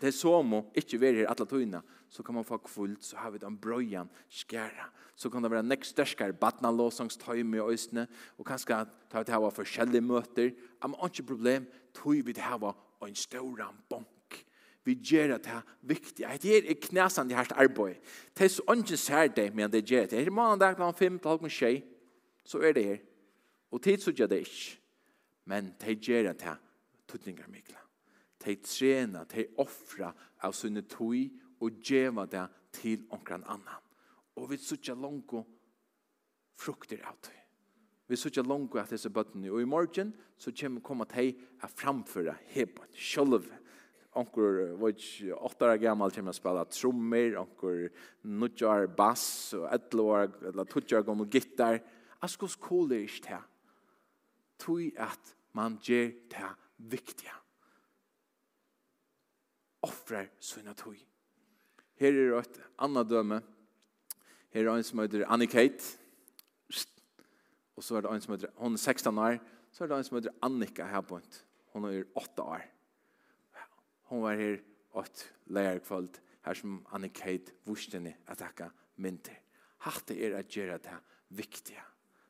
det 0.00 0.08
er 0.10 0.16
så 0.16 0.42
må 0.42 0.64
ikke 0.76 1.00
være 1.00 1.22
her 1.22 1.30
alle 1.32 1.46
tøyene, 1.48 1.82
så 2.10 2.22
kan 2.22 2.34
man 2.34 2.46
få 2.46 2.58
kvult, 2.62 3.04
så 3.04 3.16
har 3.16 3.30
vi 3.34 3.38
den 3.42 3.56
brøyen 3.58 4.10
skjæra. 4.30 4.90
Så 5.16 5.30
kan 5.30 5.42
det 5.42 5.50
være 5.50 5.66
nekst 5.66 5.94
størskere 5.94 6.32
badnalåsangstøyme 6.32 7.56
i 7.56 7.62
øsene, 7.72 8.06
og 8.38 8.46
kanskje 8.46 8.80
ta 9.10 9.22
vi 9.22 9.28
til 9.28 9.38
å 9.38 9.46
ha 9.46 9.52
forskjellige 9.54 10.02
møter. 10.02 10.50
Men 10.82 10.96
ikke 11.06 11.26
problem, 11.28 11.68
tøy 11.94 12.22
vi 12.26 12.34
til 12.34 12.42
å 12.42 12.72
ha 12.72 13.08
en 13.08 13.18
større 13.18 13.70
bank. 13.90 14.08
Vi 14.84 14.98
gjør 15.00 15.38
det 15.38 15.48
er 15.48 15.62
viktig. 15.80 16.26
Det 16.42 16.56
er 16.58 16.80
knæsende 16.88 17.32
i 17.32 17.38
hvert 17.38 17.54
arbeid. 17.56 18.02
Det 18.36 18.44
er 18.44 18.52
så 18.52 18.76
ikke 18.76 18.96
sær 19.00 19.30
det, 19.32 19.48
men 19.54 19.70
det 19.72 19.84
gjør 19.90 20.06
det. 20.06 20.10
Det 20.10 20.26
er 20.26 20.30
mandag 20.30 20.76
klokken 20.76 20.98
fem 20.98 21.18
til 21.18 21.22
klokken 21.22 21.50
tjej, 21.50 21.82
så 22.44 22.60
er 22.60 22.76
det 22.76 22.84
her. 22.84 22.98
Og 23.72 23.82
tid 23.82 23.98
så 23.98 24.12
gjør 24.12 24.26
det 24.26 24.44
ikke. 24.44 24.76
Men 25.46 25.74
det 25.80 25.98
gjør 26.00 26.28
det 26.28 26.36
til 26.42 26.60
tøtninger 27.08 27.48
mykla 27.48 27.83
de 28.44 28.56
trena, 28.62 29.24
de 29.24 29.46
offra 29.62 30.12
av 30.44 30.54
sinne 30.56 30.84
tui 30.88 31.26
og 31.62 31.80
djeva 31.84 32.26
det 32.30 32.44
til 32.74 33.06
omkran 33.14 33.46
annan. 33.46 33.82
Og 34.36 34.50
vi 34.50 34.58
sutja 34.58 34.94
longo 34.94 35.44
frukter 36.58 37.02
av 37.06 37.18
det. 37.24 37.40
Vi 38.08 38.18
sutja 38.20 38.42
longo 38.44 38.78
at 38.78 38.92
disse 38.92 39.10
bøttene. 39.10 39.50
Og 39.50 39.62
i 39.62 39.68
morgen 39.68 40.12
så 40.36 40.52
kommer 40.52 40.84
komma 40.84 41.06
til 41.08 41.32
å 41.62 41.70
framføre 41.70 42.34
hebon, 42.52 42.90
sjolv, 42.92 43.46
Onkur 44.14 44.76
var 44.78 44.92
ikke 44.94 45.34
åtta 45.34 45.72
år 45.72 45.80
gammal 45.82 46.12
kommer 46.14 46.30
å 46.30 46.36
spela 46.36 46.62
trommer, 46.70 47.34
onkur 47.40 47.88
nudjar 48.22 48.86
bass, 48.94 49.26
og 49.58 49.66
etle 49.74 50.04
år, 50.06 50.28
eller 50.52 50.68
tudjar 50.70 51.02
gommel 51.02 51.26
gittar. 51.32 51.80
Askos 52.22 52.54
kåle 52.54 53.00
er 53.00 53.08
ikke 53.08 53.32
det. 53.32 53.40
Tui 54.62 54.92
at 55.02 55.34
man 55.58 55.80
gjør 55.82 56.12
det 56.30 56.52
viktige 56.94 57.34
offrar 59.84 60.30
sina 60.40 60.72
tog. 60.76 60.96
Her 62.00 62.16
er 62.16 62.38
et 62.40 62.60
annet 62.82 63.10
døme. 63.10 63.42
Her 64.54 64.68
er 64.68 64.76
en 64.76 64.86
som 64.86 65.02
heter 65.02 65.26
Annie 65.28 65.50
Kate. 65.50 65.98
Og 67.76 67.82
så 67.82 67.98
er 67.98 68.04
det 68.04 68.12
en 68.14 68.22
som 68.22 68.34
heter, 68.34 68.52
hun 68.56 68.78
er 68.78 68.82
16 68.82 69.18
år. 69.18 69.38
Så 69.74 69.84
er 69.84 69.90
det 69.90 69.98
en 69.98 70.06
som 70.06 70.16
heter 70.18 70.36
Annika 70.46 70.86
her 70.86 71.02
på 71.02 71.18
hent. 71.18 71.40
Hun 71.72 71.88
er 71.88 72.04
8 72.14 72.42
år. 72.42 72.62
Hun 74.10 74.22
var 74.22 74.38
her 74.38 74.60
8 74.92 75.30
lærerkvalt. 75.46 76.20
Her 76.44 76.54
som 76.54 76.86
Annie 76.92 77.10
Kate 77.10 77.52
vurste 77.66 77.98
henne 77.98 78.14
at 78.26 78.42
akka 78.42 78.68
mynter. 78.96 79.40
Er 79.84 80.36
at 80.38 80.48
gjøre 80.48 80.78
det 80.78 80.98
viktige. 81.28 81.82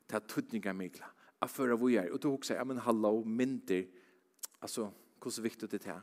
Det 0.09 0.15
er 0.15 0.27
tøtninga 0.27 0.73
mykla. 0.73 1.05
At 1.41 1.49
føra 1.49 1.75
vi 1.75 1.95
er. 1.95 2.11
Og 2.11 2.23
du 2.23 2.29
hoksa, 2.29 2.53
ja 2.53 2.63
men 2.63 2.77
hallo, 2.77 3.23
mynter. 3.23 3.85
Altså, 4.61 4.89
hvordan 5.21 5.43
viktig 5.43 5.71
det 5.71 5.85
er. 5.85 6.01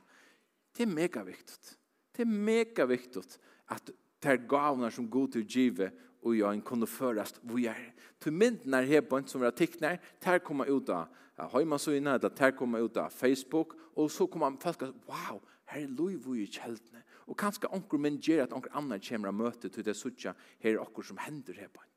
Det 0.77 0.83
er 0.83 0.87
megaviktigt. 0.87 1.79
Det 2.17 2.23
er 2.23 2.27
megaviktigt 2.27 3.39
at 3.69 3.91
det 4.23 4.31
er 4.31 4.49
gavene 4.49 4.91
som 4.91 5.11
god 5.11 5.29
til 5.29 5.47
givet 5.47 5.77
give 5.77 5.91
og 6.23 6.39
jag 6.39 6.55
en 6.55 6.63
kunde 6.63 6.87
hvor 6.87 7.15
vad 7.43 7.65
är 7.65 7.93
Til 8.21 8.33
mynden 8.33 8.75
här 8.75 9.01
på 9.01 9.17
en 9.17 9.27
som 9.27 9.43
er 9.43 9.51
tikkner, 9.51 9.99
der 10.25 10.39
kommer 10.39 10.65
ut 10.65 10.89
av 10.89 11.09
hemma 11.37 11.79
så 11.79 11.91
inne 11.91 12.19
där 12.19 12.51
kommer 12.51 12.85
ut 12.85 12.97
av 12.97 13.11
Facebook 13.11 13.75
och 13.97 14.11
så 14.11 14.27
kommer 14.27 14.51
man 14.51 14.59
fast 14.59 14.81
wow 14.83 15.43
her 15.65 15.83
er 15.83 15.87
lov 15.87 16.27
vad 16.27 16.39
är 16.39 16.47
kältne 16.47 17.03
och 17.27 17.39
kanske 17.39 17.67
onkel 17.67 17.99
men 17.99 18.17
ger 18.17 18.43
att 18.43 18.53
onkel 18.53 18.73
annan 18.73 19.01
kommer 19.01 19.33
möte 19.33 19.69
till 19.69 19.85
det 19.85 19.95
såcha 19.95 20.35
här 20.61 20.79
och 20.79 21.05
som 21.05 21.17
händer 21.17 21.55
här 21.55 21.69
på 21.69 21.81
en. 21.81 21.89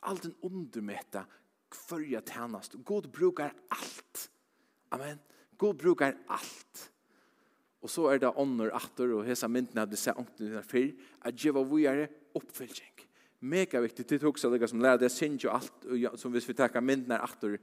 Alt 0.00 0.24
en 0.24 0.34
undermätta 0.42 1.26
följa 1.72 2.20
tjenest. 2.20 2.74
god 2.84 3.10
brukar 3.10 3.54
allt 3.68 4.30
amen 4.88 5.18
god 5.56 5.76
brukar 5.76 6.16
allt 6.26 6.93
Og 7.84 7.92
så 7.92 8.06
er 8.08 8.22
det 8.22 8.32
ånder 8.40 8.72
atter, 8.72 9.10
og 9.12 9.26
hesa 9.28 9.48
myndene 9.50 9.84
hadde 9.84 9.98
sett 10.00 10.16
ånden 10.16 10.54
der 10.54 10.64
fyr, 10.64 10.94
at 11.20 11.36
jeg 11.36 11.52
var 11.52 11.66
vujere 11.68 12.08
oppfyllning. 12.34 13.04
Mega 13.44 13.82
viktig, 13.84 14.06
det 14.08 14.22
tog 14.22 14.40
seg 14.40 14.56
det 14.56 14.70
som 14.70 14.80
lærer, 14.80 15.02
det 15.02 15.12
synes 15.12 15.44
jo 15.44 15.52
alt, 15.52 15.84
som 16.16 16.32
hvis 16.32 16.48
vi 16.48 16.56
takker 16.56 16.80
myndene 16.80 17.20
atter, 17.20 17.58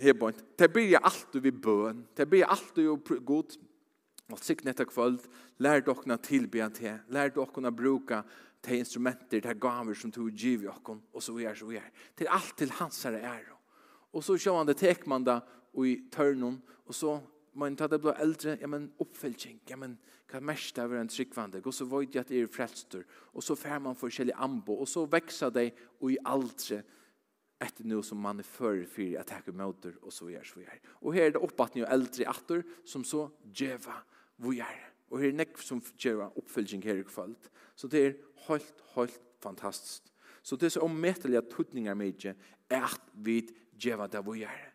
her 0.00 0.16
på 0.16 0.28
en, 0.28 0.36
Det 0.58 0.68
blir 0.72 1.00
alt 1.00 1.32
vi 1.32 1.50
bøn, 1.50 2.04
det 2.16 2.28
blir 2.28 2.44
alt 2.44 2.76
vi 2.76 2.84
god, 3.24 3.56
og 4.30 4.38
sikkert 4.44 4.74
etter 4.74 4.88
kvöld, 4.88 5.24
lær 5.58 5.80
dere 5.80 5.96
å 5.96 6.20
tilbe 6.20 6.68
til, 6.76 7.00
lær 7.08 7.32
dere 7.32 7.68
å 7.68 7.72
bruke 7.72 8.22
de 8.60 8.78
instrumenter, 8.78 9.40
de 9.40 9.54
gaver 9.56 9.96
som 9.96 10.12
tog 10.12 10.28
giv 10.30 10.62
i 10.62 10.68
dere, 10.68 11.00
og 11.12 11.22
så 11.22 11.32
videre, 11.32 11.56
så 11.56 11.66
videre. 11.66 11.90
Til 12.16 12.28
alt 12.28 12.56
til 12.56 12.70
hans 12.78 13.02
herre 13.04 13.24
er. 13.24 13.48
Og 14.12 14.24
så 14.24 14.36
kjører 14.36 14.60
man 14.60 14.68
det, 14.68 14.76
tek 14.76 15.06
man 15.06 15.24
det, 15.24 15.40
og 15.72 15.86
i 15.86 15.96
tørnen, 16.12 16.60
og 16.84 16.94
så 16.94 17.20
man 17.52 17.76
tar 17.76 17.88
det 17.88 17.98
blå 17.98 18.12
äldre, 18.12 18.58
ja 18.60 18.66
men 18.66 18.92
uppfyllning, 18.98 19.60
ja 19.68 19.76
men 19.76 19.98
kan 20.30 20.44
mest 20.44 20.78
över 20.78 20.96
en 20.96 21.08
tryggvande, 21.08 21.62
Och 21.64 21.74
så 21.74 21.84
vet 21.84 22.14
jeg 22.14 22.20
att 22.20 22.28
det 22.28 22.40
är 22.40 22.46
frelster, 22.46 23.04
Och 23.10 23.44
så 23.44 23.56
fär 23.56 23.78
man 23.78 23.94
forskjellig 23.94 24.34
ambo. 24.36 24.72
Och 24.72 24.88
så 24.88 25.06
växer 25.06 25.50
det 25.50 25.70
och 26.00 26.12
i 26.12 26.18
aldre 26.24 26.82
etter 27.60 27.84
noe 27.84 28.02
som 28.02 28.20
man 28.20 28.40
er 28.40 28.46
før 28.46 28.86
for 28.88 29.18
at 29.20 29.32
jeg 29.34 29.54
møter, 29.54 29.96
og 30.00 30.12
så 30.12 30.30
gjør, 30.32 30.46
så 30.48 30.62
gjør. 30.62 30.78
Og 31.02 31.14
her 31.14 31.26
er 31.26 31.34
det 31.34 31.42
oppbattning 31.44 31.84
av 31.84 31.92
eldre 31.92 32.28
atter, 32.30 32.62
som 32.88 33.04
så 33.04 33.26
djeva, 33.44 33.98
hvor 34.40 34.56
gjør. 34.56 34.78
Og 35.10 35.20
her 35.20 35.28
er 35.28 35.38
nekk 35.42 35.60
som 35.60 35.82
djeva 36.00 36.30
oppfølging 36.40 36.84
her 36.86 37.02
i 37.02 37.04
kvalt. 37.04 37.50
Så 37.76 37.90
det 37.92 38.04
er 38.06 38.16
helt, 38.46 38.84
helt 38.94 39.20
fantastisk. 39.44 40.08
Så 40.42 40.56
det 40.56 40.70
er 40.70 40.76
så 40.78 40.86
ommettelig 40.86 41.42
tutninger 41.52 41.94
med 41.94 42.14
ikke, 42.14 42.34
er 42.70 42.86
at 42.88 43.12
vi 43.12 43.42
djeva 43.76 44.08
det 44.08 44.24
hvor 44.24 44.38
gjør. 44.38 44.69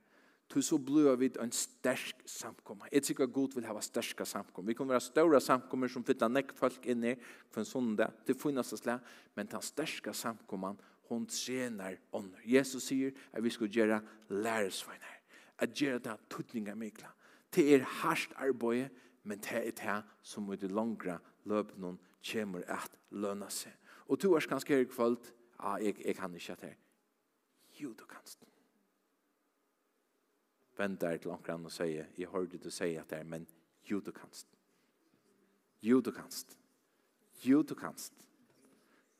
Du 0.54 0.62
så 0.62 0.78
blir 0.78 1.16
vi 1.18 1.32
en 1.42 1.52
sterk 1.52 2.22
samkomma. 2.30 2.86
Jeg 2.92 3.04
tykker 3.04 3.32
god 3.34 3.56
vil 3.56 3.66
hava 3.66 3.82
sterska 3.82 4.26
samkomma. 4.26 4.68
Vi 4.68 4.78
kan 4.78 4.90
være 4.90 5.02
større 5.02 5.42
samkommer 5.42 5.90
som 5.90 6.06
fyller 6.06 6.30
nekk 6.30 6.54
folk 6.58 6.86
inne 6.86 7.16
for 7.50 7.64
en 7.64 7.70
sondag 7.70 8.14
til 8.26 8.38
finnes 8.38 8.74
slag, 8.78 9.02
men 9.36 9.50
den 9.50 9.62
sterska 9.62 10.14
samkomman 10.14 10.78
hon 11.10 11.26
tjener 11.30 11.98
ånder. 12.14 12.42
Jesus 12.46 12.90
sier 12.90 13.14
at 13.34 13.44
vi 13.44 13.50
skal 13.54 13.70
gjøre 13.74 14.02
læresveinar, 14.30 15.18
at 15.60 15.74
gjøre 15.74 16.00
det 16.06 16.18
tuttninga 16.30 16.76
mykla. 16.78 17.10
Det 17.54 17.66
er 17.76 17.90
hardt 18.02 18.34
arbeid, 18.38 18.90
men 19.24 19.40
det 19.42 19.62
er 19.62 19.72
det 19.72 20.02
som 20.22 20.52
i 20.54 20.58
det 20.62 20.72
langre 20.72 21.20
løpnen 21.46 21.98
kommer 22.32 22.66
at 22.70 22.92
lønne 23.12 23.50
seg. 23.50 23.74
Og 24.08 24.20
to 24.20 24.34
års 24.36 24.46
kanskje 24.50 24.78
her 24.78 24.90
kvalt, 24.90 25.34
ja, 25.60 25.78
jeg, 25.82 25.98
jeg 26.06 26.16
kan 26.16 26.36
ikke 26.36 26.58
det. 26.62 26.76
Jo, 27.82 27.94
du 27.94 28.06
kanst 28.06 28.46
vend 30.78 31.00
der 31.00 31.18
til 31.18 31.32
omkran 31.32 31.66
og 31.66 31.74
sier, 31.74 32.10
jeg 32.18 32.32
hørte 32.32 32.60
du 32.62 32.70
sier 32.74 33.02
at 33.02 33.10
det 33.10 33.20
er, 33.20 33.28
men 33.28 33.48
jo 33.90 34.00
du 34.00 34.12
kanst. 34.12 34.48
Jo 35.82 36.02
du 36.02 36.12
kanst. 36.12 36.58
Jo 37.46 37.62
du 37.64 37.76
kanst. 37.76 38.14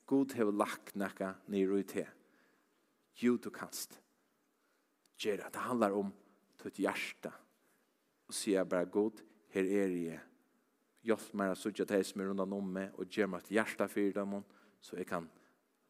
God 0.06 0.34
hev 0.38 0.52
lagt 0.54 0.96
nekka 0.96 1.34
nir 1.48 1.74
i 1.78 1.84
te. 1.84 2.06
Jo 3.22 3.38
du 3.38 3.50
kanst. 3.50 4.00
Gjera, 5.18 5.50
det 5.50 5.64
handlar 5.64 5.96
om 5.96 6.12
tutt 6.60 6.80
hjärsta. 6.80 7.32
Og 8.28 8.34
sier 8.34 8.66
bara, 8.66 8.86
God, 8.86 9.22
her 9.54 9.64
er 9.64 9.94
jeg. 9.94 10.22
Hjelp 11.06 11.34
meg 11.38 11.54
å 11.54 11.58
sutja 11.58 11.86
deg 11.86 12.02
som 12.06 12.22
er 12.22 12.32
rundan 12.32 12.54
om 12.58 12.72
meg, 12.78 12.94
og 12.98 13.10
gjør 13.14 13.30
meg 13.30 13.46
et 13.46 13.58
hjärsta 13.60 13.86
fyrir 13.88 14.16
dem, 14.18 14.40
så 14.82 14.98
jeg 14.98 15.06
kan 15.10 15.30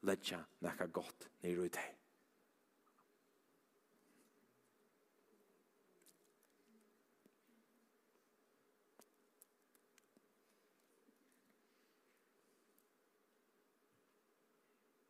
letja 0.05 0.41
nekka 0.63 0.91
gott 0.91 1.29
nir 1.43 1.63
i 1.63 1.71
te. 1.71 1.94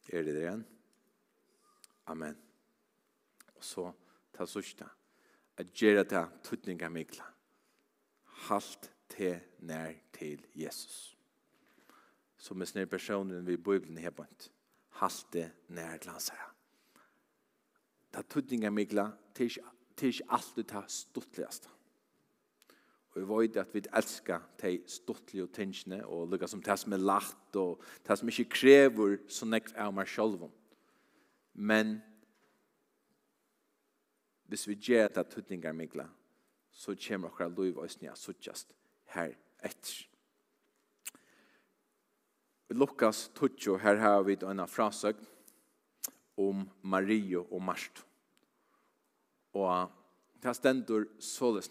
Er 0.09 0.23
det 0.23 0.35
det 0.35 0.43
igjen? 0.43 0.65
Amen. 2.07 2.37
Og 3.55 3.63
så 3.63 3.91
ta 4.33 4.45
sørsta. 4.45 4.87
At 5.57 5.71
gjøre 5.73 6.03
det 6.03 6.23
tøtninga 6.43 6.89
mikla. 6.89 7.25
Halt 8.47 8.91
til 9.09 9.39
nær 9.59 9.93
til 10.13 10.43
Jesus. 10.55 11.15
Som 12.37 12.61
er 12.61 12.69
snir 12.69 12.85
personen 12.85 13.47
vi 13.47 13.57
bøyblen 13.57 13.97
her 13.97 14.11
bønt. 14.11 14.51
Halt 14.99 15.25
til 15.31 15.49
nær 15.67 15.97
til 15.97 16.11
hans 16.11 16.29
herre. 16.29 16.51
Ta 18.11 18.21
tøtninga 18.21 18.69
mikla 18.69 19.09
til 19.35 19.49
ikke 19.49 20.29
alltid 20.29 20.63
ta 20.69 20.83
stuttligast. 20.87 21.69
Amen 21.69 21.84
Og 23.15 23.21
vi 23.21 23.27
vet 23.47 23.57
at 23.61 23.71
vi 23.71 23.81
elskar 23.95 24.41
de 24.59 24.73
stortlige 24.91 25.47
tingene, 25.47 26.01
og 26.05 26.27
lukka 26.27 26.47
som 26.51 26.61
det 26.61 26.75
som 26.79 26.93
er 26.93 27.03
lagt, 27.03 27.55
og 27.55 27.79
det 28.07 28.17
som 28.19 28.27
ikke 28.27 28.49
krever 28.51 29.15
så 29.31 29.47
nekv 29.47 29.71
av 29.79 29.93
meg 29.95 30.09
selv. 30.11 30.49
Men 31.53 32.01
hvis 34.51 34.67
vi 34.67 34.75
gjør 34.75 35.07
det 35.15 35.27
tøtninger 35.31 35.71
mykla, 35.73 36.09
så 36.71 36.95
kommer 37.07 37.31
akkurat 37.31 37.55
lov 37.55 37.79
og 37.85 37.89
snia 37.89 38.17
suttjast 38.19 38.75
her 39.15 39.31
etter. 39.63 40.03
I 42.69 42.73
Lukas 42.75 43.29
12, 43.35 43.79
her 43.79 43.95
har 43.95 44.23
vi 44.27 44.35
en 44.43 44.67
frasøk 44.67 45.15
om 46.37 46.69
Mario 46.81 47.47
og 47.49 47.61
Marst. 47.61 48.03
Og 49.53 49.87
det 50.43 50.55
stendur 50.55 51.05
såles 51.19 51.69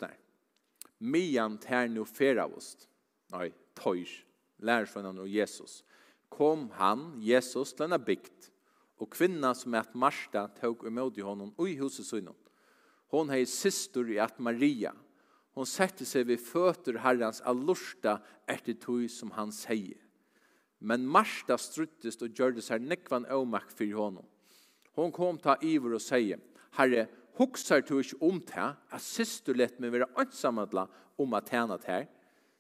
mian 1.00 1.58
tær 1.58 1.88
nu 1.90 2.04
feravust. 2.08 2.88
Nei, 3.32 3.50
tøys, 3.78 4.12
lærsvennan 4.62 5.18
og 5.22 5.30
Jesus. 5.30 5.82
Kom 6.32 6.68
han, 6.78 7.12
Jesus, 7.22 7.72
til 7.72 7.86
denne 7.86 8.00
bygd, 8.02 8.50
og 9.02 9.10
kvinna 9.10 9.52
som 9.58 9.74
er 9.74 9.84
at 9.84 9.94
Marsta 9.98 10.46
tåg 10.60 10.86
imot 10.88 11.18
i 11.18 11.26
honom 11.26 11.52
og 11.56 11.70
i 11.70 11.76
huset 11.78 12.06
synom. 12.06 12.36
Hon 13.14 13.30
hei 13.30 13.44
systur 13.46 14.08
i 14.10 14.18
at 14.22 14.40
Maria. 14.42 14.94
Hon 15.54 15.68
sette 15.68 16.06
seg 16.06 16.26
vid 16.26 16.42
fötter 16.42 16.98
herrans 17.04 17.42
allursta 17.46 18.16
etter 18.50 18.74
tog 18.82 19.04
som 19.10 19.30
han 19.36 19.52
sier. 19.54 19.98
Men 20.82 21.06
Marsta 21.06 21.56
struttest 21.60 22.24
og 22.26 22.34
gjørdes 22.34 22.68
seg 22.72 22.82
nekvan 22.82 23.28
avmakt 23.30 23.72
for 23.76 23.94
honom. 23.94 24.26
Hon 24.98 25.14
kom 25.14 25.38
ta 25.42 25.56
iver 25.62 25.96
og 25.96 26.02
sier, 26.02 26.42
Herre, 26.74 27.06
hugsar 27.38 27.82
du 27.86 27.98
ikke 27.98 28.20
om 28.22 28.40
det, 28.40 28.68
at 28.74 29.02
sist 29.02 29.46
du 29.46 29.54
lett 29.56 29.80
meg 29.82 29.94
være 29.94 30.10
ansamadla 30.20 30.86
om 31.20 31.34
at 31.38 31.50
henne 31.54 31.78
her, 31.86 32.06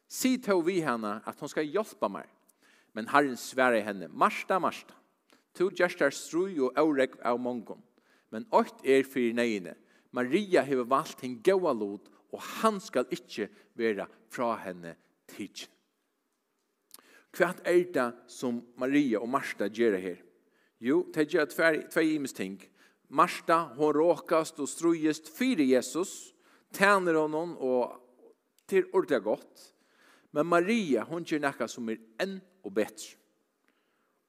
si 0.08 0.36
til 0.42 0.62
vi 0.66 0.80
henne 0.84 1.18
at 1.26 1.40
hon 1.40 1.50
skal 1.50 1.68
hjelpe 1.68 2.10
meg. 2.10 2.28
Men 2.94 3.08
Herren 3.10 3.38
sverre 3.38 3.82
henne, 3.82 4.08
Marsta, 4.08 4.60
Marsta, 4.62 4.94
to 5.54 5.70
gjerst 5.74 6.02
strui 6.14 6.58
og 6.62 6.76
aurek 6.78 7.16
av 7.26 7.40
mongon, 7.42 7.82
men 8.30 8.46
åkt 8.54 8.84
er 8.86 9.06
fyrir 9.06 9.34
neine. 9.34 9.74
Maria 10.14 10.62
hever 10.62 10.86
valgt 10.86 11.24
henne 11.24 11.42
gaua 11.42 11.74
lot, 11.74 12.10
og 12.34 12.42
han 12.62 12.80
skal 12.82 13.06
ikkje 13.14 13.48
være 13.78 14.06
fra 14.30 14.54
henne 14.62 14.94
tidsin. 15.30 15.70
Hva 17.34 17.50
er 17.66 17.82
det 17.90 18.06
som 18.30 18.60
Maria 18.78 19.18
og 19.18 19.28
Marsta 19.30 19.66
gjør 19.66 19.96
her? 19.98 20.20
Jo, 20.78 21.00
det 21.14 21.26
gjør 21.32 21.48
tvei 21.50 22.04
imes 22.14 22.34
ting. 22.36 22.60
Marsta, 23.14 23.70
hon 23.76 23.92
råkast 23.92 24.58
och 24.58 24.68
strujest 24.68 25.28
fyre 25.28 25.62
Jesus, 25.62 26.34
tæner 26.72 27.14
honom 27.14 27.56
och 27.56 28.00
till 28.66 28.84
ordentligt 28.92 29.22
gott. 29.22 29.74
Men 30.30 30.46
Maria, 30.46 31.04
hon 31.04 31.22
gör 31.22 31.38
nekka 31.38 31.68
som 31.68 31.88
er 31.88 32.00
enn 32.18 32.40
och 32.66 32.72
bättre. 32.72 33.14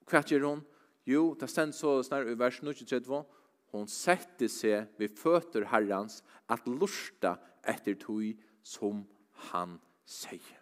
Och 0.05 0.13
vad 0.13 0.31
hon? 0.31 0.61
Jo, 1.03 1.33
det 1.33 1.47
ständs 1.47 1.79
så 1.79 2.03
snarare 2.03 2.31
i 2.31 2.35
vers 2.35 2.61
23. 2.61 3.23
Hon 3.71 3.87
sätter 3.87 4.47
seg 4.47 4.85
vid 4.97 5.17
fötter 5.17 5.65
herrans 5.65 6.23
att 6.45 6.67
lusta 6.67 7.39
efter 7.63 7.93
tog 7.93 8.37
som 8.61 9.07
han 9.31 9.79
sier. 10.05 10.61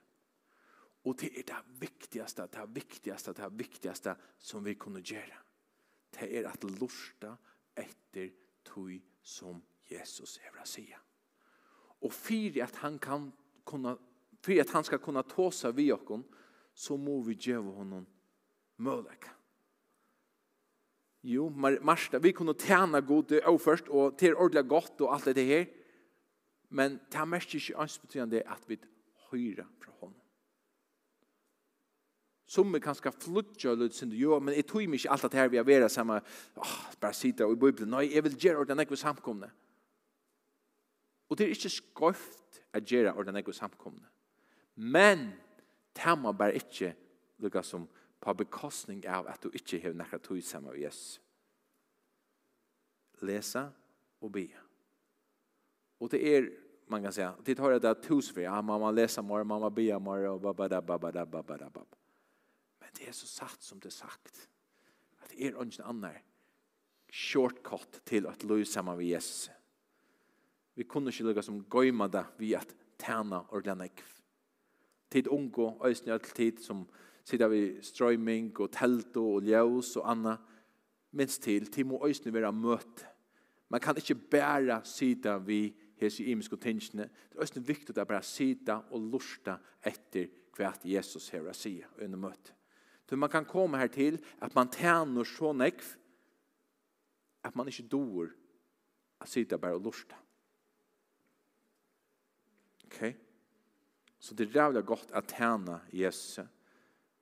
Och 1.04 1.16
det 1.20 1.40
är 1.40 1.44
det 1.44 1.64
viktigaste, 1.80 2.48
det 2.52 2.68
viktigaste, 2.68 3.34
det 3.34 3.50
viktigaste 3.52 4.16
som 4.38 4.64
vi 4.64 4.76
kunne 4.76 5.02
göra. 5.04 5.44
Det 6.10 6.38
är 6.40 6.44
att 6.48 6.64
lusta 6.64 7.38
etter 7.76 8.32
tog 8.64 9.02
som 9.22 9.62
Jesus 9.90 10.38
er 10.44 10.62
å 10.62 10.66
si. 10.68 10.88
Og 12.04 12.12
for 12.14 12.64
at 12.64 12.76
han 12.84 13.00
kan 13.00 13.32
kunna 13.66 13.98
för 14.44 14.62
att 14.62 14.70
han 14.70 14.84
ska 14.84 14.98
kunna 14.98 15.24
tåsa 15.24 15.72
vi 15.72 15.92
och 15.92 16.20
så 16.74 16.98
må 16.98 17.22
vi 17.22 17.34
ge 17.34 17.56
honom 17.56 18.06
möjlighet. 18.76 19.26
Jo, 21.22 21.50
Marsta, 21.82 22.20
vi 22.20 22.34
kunde 22.34 22.54
tjäna 22.54 23.02
god 23.02 23.32
och 23.32 23.62
först 23.62 23.88
och 23.88 24.18
till 24.18 24.36
ordentlig 24.36 24.68
gott 24.68 25.02
och 25.02 25.14
allt 25.14 25.26
det 25.26 25.44
här. 25.44 25.68
Men 26.68 27.00
det 27.12 27.20
er 27.22 27.26
mest 27.26 27.54
ikke 27.54 27.76
ens 27.78 28.00
betydande 28.02 28.42
att 28.46 28.64
vi 28.68 28.78
høyre 29.30 29.66
från 29.80 29.94
honom. 30.00 30.23
Som 32.54 32.76
er 32.76 32.84
kanskje 32.84 33.12
flutja 33.16 33.74
litt 33.74 33.96
synd, 33.98 34.14
jo, 34.14 34.38
men 34.38 34.54
jeg 34.54 34.68
tog 34.70 34.84
ikke 34.86 35.10
alt 35.10 35.26
det 35.26 35.40
her 35.40 35.50
vi 35.50 35.58
har 35.58 35.66
vært 35.66 35.90
sammen, 35.92 36.22
oh, 36.62 36.74
bare 37.02 37.18
sitte 37.18 37.48
i 37.50 37.58
Bibelen, 37.58 37.90
nei, 37.96 38.12
jeg 38.14 38.26
vil 38.28 38.36
gjøre 38.38 38.62
ordentlig 38.62 38.84
nekve 38.84 39.00
samkomne. 39.02 39.50
Og 41.30 41.40
det 41.40 41.48
er 41.48 41.56
ikke 41.56 41.72
skøft 41.74 42.60
å 42.70 42.82
gjøre 42.84 43.16
ordentlig 43.16 43.40
nekve 43.40 43.56
samkomne. 43.58 44.06
Men, 44.76 45.32
det 45.98 46.16
må 46.18 46.34
bare 46.38 46.58
ikke 46.58 46.92
lukka 47.42 47.64
som 47.66 47.88
på 48.22 48.36
bekostning 48.44 49.02
av 49.10 49.28
at 49.34 49.42
du 49.42 49.50
ikke 49.54 49.82
har 49.82 49.98
nekka 49.98 50.22
tog 50.22 50.42
sammen 50.46 50.76
med 50.76 50.84
Jesus. 50.84 51.18
Lesa 53.24 53.68
og 54.22 54.34
be. 54.36 54.46
Og 56.04 56.12
det 56.12 56.22
er 56.36 56.52
man 56.88 57.04
kan 57.04 57.14
säga, 57.14 57.34
det 57.44 57.56
tar 57.56 57.72
det 57.72 57.80
där 57.80 58.32
for, 58.34 58.42
ja, 58.42 58.62
man 58.62 58.82
må 58.82 58.92
lese 58.92 59.22
mer, 59.22 59.44
mamma 59.44 59.70
bia 59.70 60.00
mer, 60.00 60.30
og 60.30 60.42
babada, 60.42 60.82
babada, 60.82 61.26
babada, 61.26 61.70
babada. 61.70 62.03
Men 62.94 63.00
det 63.00 63.10
er 63.10 63.16
så 63.18 63.28
sagt 63.28 63.64
som 63.64 63.80
det 63.80 63.90
er 63.90 63.96
sagt. 64.06 64.50
At 65.22 65.32
det 65.32 65.42
er 65.42 65.58
ikke 65.58 65.84
annar 65.84 66.22
shortcut 67.14 68.02
til 68.06 68.28
at 68.28 68.44
løy 68.44 68.64
sammen 68.64 68.98
med 68.98 69.06
Jesus. 69.06 69.50
Vi 70.76 70.84
kunne 70.84 71.10
ikke 71.10 71.24
lukka 71.24 71.42
som 71.42 71.64
gøyma 71.70 72.08
det 72.08 72.26
vi 72.38 72.54
at 72.54 72.76
tæna 73.00 73.40
og 73.50 73.64
glenne 73.64 73.86
ikv. 73.86 74.06
Tid 75.12 75.28
ungo, 75.28 75.72
øyne 75.86 76.14
all 76.14 76.20
tid 76.20 76.58
som 76.62 76.88
sitter 77.24 77.48
vi 77.48 77.82
strøyming 77.82 78.60
og 78.60 78.72
telt 78.72 79.18
og 79.18 79.42
ljøs 79.42 79.96
og 79.98 80.12
anna. 80.12 80.38
Minst 81.12 81.44
til, 81.44 81.72
tid 81.72 81.84
må 81.84 82.02
øyne 82.06 82.34
være 82.34 82.54
møte. 82.54 83.06
Man 83.70 83.82
kan 83.82 83.98
ikke 83.98 84.16
bæra 84.16 84.84
sida 84.84 85.38
vi 85.38 85.74
hese 85.98 86.24
imiske 86.24 86.58
tingene. 86.58 87.10
Det 87.30 87.38
er 87.38 87.42
øyne 87.42 87.68
viktig 87.68 87.98
at 87.98 88.08
bare 88.08 88.24
sida 88.24 88.82
og 88.92 89.02
lusta 89.02 89.58
etter 89.86 90.30
hva 90.58 90.74
Jesus 90.86 91.30
her 91.30 91.50
å 91.50 91.54
si 91.54 91.80
under 92.02 92.18
møte. 92.18 92.54
Så 93.10 93.18
man 93.18 93.30
kan 93.30 93.46
komma 93.46 93.78
her 93.78 93.88
till 93.88 94.26
att 94.40 94.56
man 94.56 94.72
tjener 94.72 95.24
så 95.24 95.54
nekv 95.54 95.84
att 97.42 97.56
man 97.56 97.68
inte 97.68 97.84
dår 97.84 98.32
å 99.20 99.26
sitte 99.28 99.58
bara 99.58 99.76
og 99.76 99.84
lusta. 99.84 100.16
Okej? 102.86 103.18
Så 104.20 104.36
det 104.36 104.44
är 104.44 104.56
jävla 104.56 104.82
gott 104.82 105.12
att 105.12 105.32
tjene 105.32 105.80
Jesus. 105.92 106.48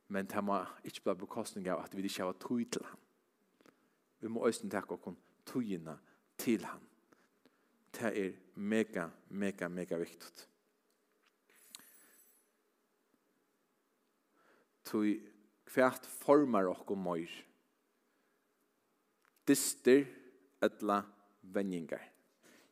Men 0.08 0.26
det 0.26 0.42
må 0.44 0.60
ikke 0.84 1.02
bli 1.04 1.16
bekostning 1.16 1.72
av 1.72 1.80
att 1.80 1.94
vi 1.94 2.04
ikke 2.04 2.24
har 2.24 2.34
tog 2.34 2.72
til 2.72 2.84
ham. 2.86 3.00
Vi 4.20 4.28
må 4.28 4.46
også 4.46 4.70
takke 4.70 4.94
oss 4.94 5.18
togina 5.46 5.98
till 6.38 6.66
han. 6.66 6.82
Det 7.92 8.18
är 8.18 8.34
mega, 8.54 9.10
mega, 9.28 9.70
mega 9.70 9.98
viktig. 9.98 10.48
Tog 14.84 15.31
hvert 15.74 16.06
formar 16.22 16.70
og 16.72 16.98
møyr. 16.98 17.32
Dister 19.48 20.06
etla 20.64 21.02
venjingar. 21.42 22.04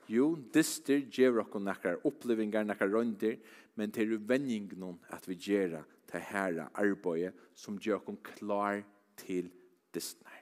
Jo, 0.09 0.33
dister 0.53 1.03
gjev 1.13 1.37
okko 1.43 1.61
nakkar 1.61 1.99
opplevingar, 2.07 2.65
nakkar 2.65 2.89
røndir, 2.89 3.37
men 3.77 3.93
til 3.93 4.17
venjingnon 4.27 4.97
at 5.13 5.27
vi 5.29 5.37
gjera 5.37 5.83
til 6.09 6.23
herra 6.31 6.69
arbeid 6.81 7.37
som 7.57 7.77
gjør 7.77 8.01
okko 8.01 8.15
klar 8.25 8.81
til 9.19 9.51
dystnar. 9.93 10.39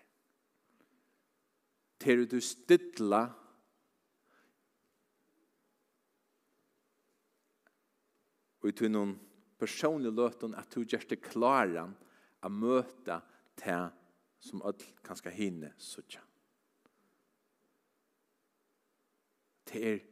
Til 1.99 2.23
du 2.29 2.39
stidla 2.43 3.25
og 8.61 8.69
i 8.69 8.75
tunnon 8.77 9.15
personlig 9.59 10.13
løtun 10.13 10.55
at 10.55 10.71
du 10.73 10.85
gjør 10.85 11.09
det 11.09 11.23
klaran 11.25 11.95
å 12.47 12.51
møte 12.53 13.19
til 13.59 13.89
som 14.39 14.63
alt 14.65 14.85
kan 15.03 15.19
skal 15.19 15.35
hinne 15.35 15.73
suttje. 15.81 16.21
Det 19.67 19.81
er 19.83 20.03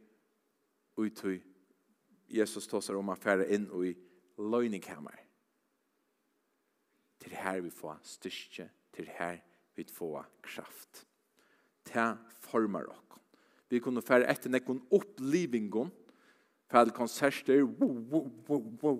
uttøy 1.00 1.38
Jesus 2.36 2.68
tåsar 2.68 2.98
om 3.00 3.14
å 3.14 3.16
fære 3.20 3.48
inn 3.56 3.70
i 3.86 3.94
løgningkammer. 4.42 5.22
Til 7.24 7.36
her 7.40 7.62
vi 7.64 7.72
får 7.72 8.02
styrke, 8.04 8.68
til 8.94 9.08
her 9.16 9.40
vi 9.78 9.86
får 9.88 10.26
kraft. 10.44 11.06
Ta 11.88 12.16
formar 12.44 12.90
oss. 12.92 13.02
Vi 13.70 13.80
kunne 13.82 14.04
fære 14.06 14.28
etter 14.30 14.52
nekken 14.54 14.78
opplivingen, 14.94 15.90
fære 16.70 16.94
konserter, 16.94 17.64
wow, 17.64 17.96
wow, 18.12 18.28
wow, 18.48 18.68
wow, 18.84 19.00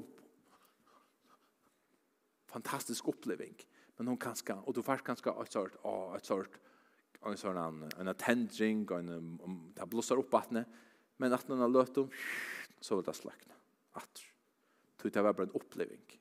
fantastisk 2.56 3.08
uppleving. 3.08 3.56
Men 3.98 4.08
hon 4.08 4.18
kanske 4.18 4.54
och 4.54 4.74
du 4.74 4.84
fast 4.84 5.04
kanskje 5.04 5.34
et 5.42 5.52
sort 5.52 5.76
av 5.84 6.16
ett 6.16 6.26
sort 6.26 6.60
en 7.26 7.38
sån 7.38 7.58
en 7.58 7.90
en 8.00 8.08
attending 8.08 8.86
och 8.90 9.00
en 9.00 9.10
um, 9.10 9.74
ta 9.76 9.86
blossar 9.86 10.20
upp 10.20 10.32
vattnet 10.32 10.68
men 11.18 11.34
att 11.34 11.48
någon 11.48 11.60
har 11.60 11.70
löpt 11.70 11.98
om 11.98 12.10
så 12.80 12.96
vill 12.96 13.06
det 13.06 13.14
slackna. 13.14 13.54
Att 13.92 14.22
det 15.04 15.22
var 15.22 15.34
bara 15.34 15.44
en 15.44 15.52
upplevelse 15.52 16.18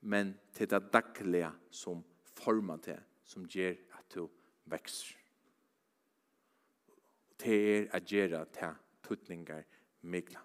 Men 0.00 0.34
till 0.52 0.68
det 0.68 0.92
dagliga 0.92 1.52
som 1.70 2.04
formar 2.34 2.78
det 2.84 3.00
som 3.24 3.46
ger 3.46 3.78
att 3.90 4.10
du 4.10 4.28
växer. 4.64 5.16
Det 7.36 7.88
att 7.92 8.12
göra 8.12 8.44
till 8.44 8.74
tutningar 9.08 9.64
miglar. 10.00 10.42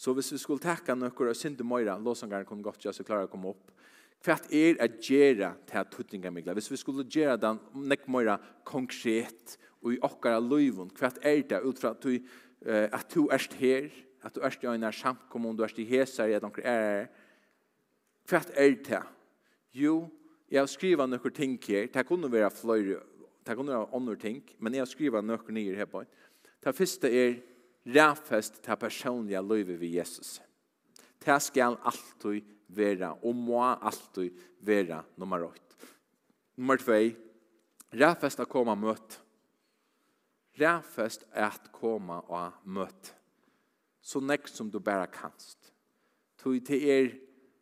Så 0.00 0.14
hvis 0.16 0.32
vi 0.32 0.38
skulle 0.40 0.62
takka 0.62 0.94
nøkker 0.96 1.28
og 1.28 1.36
synde 1.36 1.64
møyra, 1.66 1.98
låsangaren 2.00 2.46
kunne 2.48 2.64
godt 2.64 2.80
gjøre 2.80 2.96
så 2.96 3.04
klare 3.04 3.26
å 3.26 3.32
komme 3.32 3.50
opp. 3.52 3.72
Hva 4.24 4.38
er 4.48 4.78
å 4.80 4.86
gjøre 4.88 5.50
til 5.68 5.90
tutningamigla? 5.92 6.54
Hvis 6.56 6.70
vi 6.72 6.78
skulle 6.80 7.04
gjøre 7.04 7.36
den 7.40 7.60
nek 7.88 8.06
møyra 8.08 8.38
konkret 8.68 9.58
og 9.82 9.92
i 9.94 10.00
okkara 10.04 10.40
løyvun, 10.40 10.92
hva 10.96 11.10
er 11.20 11.42
det 11.48 11.60
ut 11.64 11.80
fra 11.80 11.92
at 11.92 12.00
du, 12.04 12.16
uh, 12.64 12.86
at 12.88 13.12
du 13.12 13.26
er 13.28 13.44
her, 13.60 13.90
at 14.24 14.36
du 14.36 14.40
er 14.44 14.56
i 14.56 14.72
en 14.72 14.88
samkommun, 14.92 15.56
du 15.56 15.64
er 15.64 15.76
i 15.76 15.88
hesar, 15.92 16.32
at 16.32 16.44
noen 16.44 16.64
er 16.64 16.80
her. 16.80 17.06
Hva 18.28 18.40
er 18.56 18.76
det? 18.88 19.02
Jo, 19.76 20.08
jeg 20.52 20.68
skriver 20.68 21.08
noen 21.08 21.36
ting 21.36 21.60
her, 21.68 21.92
det 21.92 22.08
kunne 22.08 22.32
være 22.32 22.50
fløyre, 22.56 23.02
det 23.44 23.56
kunne 23.56 23.76
være 23.76 23.92
andre 23.96 24.16
ting, 24.16 24.40
men 24.58 24.80
jeg 24.80 24.88
skriver 24.88 25.24
noen 25.24 25.56
nye 25.56 25.76
her 25.76 25.88
på. 25.88 26.04
Det 26.60 26.76
første 26.76 27.08
er, 27.08 27.40
ræfest 27.86 28.62
til 28.62 28.76
personlige 28.76 29.42
løyve 29.42 29.80
ved 29.80 29.88
Jesus. 29.88 30.40
Det 31.20 31.42
skal 31.42 31.76
alltid 31.84 32.42
være, 32.68 33.14
og 33.14 33.34
må 33.34 33.62
alltid 33.62 34.30
være 34.60 35.02
nummer 35.16 35.44
8. 35.44 35.60
Nummer 36.56 36.76
2, 36.76 36.92
ræfest 38.00 38.40
å 38.40 38.48
komme 38.48 38.76
møt. 38.76 39.18
Ræfest 40.60 41.26
å 41.32 41.48
komme 41.72 42.20
og 42.28 42.62
møt. 42.64 43.14
Så 44.00 44.20
nekk 44.20 44.48
som 44.48 44.70
du 44.70 44.80
bare 44.80 45.08
kanst. 45.12 45.72
Tog 46.40 46.56
til 46.64 46.88
er 46.88 47.10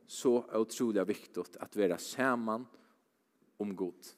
så 0.09 0.39
utrolig 0.57 1.05
viktig 1.09 1.45
at 1.61 1.77
vera 1.77 1.99
sammen 1.99 2.65
om 3.59 3.75
god. 3.77 4.15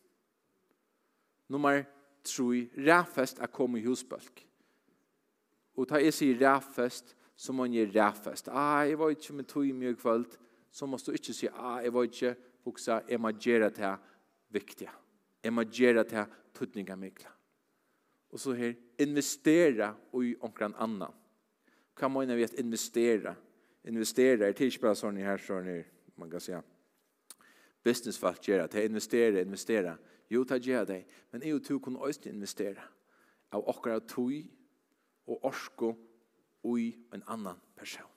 Nummer 1.49 1.83
3, 2.25 2.69
ræfest 2.87 3.41
at 3.41 3.53
komme 3.53 3.81
i 3.81 3.87
husbølg. 3.87 4.50
Og 5.77 5.89
ta 5.89 6.01
jeg 6.03 6.15
sier 6.15 6.39
ræfest, 6.41 7.17
så 7.37 7.53
må 7.53 7.65
jeg 7.71 7.93
ræfest. 7.95 8.49
Ah, 8.53 8.89
jeg 8.89 8.99
var 8.99 9.11
ikke 9.11 9.33
med 9.33 9.45
tog 9.49 9.67
i 9.67 9.73
mye 9.73 9.95
kvöld, 9.95 10.37
så 10.71 10.87
må 10.87 10.97
du 10.97 11.13
ikke 11.13 11.33
si, 11.35 11.47
ah, 11.47 11.81
jeg 11.85 11.95
var 11.95 12.03
ikke 12.09 12.35
hoksa, 12.65 13.01
jeg 13.09 13.21
må 13.21 13.31
gjøre 13.31 13.71
det 13.71 13.95
viktig. 14.51 14.89
Jeg 15.43 15.53
må 15.53 15.63
gjøre 15.63 16.05
det 16.05 16.27
tøtninga 16.55 16.97
mykla. 16.97 17.31
Og 18.31 18.41
så 18.41 18.53
her, 18.53 18.75
investera 18.99 19.95
i 20.23 20.35
omkring 20.41 20.75
annan. 20.79 21.15
Hva 21.99 22.09
må 22.09 22.25
vi 22.25 22.45
at 22.45 22.59
investera? 22.59 23.35
Investera 23.85 24.47
er 24.47 24.55
ikke 24.55 24.85
bare 24.85 24.99
sånn 24.99 25.19
her, 25.21 25.41
sånn 25.41 25.67
her, 25.67 25.83
man 26.21 26.31
kan 26.31 26.43
si, 26.45 26.55
businessfalt 27.85 28.45
gjør 28.45 28.67
det, 28.69 28.85
investera, 28.85 29.41
investera. 29.41 29.97
Jo, 30.31 30.45
ta 30.45 30.61
gjør 30.61 30.85
det, 30.87 31.01
men 31.33 31.43
jeg 31.43 31.57
og 31.57 31.65
du 31.67 31.79
kunne 31.83 31.99
også 31.99 32.29
investera. 32.31 32.85
Av 33.51 33.65
akkurat 33.69 34.07
tog, 34.07 34.37
og 35.31 35.45
orsko 35.47 35.95
ui 36.67 36.91
en 37.15 37.23
annan 37.27 37.61
person. 37.77 38.09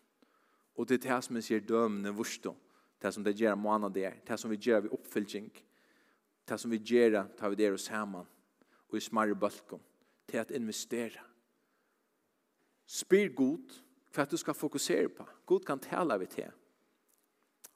Og 0.75 0.89
det 0.89 0.99
er 0.99 1.05
det 1.05 1.19
som 1.23 1.37
vi 1.37 1.43
sier 1.45 1.61
dømene 1.61 2.13
vurstå, 2.15 2.55
det 3.01 3.13
som 3.13 3.23
det 3.23 3.35
gjør 3.37 3.59
måna 3.59 3.89
der, 3.93 4.17
det 4.25 4.39
som 4.39 4.51
vi 4.51 4.57
gjør 4.57 4.85
vi 4.85 4.93
oppfyllting, 4.95 5.51
det 6.49 6.59
som 6.59 6.71
vi 6.71 6.81
gjør 6.81 7.21
tar 7.37 7.53
vi 7.53 7.59
der 7.59 7.75
og 7.75 7.79
saman, 7.79 8.27
og 8.89 8.97
i 8.97 9.03
smarre 9.03 9.35
balkon, 9.35 9.81
til 10.27 10.37
at 10.37 10.51
investera. 10.51 11.21
Spyr 12.85 13.33
god, 13.35 13.79
for 14.11 14.21
at 14.21 14.31
du 14.31 14.37
skal 14.37 14.53
fokusere 14.53 15.09
på. 15.09 15.25
God 15.45 15.59
kan 15.59 15.79
tala 15.79 16.17
vi 16.17 16.25
til. 16.25 16.51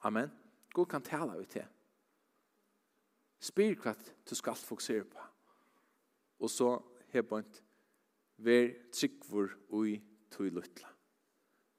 Amen. 0.02 0.30
God 0.72 0.86
kan 0.86 1.02
tala 1.02 1.38
vi 1.38 1.44
til. 1.44 1.64
Spyr 3.40 3.74
hva 3.82 3.94
du 4.30 4.34
skal 4.34 4.54
fokusere 4.54 5.04
på. 5.04 5.24
Og 6.38 6.50
så, 6.50 6.78
helt 7.08 7.28
bort, 7.28 7.62
ver 8.38 8.70
tryggvor 8.94 9.50
ui 9.74 9.98
tui 10.30 10.50
luttla. 10.50 10.88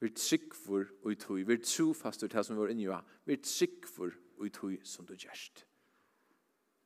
Ver 0.01 0.11
tryggvor 0.15 0.87
ui 1.05 1.15
tui, 1.15 1.43
ver 1.43 1.57
trofast 1.63 2.23
ur 2.23 2.31
det 2.31 2.45
som 2.45 2.55
vi 2.55 2.61
var 2.61 2.73
inni 2.73 2.87
ver 2.87 3.41
tryggvor 3.43 4.15
ui 4.39 4.49
tui 4.49 4.79
som 4.83 5.05
du 5.05 5.15
gjerst. 5.15 5.65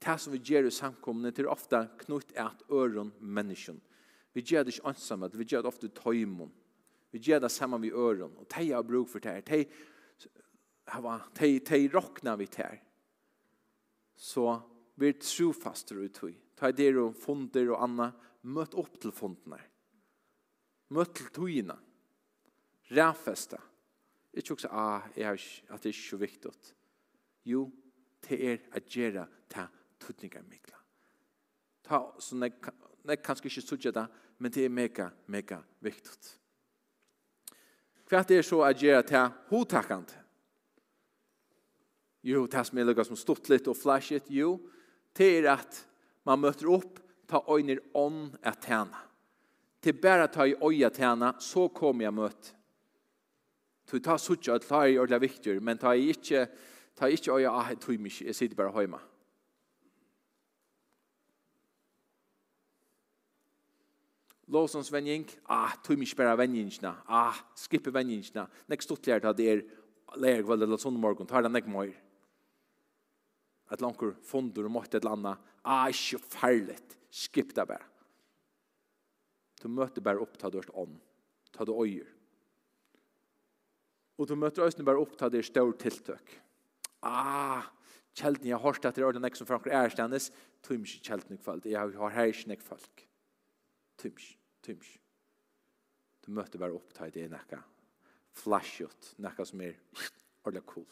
Det 0.03 0.19
som 0.19 0.33
vi 0.33 0.41
gjør 0.43 0.67
i 0.67 0.73
samkomne 0.73 1.31
til 1.31 1.47
ofta 1.47 1.85
knutt 2.03 2.33
er 2.35 2.49
at 2.49 2.63
øren 2.71 3.13
menneskjen. 3.19 3.79
Vi 4.33 4.41
gjør 4.41 4.63
det 4.63 4.75
ikke 4.75 4.89
ansamt, 4.89 5.37
vi 5.37 5.45
gjør 5.45 5.61
det 5.63 5.71
ofte 5.71 5.89
tøymon. 5.95 6.51
Vi 7.13 7.19
gjør 7.19 7.39
det 7.39 7.51
sammen 7.51 7.81
med 7.81 7.93
øren, 7.93 8.33
og 8.37 8.47
de 8.49 8.71
har 8.71 8.81
bruk 8.81 9.09
for 9.09 9.19
det 9.19 9.31
her. 9.31 9.41
De, 9.41 9.65
de, 11.39 11.59
de 11.59 11.89
råkner 11.93 12.35
vi 12.35 12.45
det 12.45 12.65
her. 12.65 12.79
Så 14.15 14.59
vi 14.95 15.07
er 15.07 15.19
trofast 15.21 15.91
ui 15.93 16.09
tui. 16.09 16.33
Ta 16.57 16.71
det 16.71 16.95
og 16.97 17.15
fonder 17.15 17.69
og 17.73 17.83
anna, 17.83 18.11
møtt 18.43 18.75
opp 18.79 18.99
til 19.01 19.13
fondene. 19.15 19.59
Møtt 20.93 21.15
til 21.17 21.29
togene. 21.33 21.77
Ræfeste. 22.93 23.59
Ikke 24.33 24.55
også, 24.55 24.69
ah, 24.71 25.09
jeg 25.15 25.27
har 25.27 25.37
ikke, 25.37 25.65
at 25.69 25.83
det 25.83 25.89
er 25.89 25.93
ikke 25.93 26.09
så 26.09 26.17
viktig. 26.17 26.53
Jo, 27.45 27.71
det 28.27 28.39
er 28.51 28.57
at 28.71 28.89
gjøre 28.89 29.25
til 29.49 29.67
tøtninger 29.99 30.45
mykla. 30.49 30.79
Ta, 31.83 31.99
så 32.19 32.37
jeg, 32.41 32.53
jeg 33.05 33.21
kanskje 33.23 33.49
ikke 33.49 33.61
sørger 33.61 33.91
det, 33.91 34.07
men 34.39 34.51
det 34.51 34.65
er 34.65 34.73
mega, 34.73 35.09
mega 35.27 35.59
viktig. 35.83 36.33
Hva 38.09 38.21
er 38.21 38.27
det 38.29 38.43
så 38.45 38.61
at 38.65 38.79
gjøre 38.79 39.03
til 39.07 39.31
hodtakkende? 39.49 40.19
Jo, 42.23 42.45
det 42.47 42.63
som 42.65 42.77
er 42.79 42.87
lukket 42.87 43.09
som 43.09 43.19
stått 43.19 43.49
litt 43.51 43.67
og 43.67 43.75
flashet, 43.75 44.29
jo, 44.31 44.55
det 45.17 45.27
er 45.41 45.49
at 45.57 45.79
man 46.23 46.39
møter 46.39 46.69
opp 46.71 47.02
ta 47.27 47.41
øyner 47.49 47.79
ånd 47.93 48.35
at 48.43 48.61
tjene. 48.65 48.99
Til 49.83 49.93
bare 49.99 50.27
ta 50.27 50.45
i 50.47 50.55
øye 50.55 50.89
tjene, 50.89 51.33
så 51.39 51.67
kommer 51.67 52.05
jeg 52.05 52.13
møte. 52.13 52.53
Du 53.91 53.99
tar 53.99 54.17
suttje 54.17 54.53
at 54.55 54.63
ta 54.65 54.85
i 54.87 54.97
ordentlig 54.97 55.29
viktig, 55.29 55.57
men 55.61 55.77
ta 55.77 55.91
i 55.91 56.07
ikke, 56.13 56.45
ta 56.95 57.05
i 57.07 57.17
ikke 57.17 57.35
øye 57.35 57.49
at 57.51 57.73
jeg 57.73 57.81
tog 57.83 57.99
mye, 57.99 58.25
jeg 58.25 58.35
sitter 58.35 58.55
bare 58.55 58.79
hjemme. 58.79 59.01
Låsons 64.53 64.91
venjing, 64.91 65.27
ah, 65.49 65.75
tog 65.83 65.99
mye 65.99 66.15
bare 66.17 66.37
venjingene, 66.37 66.95
ah, 67.07 67.37
skippe 67.55 67.93
venjingene. 67.93 68.47
Nek 68.69 68.81
stort 68.81 69.07
lært 69.07 69.25
at 69.25 69.37
det 69.37 69.49
er 69.51 69.63
lærk 70.19 70.47
vel 70.47 70.63
eller 70.63 70.79
sånn 70.79 70.99
morgen, 70.99 71.27
tar 71.27 71.43
det 71.43 71.51
nek 71.51 71.67
mer. 71.67 71.93
Et 73.71 73.81
langt 73.81 74.03
fondur 74.27 74.67
og 74.67 74.75
måtte 74.75 74.97
et 74.97 75.03
eller 75.03 75.17
annet, 75.17 75.53
ah, 75.63 75.87
ikke 75.89 76.21
farligt 76.23 76.97
skip 77.13 77.53
det 77.55 77.65
bare. 77.69 77.85
Du 79.61 79.69
møter 79.71 80.03
bare 80.03 80.21
opp 80.23 80.35
til 80.39 80.57
dørst 80.57 80.73
ånd. 80.73 80.99
til 81.53 81.65
du 81.65 81.73
øyer. 81.83 82.07
Og 84.17 84.27
du 84.27 84.35
møter 84.35 84.63
også 84.63 84.83
bare 84.83 84.97
opp 84.97 85.17
til 85.17 85.31
det 85.31 85.45
større 85.45 85.77
tiltøk. 85.77 86.41
Ah, 87.03 87.63
kjelden, 88.15 88.47
jeg 88.47 88.57
har 88.57 88.63
hørt 88.63 88.85
at 88.85 88.95
det 88.95 89.03
er 89.03 89.19
nek 89.19 89.35
som 89.35 89.47
franker 89.47 89.71
er 89.71 89.89
stendes. 89.89 90.31
Tøymsk 90.63 91.03
kjelden 91.05 91.37
i 91.37 91.41
kveld. 91.41 91.65
Jeg 91.65 91.93
har 91.99 92.09
her 92.09 92.31
ikke 92.31 92.49
nek 92.49 92.61
folk. 92.65 93.05
Tøymsk, 93.97 94.37
tøymsk. 94.63 94.99
Du 96.25 96.31
møter 96.31 96.59
bare 96.59 96.73
opp 96.73 96.93
til 96.93 97.11
det 97.13 97.29
nekka. 97.29 97.59
Flash 98.33 98.81
ut, 98.81 99.13
nekka 99.21 99.45
som 99.45 99.61
er 99.61 99.75
ordentlig 100.43 100.65
cool. 100.65 100.87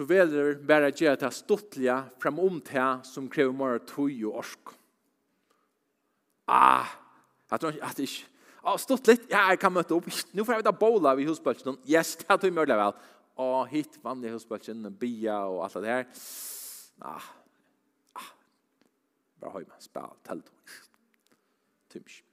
Du 0.00 0.06
velger 0.08 0.54
bare 0.64 0.88
å 0.88 0.96
gjøre 0.96 1.18
det 1.20 1.28
stortlige 1.36 1.94
frem 2.22 2.38
om 2.40 2.54
til 2.64 3.02
som 3.04 3.26
krever 3.28 3.52
mer 3.52 3.82
tøy 3.84 4.22
og 4.30 4.38
orsk. 4.40 4.72
Ah, 6.48 6.88
jeg 7.52 7.60
tror 7.60 7.76
ikke, 7.76 7.90
jeg 8.00 8.08
Ah, 8.60 8.76
stått 8.80 9.08
litt. 9.08 9.26
Ja, 9.28 9.46
jeg 9.52 9.60
kan 9.60 9.72
møte 9.72 9.96
opp. 9.96 10.08
Nå 10.36 10.44
får 10.44 10.56
jeg 10.56 10.62
vite 10.62 10.72
bola 10.80 11.12
i 11.16 11.28
husbølsen. 11.28 11.78
Yes, 11.88 12.14
det 12.16 12.38
tog 12.40 12.56
mye 12.56 12.80
vel. 12.80 12.96
Og 13.40 13.68
hit 13.68 14.00
vanlig 14.04 14.32
husbølsen, 14.34 14.88
bia 15.00 15.38
og 15.48 15.66
alt 15.66 15.78
det 15.84 15.92
her. 15.92 16.10
Ah, 17.04 17.30
ah. 18.16 18.32
Bare 19.40 19.56
høy 19.58 19.64
med 19.64 19.84
spil, 19.84 20.12
tell 20.24 20.44
det. 20.44 20.76
Tymsk. 21.92 22.24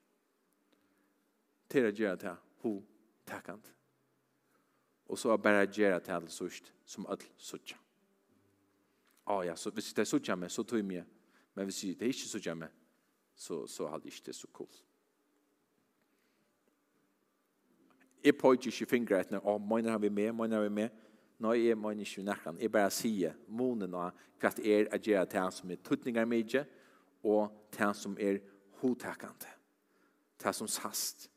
Til 1.71 1.87
å 1.87 1.95
gjøre 1.95 2.19
det, 2.23 2.37
ho, 2.63 2.77
takkant 3.27 3.76
og 5.07 5.19
så 5.19 5.37
bare 5.37 5.67
gjøre 5.67 5.99
til 5.99 6.11
alle 6.11 6.31
sørst 6.31 6.73
som 6.85 7.05
alle 7.09 7.27
sørst. 7.37 7.75
Å 9.27 9.41
ja, 9.43 9.55
så 9.55 9.71
hvis 9.75 9.93
det 9.93 10.03
er 10.03 10.09
sørst 10.09 10.31
med, 10.39 10.51
så 10.51 10.63
tog 10.63 10.79
jeg 10.79 10.87
med. 10.87 11.03
Men 11.55 11.67
hvis 11.67 11.81
det 11.81 12.01
er 12.01 12.13
ikke 12.13 12.29
sørst 12.29 12.57
med, 12.57 12.69
så, 13.35 13.65
så 13.67 13.87
hadde 13.87 14.07
jeg 14.07 14.13
ikke 14.13 14.25
det 14.25 14.35
så 14.35 14.47
cool. 14.53 14.71
Jeg 18.23 18.37
pågjør 18.37 18.71
ikke 18.71 18.89
fingret 18.89 19.27
etter, 19.27 19.43
å, 19.43 19.57
mener 19.61 19.93
han 19.93 20.01
vi 20.01 20.09
med, 20.09 20.33
mener 20.35 20.57
han 20.57 20.65
vi 20.67 20.73
med. 20.81 21.03
Nei, 21.43 21.53
jeg 21.67 21.77
mener 21.77 22.03
ikke 22.03 22.25
nekken. 22.25 22.57
Jeg 22.59 22.71
bare 22.73 22.91
sier, 22.91 23.35
månen 23.47 23.93
av 23.95 24.25
hva 24.41 24.51
det 24.57 24.65
er 24.73 24.89
å 24.89 24.99
gjøre 24.99 25.29
til 25.29 25.43
han 25.43 25.53
som 25.53 25.71
er 25.71 25.81
tøtninger 25.85 26.25
med 26.25 26.43
ikke, 26.45 26.63
og 27.23 27.53
til 27.71 27.85
han 27.85 27.97
som 27.97 28.15
er 28.19 28.39
hodtakende. 28.81 29.53
Til 30.37 30.49
han 30.49 30.57
som 30.57 30.71
sast. 30.71 31.29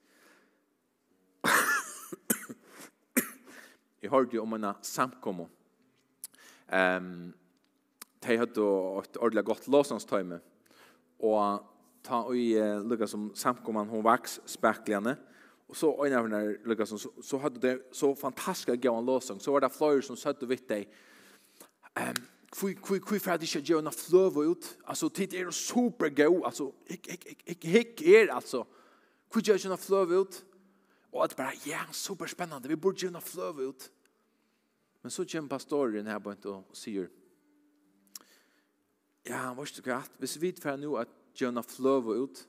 Jeg 4.03 4.11
hørte 4.11 4.40
om 4.40 4.53
en 4.53 4.64
samkommo. 4.82 5.46
Um, 6.72 7.34
de 8.22 8.36
hadde 8.36 8.61
et 8.61 9.16
ordentlig 9.16 9.44
godt 9.44 9.68
låsangstøyme. 9.68 10.40
Og 11.18 11.66
ta 12.05 12.22
og 12.24 12.36
uh, 12.36 12.80
lukka 12.88 13.07
som 13.07 13.30
samkomman 13.34 13.88
hon 13.88 14.05
vaks 14.05 14.40
spekliane. 14.46 15.16
Og 15.68 15.76
så 15.76 15.92
øyne 16.05 16.16
av 16.16 16.26
henne 16.26 16.57
lukka 16.64 16.86
som 16.86 16.98
så, 16.98 17.11
så 17.22 17.38
hadde 17.38 17.61
det 17.61 17.78
så 17.92 18.14
fantastisk 18.14 18.80
gav 18.80 18.98
en 18.98 19.07
låsang. 19.07 19.40
Så 19.40 19.53
var 19.53 19.61
det 19.61 19.72
flere 19.72 20.03
som 20.03 20.16
søtte 20.16 20.48
vidt 20.48 20.68
deg. 20.68 20.88
Um, 21.96 22.22
Kui 22.51 22.74
kui 22.74 22.98
kui 22.98 23.20
fer 23.22 23.36
dich 23.38 23.55
jo 23.62 23.80
na 23.80 23.90
flövo 23.90 24.42
ut. 24.51 24.76
Alltså 24.84 25.09
tit 25.09 25.34
är 25.34 25.46
er 25.46 25.51
super 25.51 26.09
go. 26.09 26.42
Alltså 26.42 26.72
ik 26.86 27.07
ik 27.07 27.24
ik 27.24 27.42
ik 27.46 27.62
hick 27.62 28.03
er 28.03 28.32
alltså. 28.32 28.66
Kui 29.30 29.42
jo 29.42 29.68
na 29.68 29.76
flövo 29.76 30.20
ut. 30.20 30.44
Og 31.12 31.24
at 31.24 31.34
bare, 31.36 31.56
ja, 31.66 31.82
superspennende, 31.92 32.68
vi 32.70 32.78
burde 32.78 33.02
gjøre 33.02 33.22
fløve 33.24 33.70
ut. 33.72 33.88
Men 35.02 35.11
så 35.11 35.24
kommer 35.24 35.48
pastoren 35.48 36.06
her 36.06 36.20
på 36.20 36.34
en 36.34 36.46
og 36.52 36.76
sier, 36.76 37.08
ja, 39.26 39.36
han 39.46 39.56
var 39.56 39.68
ikke 39.68 39.84
greit, 39.84 40.14
hvis 40.18 40.38
vi 40.40 40.52
får 40.56 40.78
nå 40.80 40.94
at 41.00 41.11
gjøre 41.36 41.62
fløve 41.64 42.16
ut, 42.24 42.44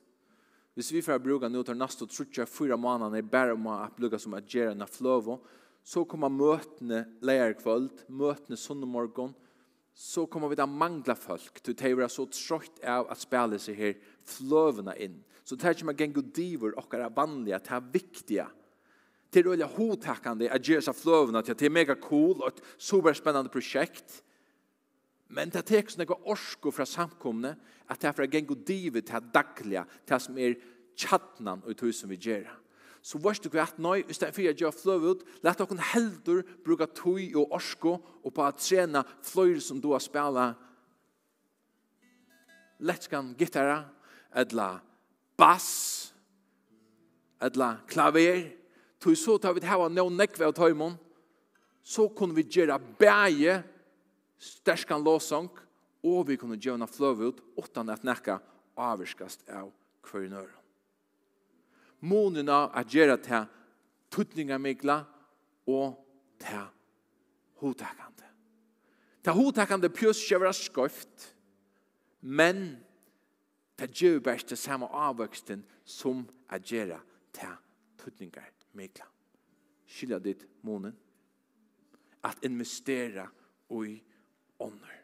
hvis 0.74 0.92
vi 0.94 1.02
får 1.04 1.20
bruke 1.20 1.50
nå 1.52 1.60
til 1.68 1.76
neste 1.76 2.06
og 2.06 2.12
trutje 2.12 2.46
fyra 2.48 2.78
måneder 2.80 3.20
i 3.20 3.26
bare 3.28 3.52
om 3.52 3.66
å 3.68 3.76
bruke 3.96 4.20
som 4.20 4.32
at 4.38 4.48
gjøre 4.48 4.76
na 4.76 4.88
fløve, 4.88 5.36
så 5.84 6.04
kommer 6.08 6.32
møtene 6.32 7.02
leierkvöld, 7.20 8.06
møtene 8.08 8.56
sønnemorgon, 8.56 9.34
så 9.92 10.24
kommer 10.30 10.48
vi 10.48 10.56
da 10.56 10.64
mangla 10.64 11.12
mangle 11.12 11.16
folk, 11.18 11.60
til 11.60 11.74
å 11.76 11.98
være 12.00 12.08
så 12.12 12.24
trøyt 12.32 12.80
av 12.88 13.10
at 13.12 13.20
spille 13.20 13.58
seg 13.60 13.76
her 13.76 13.98
fløvene 14.24 14.94
inn 15.04 15.18
så 15.44 15.54
det 15.56 15.62
här 15.62 15.74
kommer 15.74 15.94
gänga 16.00 16.20
diver 16.20 16.78
och 16.78 16.94
er 16.94 17.10
vanliga, 17.10 17.58
det 17.58 17.70
er 17.70 17.80
viktiga. 17.92 18.46
Det 19.30 19.40
är 19.40 19.44
rörliga 19.44 19.66
hotäckande 19.66 20.48
att 20.50 20.68
göra 20.68 20.82
sig 20.82 20.94
flövna 20.94 21.42
till 21.42 21.56
det 21.56 21.66
er 21.66 21.70
mega 21.70 21.94
cool 21.94 22.40
och 22.40 22.48
et 22.48 22.62
superspennende 22.78 23.48
projekt. 23.50 24.22
Men 25.28 25.50
det 25.50 25.64
tek 25.64 25.90
sånne 25.90 26.06
orsko 26.28 26.70
fra 26.70 26.84
samkomne 26.84 27.56
at 27.88 28.00
det 28.00 28.08
er 28.08 28.12
fra 28.12 28.26
gengo 28.26 28.54
diver 28.54 29.00
til 29.00 29.30
dagliga, 29.34 29.86
til 30.06 30.20
som 30.20 30.38
er 30.38 30.58
tjattnan 30.96 31.62
og 31.64 31.80
hos 31.80 32.02
som 32.02 32.10
vi 32.10 32.16
gjør. 32.16 32.50
Så 33.02 33.18
vårt 33.18 33.42
du 33.42 33.58
at 33.58 33.78
nøy, 33.78 34.04
i 34.06 34.12
stedet 34.12 34.34
for 34.34 34.42
jeg 34.42 34.60
gjør 34.60 34.70
fløv 34.70 35.06
ut, 35.10 35.24
let 35.42 35.58
dere 35.58 35.88
heldur 35.94 36.44
bruka 36.64 36.86
tøy 36.86 37.32
og 37.34 37.50
orsko 37.52 37.96
og 38.22 38.34
på 38.34 38.42
att 38.42 38.58
trena 38.58 39.02
fløyre 39.22 39.60
som 39.60 39.80
du 39.80 39.90
har 39.92 39.98
spela 39.98 40.54
lettskan 42.78 43.34
gitarra, 43.38 43.84
eller 44.34 44.80
bass, 45.42 46.14
eller 47.42 47.80
klaver, 47.90 48.52
tog 49.02 49.18
så 49.18 49.38
tar 49.38 49.54
vi 49.54 49.62
det 49.62 49.70
her 49.70 49.88
noen 49.90 50.14
nekve 50.14 50.46
av 50.46 50.54
tøymon, 50.54 50.94
så 51.82 52.06
kunne 52.14 52.36
vi 52.36 52.46
gjøre 52.46 52.78
bæge, 53.00 53.58
sterskan 54.38 55.02
låsang, 55.02 55.50
og 56.02 56.26
vi 56.28 56.36
kunne 56.38 56.58
gjøre 56.58 56.86
fløv 56.90 57.24
ut, 57.26 57.40
utan 57.58 57.90
at 57.90 58.06
nekka 58.06 58.38
avvirskast 58.78 59.42
av 59.50 59.70
kvarnøren. 60.06 60.58
Månen 62.02 62.48
av 62.50 62.70
at 62.78 62.90
gjøre 62.90 63.18
til 63.22 63.50
tuttningamikla 64.10 65.02
og 65.70 65.98
til 66.42 66.64
hotakande. 67.62 68.30
Til 69.22 69.38
hotakande 69.38 69.90
pjøs 69.94 70.22
kjøver 70.26 70.54
skoft, 70.58 71.28
men 72.22 72.72
Det 73.78 73.90
gjør 73.90 74.20
bare 74.20 74.48
det 74.48 74.58
samme 74.58 74.86
avvøksten 74.86 75.64
som 75.84 76.26
er 76.50 76.58
gjøre 76.58 77.00
til 77.32 77.54
tøtninger 77.98 78.50
mekla. 78.72 79.06
Skylda 79.86 80.18
ditt 80.18 80.46
månen. 80.62 80.96
At 82.24 82.44
investera 82.44 83.26
i 83.70 83.96
ånder. 84.62 84.98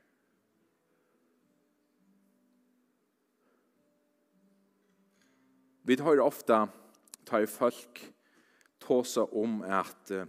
Vi 5.82 5.96
hører 5.96 6.20
ofta 6.20 6.66
tar 7.26 7.46
folk 7.46 8.00
tåsa 8.80 9.24
om 9.32 9.62
at 9.62 10.10
uh, 10.12 10.26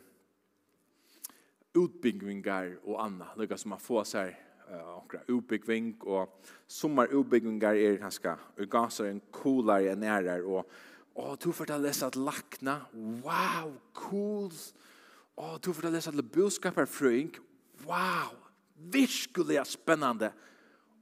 utbyggingar 1.76 2.78
og 2.84 2.96
anna, 3.04 3.28
lukka 3.36 3.58
som 3.60 3.76
man 3.76 3.84
får 3.84 4.08
seg 4.08 4.38
några 4.70 5.22
utbyggving 5.28 5.98
och 6.02 6.42
sommar 6.68 7.08
utbyggvingar 7.08 7.76
er 7.76 7.98
ganska 7.98 8.38
gasar 8.58 9.06
en 9.06 9.22
coolare 9.32 9.92
än 9.92 10.04
är 10.04 10.44
och 10.44 10.70
åh 11.14 11.36
du 11.44 11.52
får 11.52 11.66
ta 11.66 11.78
läsa 11.78 12.08
att 12.08 12.16
lackna 12.16 12.86
wow 12.94 13.78
cool 13.94 14.52
åh 15.36 15.58
du 15.62 15.74
får 15.74 15.82
ta 15.82 15.90
läsa 15.90 16.10
att 16.10 16.26
budskapar 16.26 16.86
frøyng 16.86 17.32
wow 17.86 18.36
viskuliga 18.76 19.66
spännande 19.66 20.32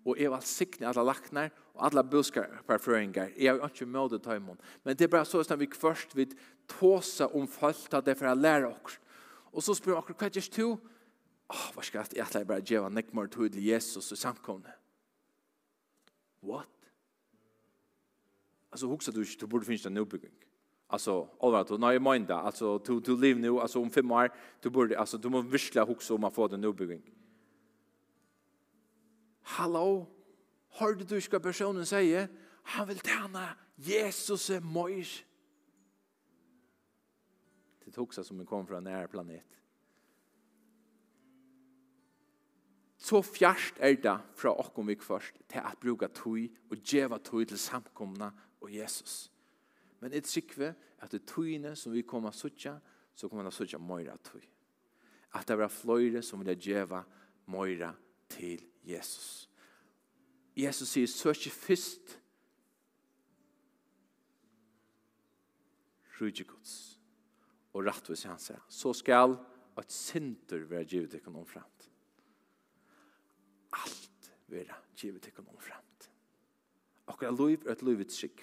och 0.06 0.18
jeg 0.18 0.32
var 0.32 0.40
sikne 0.40 0.88
alla 0.88 1.04
lacknar 1.04 1.52
och 1.74 1.86
alla 1.86 2.04
budskapar 2.04 2.78
fröingar 2.78 3.32
jeg 3.36 3.60
har 3.60 3.70
inte 3.70 3.86
mode 3.86 4.20
ta 4.20 4.40
men 4.40 4.96
det 4.96 5.02
är 5.02 5.08
bara 5.08 5.26
så 5.26 5.40
att 5.40 5.52
vi 5.52 5.68
först 5.68 6.16
vil 6.16 6.38
tåsa 6.68 7.28
om 7.28 7.48
folk 7.48 7.94
at 7.94 8.06
det 8.06 8.16
för 8.16 8.32
å 8.32 8.36
lære 8.36 8.68
oss 8.68 9.00
och 9.52 9.64
så 9.64 9.76
spyr 9.76 9.92
jag 9.92 10.04
vad 10.20 10.36
gör 10.36 10.56
du 10.56 10.78
åh, 11.50 11.68
hva 11.74 11.84
skal 11.84 12.04
jeg 12.04 12.24
etter 12.24 12.40
jeg 12.44 12.48
bare 12.48 12.66
djeva 12.66 12.90
nekmar 12.90 13.30
tog 13.32 13.52
til 13.52 13.64
Jesus 13.64 14.12
og 14.12 14.18
samkomne? 14.18 14.74
What? 16.44 16.70
Alltså 18.72 18.88
huxa 18.88 19.12
du 19.12 19.24
du 19.24 19.48
borde 19.48 19.66
finnas 19.66 19.86
en 19.86 19.94
nybygging. 19.94 20.34
Alltså 20.90 21.30
allvar 21.42 21.64
då 21.64 21.78
när 21.78 21.92
jag 21.92 22.02
minda 22.02 22.36
alltså 22.36 22.80
to 22.80 23.00
to 23.00 23.16
live 23.16 23.40
nu 23.40 23.60
alltså 23.60 23.82
om 23.82 23.90
fem 23.90 24.12
år 24.12 24.30
du 24.64 24.70
borde 24.70 25.00
alltså 25.00 25.18
du 25.18 25.30
måste 25.30 25.52
visla 25.52 25.86
huxa 25.86 26.14
om 26.14 26.24
att 26.24 26.34
få 26.34 26.48
den 26.48 26.62
nybygging. 26.62 27.02
Hallå. 29.42 30.08
Hörde 30.70 31.04
du 31.04 31.22
ska 31.22 31.40
personen 31.40 31.86
säga 31.86 32.28
han 32.64 32.88
vill 32.88 33.00
tjäna 33.00 33.58
Jesus 33.76 34.50
är 34.50 34.60
mojs. 34.60 35.24
Det 37.86 37.96
huxa 37.96 38.24
som 38.24 38.40
en 38.40 38.46
kom 38.46 38.68
från 38.68 38.88
en 38.88 39.08
planet. 39.08 39.57
Så 43.08 43.24
fjärst 43.24 43.76
är 43.78 43.96
det 43.96 44.20
fra 44.36 44.52
åkken 44.52 44.88
vi 44.88 44.96
først 45.00 45.38
til 45.48 45.62
at 45.64 45.80
bruka 45.80 46.08
tog 46.08 46.50
och 46.70 46.78
geva 46.84 47.18
tog 47.18 47.48
till 47.48 47.58
samkomna 47.58 48.32
og 48.60 48.72
Jesus. 48.72 49.32
Men 50.00 50.14
et 50.14 50.28
sikve 50.28 50.74
at 51.00 51.12
det 51.12 51.24
tøyene 51.26 51.76
som 51.76 51.94
vi 51.94 52.02
kommer 52.02 52.32
suttja, 52.32 52.80
så 53.16 53.30
kommer 53.30 53.44
det 53.44 53.54
suttja 53.54 53.80
møyra 53.80 54.18
tøy. 54.18 54.44
At 55.34 55.48
det 55.48 55.56
er 55.56 55.68
fløyre 55.72 56.22
som 56.22 56.44
vil 56.44 56.60
geva 56.60 57.04
møyra 57.48 57.94
til 58.30 58.66
Jesus. 58.84 59.50
Jesus 60.58 60.90
sier, 60.90 61.08
så 61.08 61.32
ikke 61.32 61.56
først 61.56 62.20
rydde 66.20 66.44
Guds 66.44 67.00
og 67.74 67.86
rettvis 67.86 68.28
hans. 68.28 68.52
Så 68.68 68.94
skal 68.94 69.38
et 69.80 69.92
synder 69.92 70.68
være 70.68 70.86
givet 70.86 71.12
dere 71.12 71.64
alt 73.84 74.32
vera 74.48 74.78
givet 74.98 75.22
til 75.22 75.36
kom 75.36 75.50
framt. 75.60 76.10
Akkurat 77.08 77.38
liv 77.40 77.66
er 77.66 77.72
et 77.72 77.84
liv 77.84 78.02
et 78.02 78.12
sikk. 78.12 78.42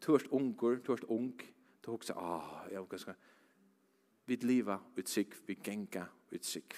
Du 0.00 0.14
erst 0.14 0.28
unger, 0.30 0.78
du 0.82 0.92
erst 0.92 1.08
ung, 1.08 1.34
du 1.82 1.90
hoksa, 1.90 2.14
ah, 2.16 2.66
jeg 2.70 3.00
skal 3.00 3.16
vi 4.26 4.36
liva 4.42 4.78
ut 4.96 5.08
sikk, 5.08 5.36
vi 5.46 5.54
genga 5.62 6.06
ut 6.32 6.44
sikk. 6.44 6.74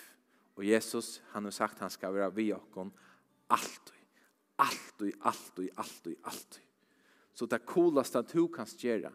Og 0.58 0.66
Jesus, 0.66 1.22
han 1.32 1.44
har 1.44 1.54
sagt, 1.54 1.80
han 1.80 1.90
skal 1.90 2.14
være 2.14 2.34
vi 2.34 2.50
okkon 2.52 2.90
alltid, 3.48 4.02
alltid, 4.58 5.14
alltid, 5.20 5.70
alltid, 5.76 6.16
alltid. 6.24 6.62
Så 7.34 7.46
det 7.46 7.62
coolaste 7.66 8.22
du 8.32 8.48
kan 8.52 8.66
gjøre, 8.66 9.12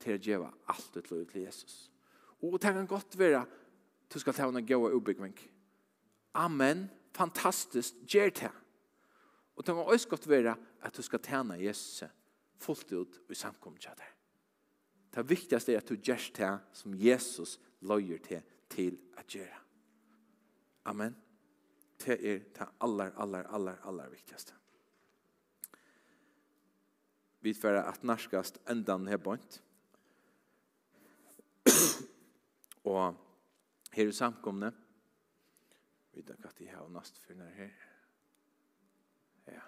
til 0.00 0.16
å 0.16 0.24
gjøre 0.26 0.50
alt 0.72 0.96
ut 0.96 1.06
til 1.30 1.44
Jesus. 1.44 1.90
Og 2.42 2.58
det 2.60 2.74
kan 2.74 2.88
godt 2.88 3.18
være, 3.18 3.44
du 4.12 4.18
skal 4.18 4.34
ta 4.34 4.48
henne 4.48 4.64
gode 4.66 4.92
ubyggving. 4.96 5.38
Amen. 6.34 6.88
Amen 6.88 7.03
fantastiskt, 7.14 8.02
gjør 8.10 8.32
det. 8.40 8.52
Og 9.56 9.66
det 9.66 9.74
må 9.74 9.84
også 9.86 10.08
godt 10.08 10.28
være 10.28 10.56
at 10.82 10.96
du 10.96 11.02
skal 11.02 11.22
tjene 11.22 11.60
Jesus 11.62 12.04
fullt 12.58 12.92
ut 12.92 13.20
i 13.30 13.38
samkommet 13.38 13.86
av 13.86 13.96
det. 14.00 14.10
Det 15.14 15.28
viktigaste 15.30 15.72
er 15.72 15.78
at 15.78 15.88
du 15.88 15.94
gjør 15.94 16.30
det 16.34 16.50
som 16.74 16.94
Jesus 16.98 17.58
løyer 17.86 18.18
til 18.24 18.42
til 18.74 18.96
å 19.14 19.22
gjøre. 19.28 19.60
Amen. 20.90 21.14
Det 22.00 22.16
er 22.18 22.40
det 22.56 22.66
aller, 22.84 23.12
aller, 23.20 23.46
aller, 23.54 23.78
aller 23.86 24.10
viktigaste. 24.12 24.56
Vi 27.44 27.52
får 27.54 27.78
at 27.82 28.02
norskast 28.02 28.58
endan 28.66 29.06
här 29.06 29.16
bort. 29.16 29.60
Og 32.84 33.14
her 33.92 34.06
i 34.06 34.12
samkomne 34.12 34.72
vita 36.14 36.36
hva 36.38 36.52
de 36.58 36.68
har 36.70 36.88
nast 36.92 37.18
for 37.22 37.36
når 37.38 37.56
her. 37.58 37.74
Ja. 39.50 39.64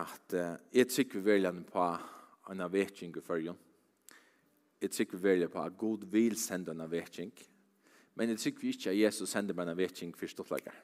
At 0.00 0.34
uh, 0.36 0.56
jeg 0.74 0.88
tykker 0.92 1.24
velgen 1.24 1.64
på 1.68 1.84
en 2.50 2.60
avvetning 2.60 3.16
i 3.16 3.24
følgen. 3.24 3.58
Jeg 4.80 4.90
tykker 4.90 5.18
velgen 5.18 5.50
på 5.50 5.62
at 5.62 5.78
Gud 5.78 6.06
vil 6.12 6.36
sende 6.36 6.70
en 6.70 6.84
avvetning. 6.84 7.32
Men 8.14 8.28
jeg 8.34 8.38
tykker 8.38 8.68
ikke 8.68 8.90
at 8.90 8.98
Jesus 8.98 9.30
sender 9.30 9.54
meg 9.54 9.66
en 9.66 9.74
avvetning 9.76 10.14
for 10.16 10.30
stortlegger. 10.30 10.74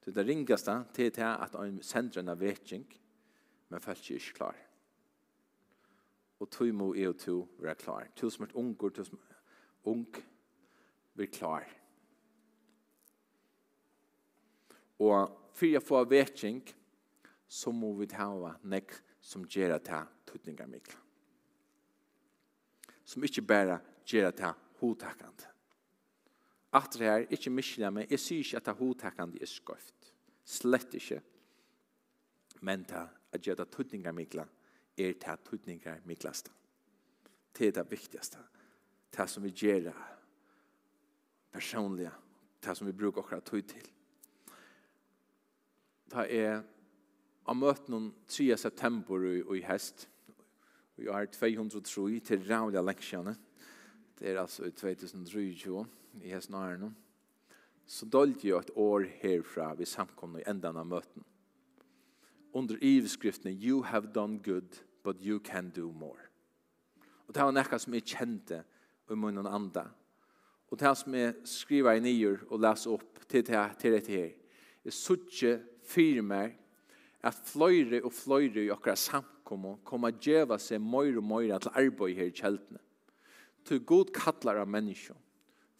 Så 0.00 0.12
det 0.16 0.26
ringes 0.26 0.64
da 0.64 0.82
til 0.94 1.12
til 1.12 1.28
at 1.28 1.54
han 1.54 1.82
sender 1.82 2.20
en 2.20 2.32
avvetning, 2.32 2.86
men 3.68 3.80
følger 3.80 4.14
ikke 4.14 4.34
klar. 4.34 4.56
Og 6.40 6.50
tog 6.50 6.74
må 6.74 6.94
jeg 6.94 7.08
og 7.08 7.18
to 7.18 7.48
være 7.58 7.74
klar. 7.74 8.06
To 8.16 8.30
som 8.30 8.44
er 8.44 8.54
unger, 8.56 8.88
to 8.88 9.04
som 9.04 9.18
er 9.18 9.36
ung, 9.84 10.06
blir 11.14 11.26
klar. 11.26 11.79
Og 15.00 15.36
for 15.56 15.66
jeg 15.66 15.82
får 15.82 16.08
vekking, 16.10 16.60
så 17.48 17.72
må 17.72 17.92
vi 17.98 18.08
hava 18.14 18.54
nek 18.70 18.92
som 19.20 19.46
gjør 19.48 19.76
at 19.78 19.88
det 19.88 20.00
tøtninger 20.30 20.68
mye. 20.70 20.98
Som 23.04 23.24
ikke 23.26 23.42
bare 23.42 23.80
gjør 24.06 24.28
at 24.28 24.38
det 24.38 24.52
hodtakkende. 24.80 25.48
det 26.92 27.00
her, 27.00 27.26
ikke 27.30 27.50
miskjelig, 27.50 27.92
meg, 27.92 28.10
jeg 28.10 28.22
sier 28.22 28.44
ikke 28.44 28.60
at 28.60 28.68
det 28.68 28.76
hodtakkende 28.78 29.42
er 29.42 29.50
skøft. 29.50 30.12
Slett 30.46 30.94
ikke. 30.94 31.18
Men 32.62 32.84
det 32.86 33.08
at 33.32 33.42
gjør 33.42 33.58
det 33.62 33.70
tøtninger 33.74 34.14
mye 34.14 34.46
er 35.00 35.14
det 35.18 35.38
tøtninger 35.48 36.02
mye. 36.04 36.34
Det 37.58 37.66
er 37.66 37.72
det 37.72 37.90
viktigste. 37.90 38.38
Det 39.10 39.26
som 39.28 39.42
vi 39.42 39.50
gjør 39.50 39.90
personlige, 41.50 42.12
det 42.62 42.76
som 42.76 42.86
vi 42.86 42.92
bruker 42.92 43.24
akkurat 43.24 43.44
tøy 43.44 43.62
til 43.66 43.88
ta 46.10 46.26
er 46.26 46.62
av 47.46 47.56
møtene 47.56 48.10
3. 48.28 48.56
september 48.58 49.24
i, 49.30 49.40
i 49.58 49.62
hest. 49.66 50.08
Vi 50.98 51.06
har 51.08 51.30
203 51.32 52.20
til 52.26 52.44
rævlig 52.48 52.82
leksjene. 52.84 53.36
Det 54.18 54.28
er 54.28 54.40
altså 54.42 54.66
i 54.68 54.74
2023 54.74 55.84
i 56.20 56.32
hesten 56.34 56.58
av 56.58 56.66
Arne. 56.66 56.90
Så 57.86 58.06
dølte 58.06 58.48
jo 58.48 58.58
et 58.58 58.70
år 58.76 59.06
herfra 59.22 59.72
vi 59.78 59.88
samkomne 59.88 60.42
i 60.42 60.48
enden 60.50 60.76
av 60.76 60.86
møten. 60.86 61.24
Under 62.52 62.76
iveskriften, 62.82 63.54
you 63.54 63.82
have 63.82 64.12
done 64.14 64.40
good, 64.42 64.82
but 65.04 65.16
you 65.22 65.38
can 65.38 65.70
do 65.70 65.90
more. 65.92 66.26
Og 67.28 67.34
det 67.34 67.42
var 67.42 67.54
nekka 67.54 67.78
som 67.78 67.94
jeg 67.94 68.08
kjente 68.10 68.64
i 69.10 69.14
munnen 69.14 69.46
anda. 69.46 69.86
Og 70.70 70.78
det 70.78 70.96
som 70.98 71.14
jeg 71.14 71.34
skriver 71.46 71.96
i 71.96 72.02
nyer 72.02 72.42
og 72.50 72.60
leser 72.62 72.94
opp 72.94 73.22
til 73.28 73.46
det 73.46 73.54
her, 73.54 73.74
til 73.78 73.92
det 73.92 74.06
her. 74.06 74.30
Jeg 74.84 74.92
sutje 74.92 75.60
fyrir 75.90 76.24
meg 76.24 76.56
at 77.26 77.36
fløyre 77.50 78.00
og 78.04 78.12
fløyre 78.16 78.64
i 78.64 78.70
okra 78.72 78.94
samkommo 78.96 79.76
koma 79.86 80.12
djeva 80.14 80.58
seg 80.60 80.80
møyre 80.82 81.20
og 81.20 81.26
møyre 81.26 81.58
til 81.60 81.74
arbeid 81.82 82.16
her 82.16 82.30
i 82.30 82.36
kjeltene. 82.36 82.80
Til 83.66 83.82
god 83.84 84.12
kallar 84.16 84.62
av 84.62 84.70
menneskje. 84.70 85.16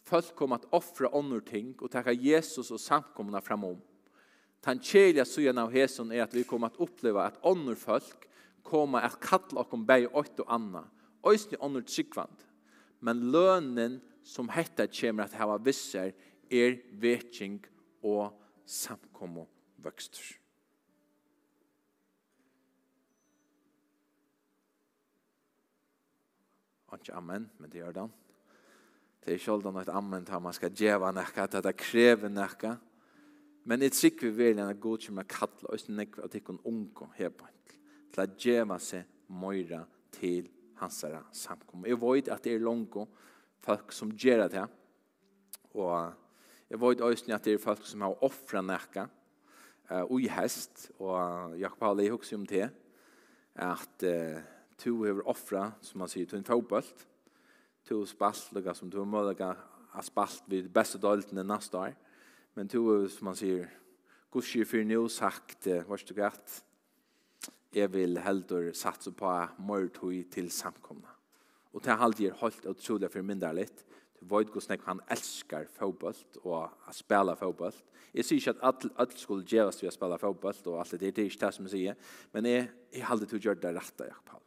Folk 0.05 0.33
kom 0.37 0.53
at 0.53 0.67
offra 0.75 1.09
ånder 1.17 1.41
ting 1.45 1.73
og 1.79 1.89
takka 1.93 2.13
Jesus 2.13 2.71
og 2.73 2.81
samkommona 2.81 3.41
framom. 3.41 3.79
Tan 4.61 4.81
kjelja 4.83 5.25
sujan 5.25 5.57
av 5.57 5.71
heson 5.73 6.11
er 6.13 6.25
at 6.25 6.35
vi 6.35 6.45
kom 6.45 6.67
at 6.67 6.77
oppleva 6.81 7.25
at 7.29 7.39
ånder 7.47 7.77
folk 7.79 8.27
koma 8.67 9.01
at 9.07 9.17
kalla 9.23 9.63
okkom 9.63 9.85
bei 9.87 10.03
ått 10.05 10.43
og 10.43 10.51
anna. 10.53 10.83
Øysni 11.25 11.57
ånder 11.57 11.85
tryggvand. 11.85 12.35
Men 13.01 13.31
lønnen 13.33 13.97
som 14.23 14.51
hetta 14.53 14.85
kjemmer 14.85 15.25
at 15.25 15.37
hava 15.39 15.57
visser 15.57 16.13
er 16.51 16.77
vetsing 17.01 17.57
og 18.05 18.29
samkommo 18.69 19.47
vøkstur. 19.83 20.37
Ikke 26.91 27.15
amen, 27.15 27.47
men 27.57 27.71
det 27.71 27.79
gjør 27.79 27.95
det. 27.95 28.07
Det 29.21 29.31
er 29.31 29.37
ikke 29.39 29.53
alltid 29.53 29.75
noe 29.77 29.93
amen 29.95 30.25
til 30.25 30.41
man 30.43 30.55
skal 30.57 30.73
djeva 30.75 31.11
nekka, 31.15 31.45
at 31.45 31.59
det 31.63 31.75
krever 31.79 32.29
nekka. 32.29 32.75
Men 33.69 33.85
jeg 33.85 33.93
tror 33.93 34.23
vi 34.25 34.31
vel 34.37 34.57
enn 34.59 34.71
at 34.71 34.81
god 34.81 35.03
kommer 35.05 35.27
kattla 35.29 35.73
oss 35.75 35.87
nekka 35.89 36.25
at 36.25 36.35
ikkon 36.37 36.59
unko 36.65 37.11
hebant 37.19 37.75
til 38.11 38.23
at 38.23 38.33
djeva 38.35 38.79
seg 38.81 39.05
møyra 39.29 39.83
til 40.11 40.49
hansara 40.81 41.21
samkommer. 41.31 41.87
Jeg 41.87 42.01
vet 42.01 42.31
at 42.33 42.43
det 42.43 42.55
er 42.55 42.65
langt 42.65 42.97
folk 43.61 43.93
som 43.93 44.11
gjør 44.11 44.47
det 44.47 44.59
her. 44.63 44.73
Og 45.77 46.13
jeg 46.69 46.81
vet 46.81 47.05
også 47.05 47.33
at 47.35 47.45
det 47.45 47.53
er 47.53 47.61
folk 47.61 47.85
som 47.85 48.01
har 48.07 48.23
offret 48.25 48.65
nekka 48.65 49.05
ui 50.09 50.27
hest, 50.31 50.89
og 50.99 51.57
Jakob 51.59 51.83
Halle, 51.83 52.05
jeg 52.05 52.15
husker 52.15 52.37
om 52.37 52.45
det, 52.47 52.69
at 53.55 54.05
uh, 54.07 54.39
to 54.79 54.93
har 55.03 55.21
offret, 55.27 55.73
som 55.83 55.99
man 56.01 56.11
sier, 56.11 56.27
to 56.29 56.39
en 56.39 56.47
fotballt, 56.47 57.05
to 57.87 58.01
spalt, 58.07 58.51
lukka 58.55 58.75
som 58.77 58.91
to 58.91 59.03
målaga 59.05 59.51
har 59.91 60.05
spalt 60.07 60.47
vid 60.47 60.69
beste 60.71 61.01
døltene 61.01 61.43
neste 61.43 61.77
år, 61.77 61.95
men 62.55 62.71
to, 62.71 62.85
som 63.11 63.31
man 63.31 63.39
sier, 63.39 63.67
gudskir 64.31 64.67
for 64.67 64.87
nu 64.87 65.07
sagt, 65.11 65.67
uh, 65.67 65.83
var 65.89 65.99
stu 65.99 66.15
gatt, 66.17 66.61
jeg 67.71 67.87
vil 67.93 68.19
heldur 68.19 68.71
satsa 68.75 69.13
på 69.15 69.31
mortøy 69.63 70.25
til 70.31 70.49
samkomna. 70.51 71.07
Og 71.71 71.83
det 71.83 71.91
er 71.93 72.03
alltid 72.03 72.33
holdt 72.41 72.67
utrolig 72.67 73.11
for 73.11 73.23
mindre 73.23 73.53
litt, 73.55 73.85
Du 74.21 74.27
vet 74.29 74.51
hvordan 74.53 74.75
jeg 74.77 74.85
han 74.85 74.99
elskar 75.09 75.65
fotbollt 75.73 76.37
og 76.43 76.59
å 76.61 76.93
spille 76.93 77.33
fotbollt. 77.39 77.87
Jeg 78.13 78.27
sier 78.27 78.37
ikke 78.37 78.67
at 78.67 78.85
alle 78.91 79.17
skulle 79.17 79.47
gjøres 79.47 79.79
til 79.79 79.89
å 79.89 79.93
spille 79.95 80.19
fotbollt 80.21 80.67
og 80.69 80.77
alt 80.81 80.93
det. 80.93 81.15
Det 81.15 81.23
er 81.23 81.31
ikke 81.31 81.45
det 81.45 81.53
som 81.55 81.65
jeg 81.65 81.73
sier. 81.73 82.11
Men 82.35 82.45
jeg, 82.45 82.67
jeg 82.93 83.07
hadde 83.07 83.25
til 83.25 83.39
å 83.39 83.43
gjøre 83.47 83.63
det 83.63 83.71
rette, 83.79 84.09
Jakob 84.11 84.27
Paul. 84.29 84.43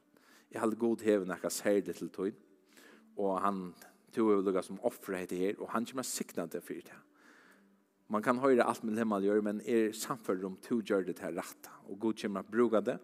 Jeg 0.55 0.63
hadde 0.63 0.79
god 0.79 1.03
heven 1.03 1.33
når 1.33 1.49
jeg 1.49 1.57
ser 1.57 1.81
det 1.83 1.97
til 1.99 2.13
tog. 2.15 2.37
Og 3.19 3.33
han 3.43 3.65
tog 4.15 4.31
jo 4.31 4.63
som 4.63 4.79
offre 4.87 5.25
heter 5.25 5.43
her, 5.43 5.59
og 5.59 5.73
han 5.75 5.87
kommer 5.89 6.07
sikna 6.07 6.47
det 6.47 6.63
for 6.63 6.79
det. 6.79 7.01
Man 8.15 8.23
kan 8.23 8.39
høre 8.39 8.63
alt 8.63 8.85
med 8.85 8.95
det 8.95 9.07
man 9.09 9.25
gjør, 9.25 9.41
men 9.43 9.63
er 9.67 9.91
samfunnet 9.97 10.47
om 10.47 10.57
to 10.63 10.79
gjør 10.87 11.09
det 11.09 11.17
til 11.19 11.35
rett. 11.35 11.71
Og 11.89 11.99
god 11.99 12.21
kommer 12.21 12.45
å 12.45 12.53
bruke 12.53 12.83
det, 12.85 12.99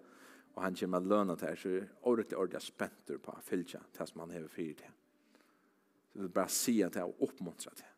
og 0.55 0.63
han 0.63 0.77
kommer 0.79 1.03
å 1.03 1.11
løne 1.15 1.37
det 1.41 1.49
her. 1.49 1.59
Så 1.59 1.73
ordentlig, 2.07 2.39
ordentlig 2.39 2.63
spenter 2.63 3.19
på 3.19 3.35
å 3.35 3.43
fylle 3.43 3.81
det 3.97 4.07
som 4.07 4.23
han 4.23 4.37
har 4.37 4.47
for 4.53 4.77
det. 4.83 4.93
Så 6.13 6.23
vi 6.23 6.29
bare 6.29 6.51
sier 6.53 6.91
det 6.91 7.03
og 7.07 7.23
oppmuntrer 7.29 7.75
det. 7.79 7.89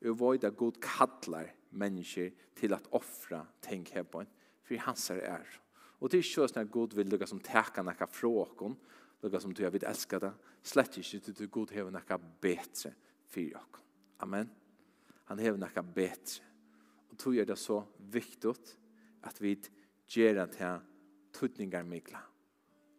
Jeg 0.00 0.14
vet 0.20 0.44
at 0.46 0.56
god 0.56 0.78
kallar 0.80 1.50
mennesker 1.70 2.30
til 2.56 2.74
at 2.74 2.86
offre 2.94 3.44
ting 3.62 3.86
her 3.92 4.06
på 4.06 4.22
en, 4.22 4.30
for 4.62 4.84
hans 4.84 5.10
er 5.10 5.24
er. 5.26 5.46
Og 6.00 6.10
det 6.10 6.18
er 6.18 6.24
ikke 6.24 6.46
sånn 6.46 6.62
at 6.62 6.70
god 6.70 6.94
vil 6.94 7.10
lukka 7.10 7.26
som 7.26 7.40
teka 7.42 7.82
nekka 7.82 8.06
åkken. 8.26 8.76
lukka 9.22 9.40
som 9.40 9.52
du 9.52 9.64
har 9.64 9.70
vidt 9.70 9.82
elska 9.82 10.18
det, 10.18 10.32
slett 10.62 10.96
ikke 10.98 11.20
til 11.20 11.34
du 11.34 11.46
god 11.48 11.70
hever 11.70 11.90
nekka 11.90 12.18
betre 12.40 12.92
for 13.26 13.56
oss. 13.56 13.82
Amen. 14.20 14.50
Han 15.24 15.38
hever 15.38 15.58
nekka 15.58 15.82
betre. 15.82 16.44
Og 17.10 17.18
tog 17.18 17.36
er 17.36 17.44
det 17.44 17.58
så 17.58 17.82
viktig 17.98 18.54
at 19.22 19.40
vi 19.42 19.58
gjerra 20.08 20.46
til 20.46 20.80
tøtningar 21.32 21.82
mikla 21.82 22.20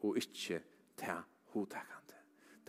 og 0.04 0.18
ikkje 0.18 0.62
til 0.98 1.24
hodtakan 1.54 1.99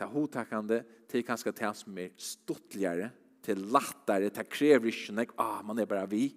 ta 0.00 0.06
er 0.08 0.14
hotakande, 0.14 0.80
til 1.08 1.24
kanskje 1.26 1.52
det 1.52 1.70
som 1.76 1.98
er 2.00 2.12
stortligere, 2.16 3.10
til 3.44 3.58
lattare, 3.72 4.30
det 4.32 4.46
krever 4.48 4.88
ikke 4.88 5.12
nek, 5.16 5.34
ah, 5.38 5.60
man 5.64 5.78
er 5.78 5.88
bare 5.88 6.08
vi, 6.10 6.28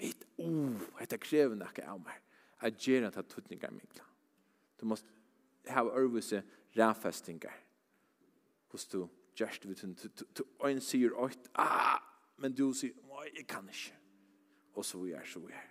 Vet, 0.00 0.24
oh, 0.40 0.80
det 0.98 1.18
krever 1.20 1.54
nek 1.54 1.76
av 1.84 2.00
meg, 2.02 2.16
at 2.64 2.78
gjerne 2.80 3.10
ta 3.12 3.22
tuttningar 3.22 3.70
minkla. 3.70 4.02
Du 4.80 4.86
måste 4.88 5.12
ha 5.68 5.84
øvelse 5.84 6.40
rafestingar, 6.74 7.54
hos 8.72 8.88
du, 8.90 9.04
gjerst 9.38 9.68
vi 9.68 9.76
tunn, 9.78 9.92
du 9.94 10.42
øyn 10.64 10.80
sier 10.82 11.12
oit, 11.14 11.52
ah, 11.54 12.00
men 12.40 12.56
du 12.56 12.72
sier, 12.74 12.96
nei, 13.12 13.28
jeg 13.36 13.46
kan 13.46 13.68
ikke, 13.68 13.94
og 14.74 14.88
så 14.88 15.04
vi 15.04 15.12
er, 15.12 15.28
så 15.28 15.44
vi 15.44 15.52
er. 15.52 15.70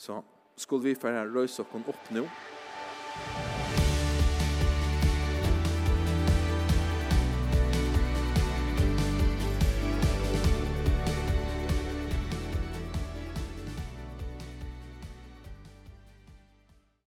Så, 0.00 0.22
skulle 0.56 0.88
vi 0.88 0.94
færa 0.94 1.26
røys 1.26 1.58
okken 1.60 1.84
opp 1.90 2.14
nå? 2.14 2.24
Musik 2.24 3.79